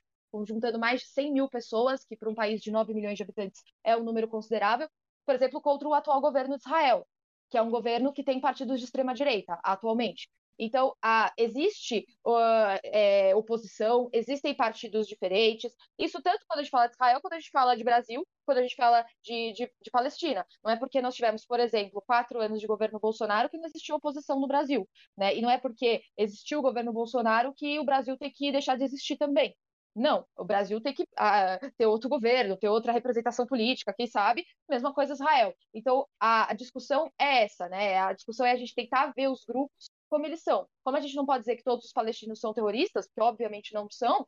juntando 0.47 0.79
mais 0.79 1.01
de 1.01 1.07
100 1.09 1.33
mil 1.33 1.49
pessoas, 1.49 2.05
que 2.05 2.17
para 2.17 2.31
um 2.31 2.35
país 2.35 2.61
de 2.61 2.71
9 2.71 2.95
milhões 2.95 3.17
de 3.17 3.23
habitantes 3.23 3.63
é 3.85 3.97
um 3.97 4.05
número 4.05 4.29
considerável, 4.29 4.89
por 5.25 5.35
exemplo, 5.35 5.61
contra 5.61 5.89
o 5.89 5.95
atual 5.95 6.21
governo 6.21 6.57
de 6.57 6.63
Israel, 6.63 7.07
que 7.51 7.59
é 7.59 7.63
um 7.63 7.71
governo 7.71 8.13
que 8.13 8.25
tem 8.25 8.41
partidos 8.41 8.79
de 8.79 8.85
extrema 8.87 9.15
direita 9.15 9.59
atualmente. 9.63 10.29
Então, 10.59 10.95
a, 11.03 11.33
existe 11.37 12.07
uh, 12.25 12.79
é, 12.85 13.35
oposição, 13.35 14.09
existem 14.13 14.55
partidos 14.55 15.07
diferentes. 15.07 15.75
Isso 15.99 16.23
tanto 16.23 16.45
quando 16.47 16.61
a 16.61 16.63
gente 16.63 16.71
fala 16.71 16.87
de 16.87 16.95
Israel, 16.95 17.21
quando 17.21 17.33
a 17.33 17.41
gente 17.41 17.51
fala 17.51 17.77
de 17.77 17.85
Brasil, 17.85 18.27
quando 18.45 18.59
a 18.59 18.63
gente 18.63 18.77
fala 18.77 19.05
de, 19.23 19.53
de, 19.55 19.73
de, 19.83 19.91
Palestina. 19.91 20.47
Não 20.63 20.71
é 20.71 20.77
porque 20.77 21.01
nós 21.01 21.15
tivemos, 21.15 21.45
por 21.45 21.59
exemplo, 21.59 22.03
quatro 22.07 22.41
anos 22.41 22.61
de 22.61 22.67
governo 22.67 23.01
Bolsonaro 23.01 23.49
que 23.49 23.59
não 23.59 23.67
existiu 23.67 23.97
oposição 23.97 24.39
no 24.39 24.47
Brasil. 24.47 24.89
Né? 25.17 25.37
E 25.37 25.43
não 25.43 25.51
é 25.51 25.59
porque 25.59 26.03
existiu 26.17 26.59
o 26.61 26.63
governo 26.63 26.93
Bolsonaro 26.93 27.53
que 27.55 27.79
o 27.79 27.85
Brasil 27.85 28.17
tem 28.17 28.31
que 28.31 28.53
deixar 28.53 28.77
de 28.77 28.85
existir 28.85 29.17
também. 29.17 29.57
Não, 29.95 30.27
o 30.37 30.45
Brasil 30.45 30.81
tem 30.81 30.95
que 30.95 31.03
uh, 31.03 31.73
ter 31.77 31.87
outro 31.87 32.09
governo, 32.09 32.57
ter 32.57 32.69
outra 32.69 32.93
representação 32.93 33.47
política, 33.47 33.93
quem 33.93 34.07
sabe, 34.07 34.45
mesma 34.69 34.93
coisa 34.95 35.13
Israel. 35.13 35.55
Então, 35.75 36.09
a, 36.19 36.51
a, 36.51 36.55
discussão 36.55 37.13
é 37.19 37.45
essa, 37.45 37.69
né? 37.69 37.99
A 37.99 38.13
discussão 38.15 38.47
é 38.47 38.53
a 38.53 38.57
gente 38.57 38.75
tentar 38.75 39.13
ver 39.15 39.29
os 39.29 39.45
grupos 39.45 39.91
como 40.09 40.25
eles 40.25 40.43
são. 40.43 40.67
Como 40.83 40.97
a 40.97 41.01
gente 41.01 41.15
não 41.15 41.27
pode 41.27 41.41
dizer 41.41 41.57
que 41.57 41.63
todos 41.63 41.85
os 41.85 41.93
palestinos 41.93 42.41
são 42.41 42.55
terroristas, 42.55 43.07
porque 43.07 43.21
obviamente 43.23 43.75
não 43.75 43.87
são, 43.91 44.27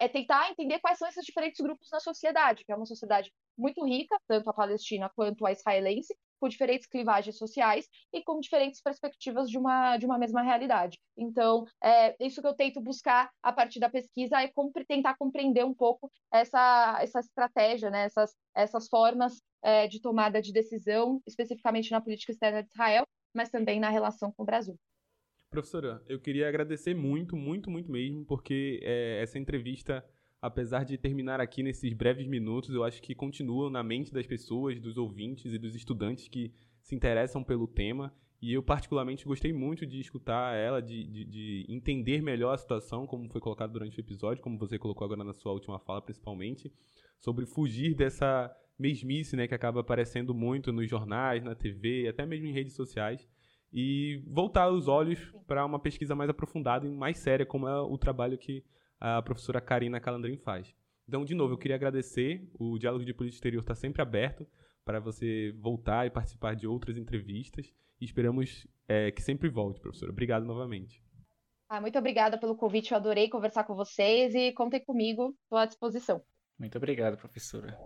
é 0.00 0.08
tentar 0.08 0.50
entender 0.50 0.78
quais 0.80 0.98
são 0.98 1.08
esses 1.08 1.24
diferentes 1.24 1.60
grupos 1.60 1.88
na 1.90 2.00
sociedade, 2.00 2.64
que 2.64 2.72
é 2.72 2.76
uma 2.76 2.86
sociedade 2.86 3.32
muito 3.56 3.84
rica, 3.84 4.16
tanto 4.26 4.48
a 4.48 4.54
palestina 4.54 5.10
quanto 5.14 5.44
a 5.46 5.52
israelense, 5.52 6.16
com 6.38 6.48
diferentes 6.48 6.86
clivagens 6.86 7.36
sociais 7.36 7.88
e 8.12 8.22
com 8.22 8.40
diferentes 8.40 8.80
perspectivas 8.80 9.48
de 9.50 9.58
uma, 9.58 9.96
de 9.96 10.06
uma 10.06 10.18
mesma 10.18 10.42
realidade. 10.42 10.98
Então, 11.16 11.64
é 11.82 12.16
isso 12.24 12.40
que 12.40 12.46
eu 12.46 12.54
tento 12.54 12.80
buscar 12.80 13.30
a 13.42 13.52
partir 13.52 13.80
da 13.80 13.88
pesquisa, 13.88 14.40
é 14.40 14.48
compre, 14.48 14.84
tentar 14.84 15.16
compreender 15.16 15.64
um 15.64 15.74
pouco 15.74 16.10
essa, 16.32 16.98
essa 17.00 17.20
estratégia, 17.20 17.90
né, 17.90 18.04
essas, 18.04 18.34
essas 18.54 18.88
formas 18.88 19.40
é, 19.62 19.86
de 19.88 20.00
tomada 20.00 20.40
de 20.40 20.52
decisão, 20.52 21.20
especificamente 21.26 21.90
na 21.90 22.00
política 22.00 22.32
externa 22.32 22.62
de 22.62 22.70
Israel, 22.70 23.04
mas 23.34 23.50
também 23.50 23.80
na 23.80 23.90
relação 23.90 24.32
com 24.32 24.42
o 24.42 24.46
Brasil. 24.46 24.76
Professora, 25.50 26.02
eu 26.08 26.20
queria 26.20 26.48
agradecer 26.48 26.94
muito, 26.94 27.36
muito, 27.36 27.70
muito 27.70 27.90
mesmo, 27.90 28.24
porque 28.26 28.80
é, 28.82 29.22
essa 29.22 29.38
entrevista, 29.38 30.04
apesar 30.46 30.84
de 30.84 30.96
terminar 30.96 31.40
aqui 31.40 31.62
nesses 31.62 31.92
breves 31.92 32.26
minutos, 32.26 32.74
eu 32.74 32.84
acho 32.84 33.02
que 33.02 33.14
continua 33.14 33.70
na 33.70 33.82
mente 33.82 34.12
das 34.12 34.26
pessoas, 34.26 34.80
dos 34.80 34.96
ouvintes 34.96 35.52
e 35.52 35.58
dos 35.58 35.74
estudantes 35.74 36.28
que 36.28 36.52
se 36.80 36.94
interessam 36.94 37.42
pelo 37.42 37.66
tema. 37.66 38.12
E 38.40 38.52
eu, 38.52 38.62
particularmente, 38.62 39.24
gostei 39.24 39.52
muito 39.52 39.86
de 39.86 39.98
escutar 39.98 40.54
ela, 40.54 40.80
de, 40.80 41.04
de, 41.04 41.24
de, 41.24 41.66
entender 41.68 42.22
melhor 42.22 42.52
a 42.52 42.58
situação, 42.58 43.06
como 43.06 43.28
foi 43.30 43.40
colocado 43.40 43.72
durante 43.72 43.98
o 43.98 44.00
episódio, 44.00 44.42
como 44.42 44.58
você 44.58 44.78
colocou 44.78 45.04
agora 45.04 45.24
na 45.24 45.32
sua 45.32 45.52
última 45.52 45.78
fala, 45.78 46.02
principalmente, 46.02 46.70
sobre 47.18 47.46
fugir 47.46 47.94
dessa 47.94 48.54
mesmice 48.78 49.36
né, 49.36 49.48
que 49.48 49.54
acaba 49.54 49.80
aparecendo 49.80 50.34
muito 50.34 50.70
nos 50.70 50.88
jornais, 50.88 51.42
na 51.42 51.54
TV, 51.54 52.08
até 52.08 52.26
mesmo 52.26 52.46
em 52.46 52.52
redes 52.52 52.74
sociais 52.74 53.26
e 53.72 54.22
voltar 54.26 54.70
os 54.70 54.88
olhos 54.88 55.18
para 55.46 55.64
uma 55.64 55.78
pesquisa 55.78 56.14
mais 56.14 56.30
aprofundada 56.30 56.86
e 56.86 56.90
mais 56.90 57.18
séria, 57.18 57.44
como 57.44 57.68
é 57.68 57.80
o 57.80 57.98
trabalho 57.98 58.38
que 58.38 58.64
a 59.00 59.22
professora 59.22 59.60
Karina 59.60 60.00
Calandrin 60.00 60.38
faz. 60.38 60.74
Então, 61.08 61.24
de 61.24 61.34
novo, 61.34 61.54
eu 61.54 61.58
queria 61.58 61.76
agradecer. 61.76 62.48
O 62.58 62.78
Diálogo 62.78 63.04
de 63.04 63.14
Política 63.14 63.36
Exterior 63.36 63.60
está 63.60 63.74
sempre 63.74 64.02
aberto 64.02 64.46
para 64.84 65.00
você 65.00 65.52
voltar 65.60 66.06
e 66.06 66.10
participar 66.10 66.54
de 66.54 66.66
outras 66.66 66.96
entrevistas. 66.96 67.72
E 68.00 68.04
esperamos 68.04 68.66
é, 68.88 69.10
que 69.10 69.22
sempre 69.22 69.48
volte, 69.48 69.80
professora. 69.80 70.12
Obrigado 70.12 70.44
novamente. 70.44 71.02
Ah, 71.68 71.80
muito 71.80 71.98
obrigada 71.98 72.38
pelo 72.38 72.56
convite. 72.56 72.92
Eu 72.92 72.96
adorei 72.96 73.28
conversar 73.28 73.64
com 73.64 73.74
vocês 73.74 74.34
e 74.34 74.52
contem 74.52 74.84
comigo. 74.84 75.36
Estou 75.42 75.58
à 75.58 75.66
disposição. 75.66 76.22
Muito 76.58 76.76
obrigado, 76.78 77.16
professora. 77.16 77.76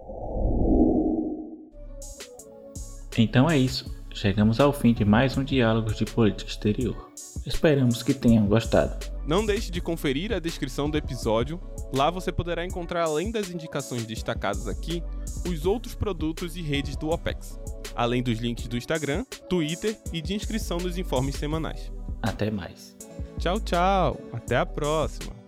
Então 3.19 3.51
é 3.51 3.59
isso. 3.59 3.85
Chegamos 4.13 4.61
ao 4.61 4.73
fim 4.73 4.93
de 4.93 5.05
mais 5.05 5.37
um 5.37 5.45
Diálogo 5.45 5.93
de 5.93 6.05
Política 6.05 6.51
Exterior. 6.51 7.11
Esperamos 7.47 8.03
que 8.03 8.15
tenham 8.15 8.47
gostado. 8.47 9.05
Não 9.27 9.45
deixe 9.45 9.71
de 9.71 9.81
conferir 9.81 10.33
a 10.33 10.39
descrição 10.39 10.91
do 10.91 10.99
episódio. 10.99 11.61
Lá 11.93 12.11
você 12.11 12.31
poderá 12.31 12.65
encontrar, 12.65 13.05
além 13.05 13.31
das 13.31 13.51
indicações 13.51 14.05
destacadas 14.05 14.69
aqui, 14.69 15.03
os 15.49 15.67
outros 15.67 15.95
produtos 15.95 16.57
e 16.57 16.63
redes 16.63 16.97
do 16.97 17.11
OPEX, 17.11 17.59
além 17.95 18.23
dos 18.23 18.39
links 18.39 18.67
do 18.69 18.77
Instagram, 18.77 19.25
Twitter 19.49 19.97
e 20.13 20.21
de 20.21 20.35
inscrição 20.35 20.79
nos 20.79 20.99
informes 20.99 21.37
semanais. 21.37 21.91
Até 22.23 22.51
mais. 22.51 22.97
Tchau, 23.39 23.59
tchau. 23.61 24.21
Até 24.33 24.57
a 24.57 24.67
próxima. 24.67 25.40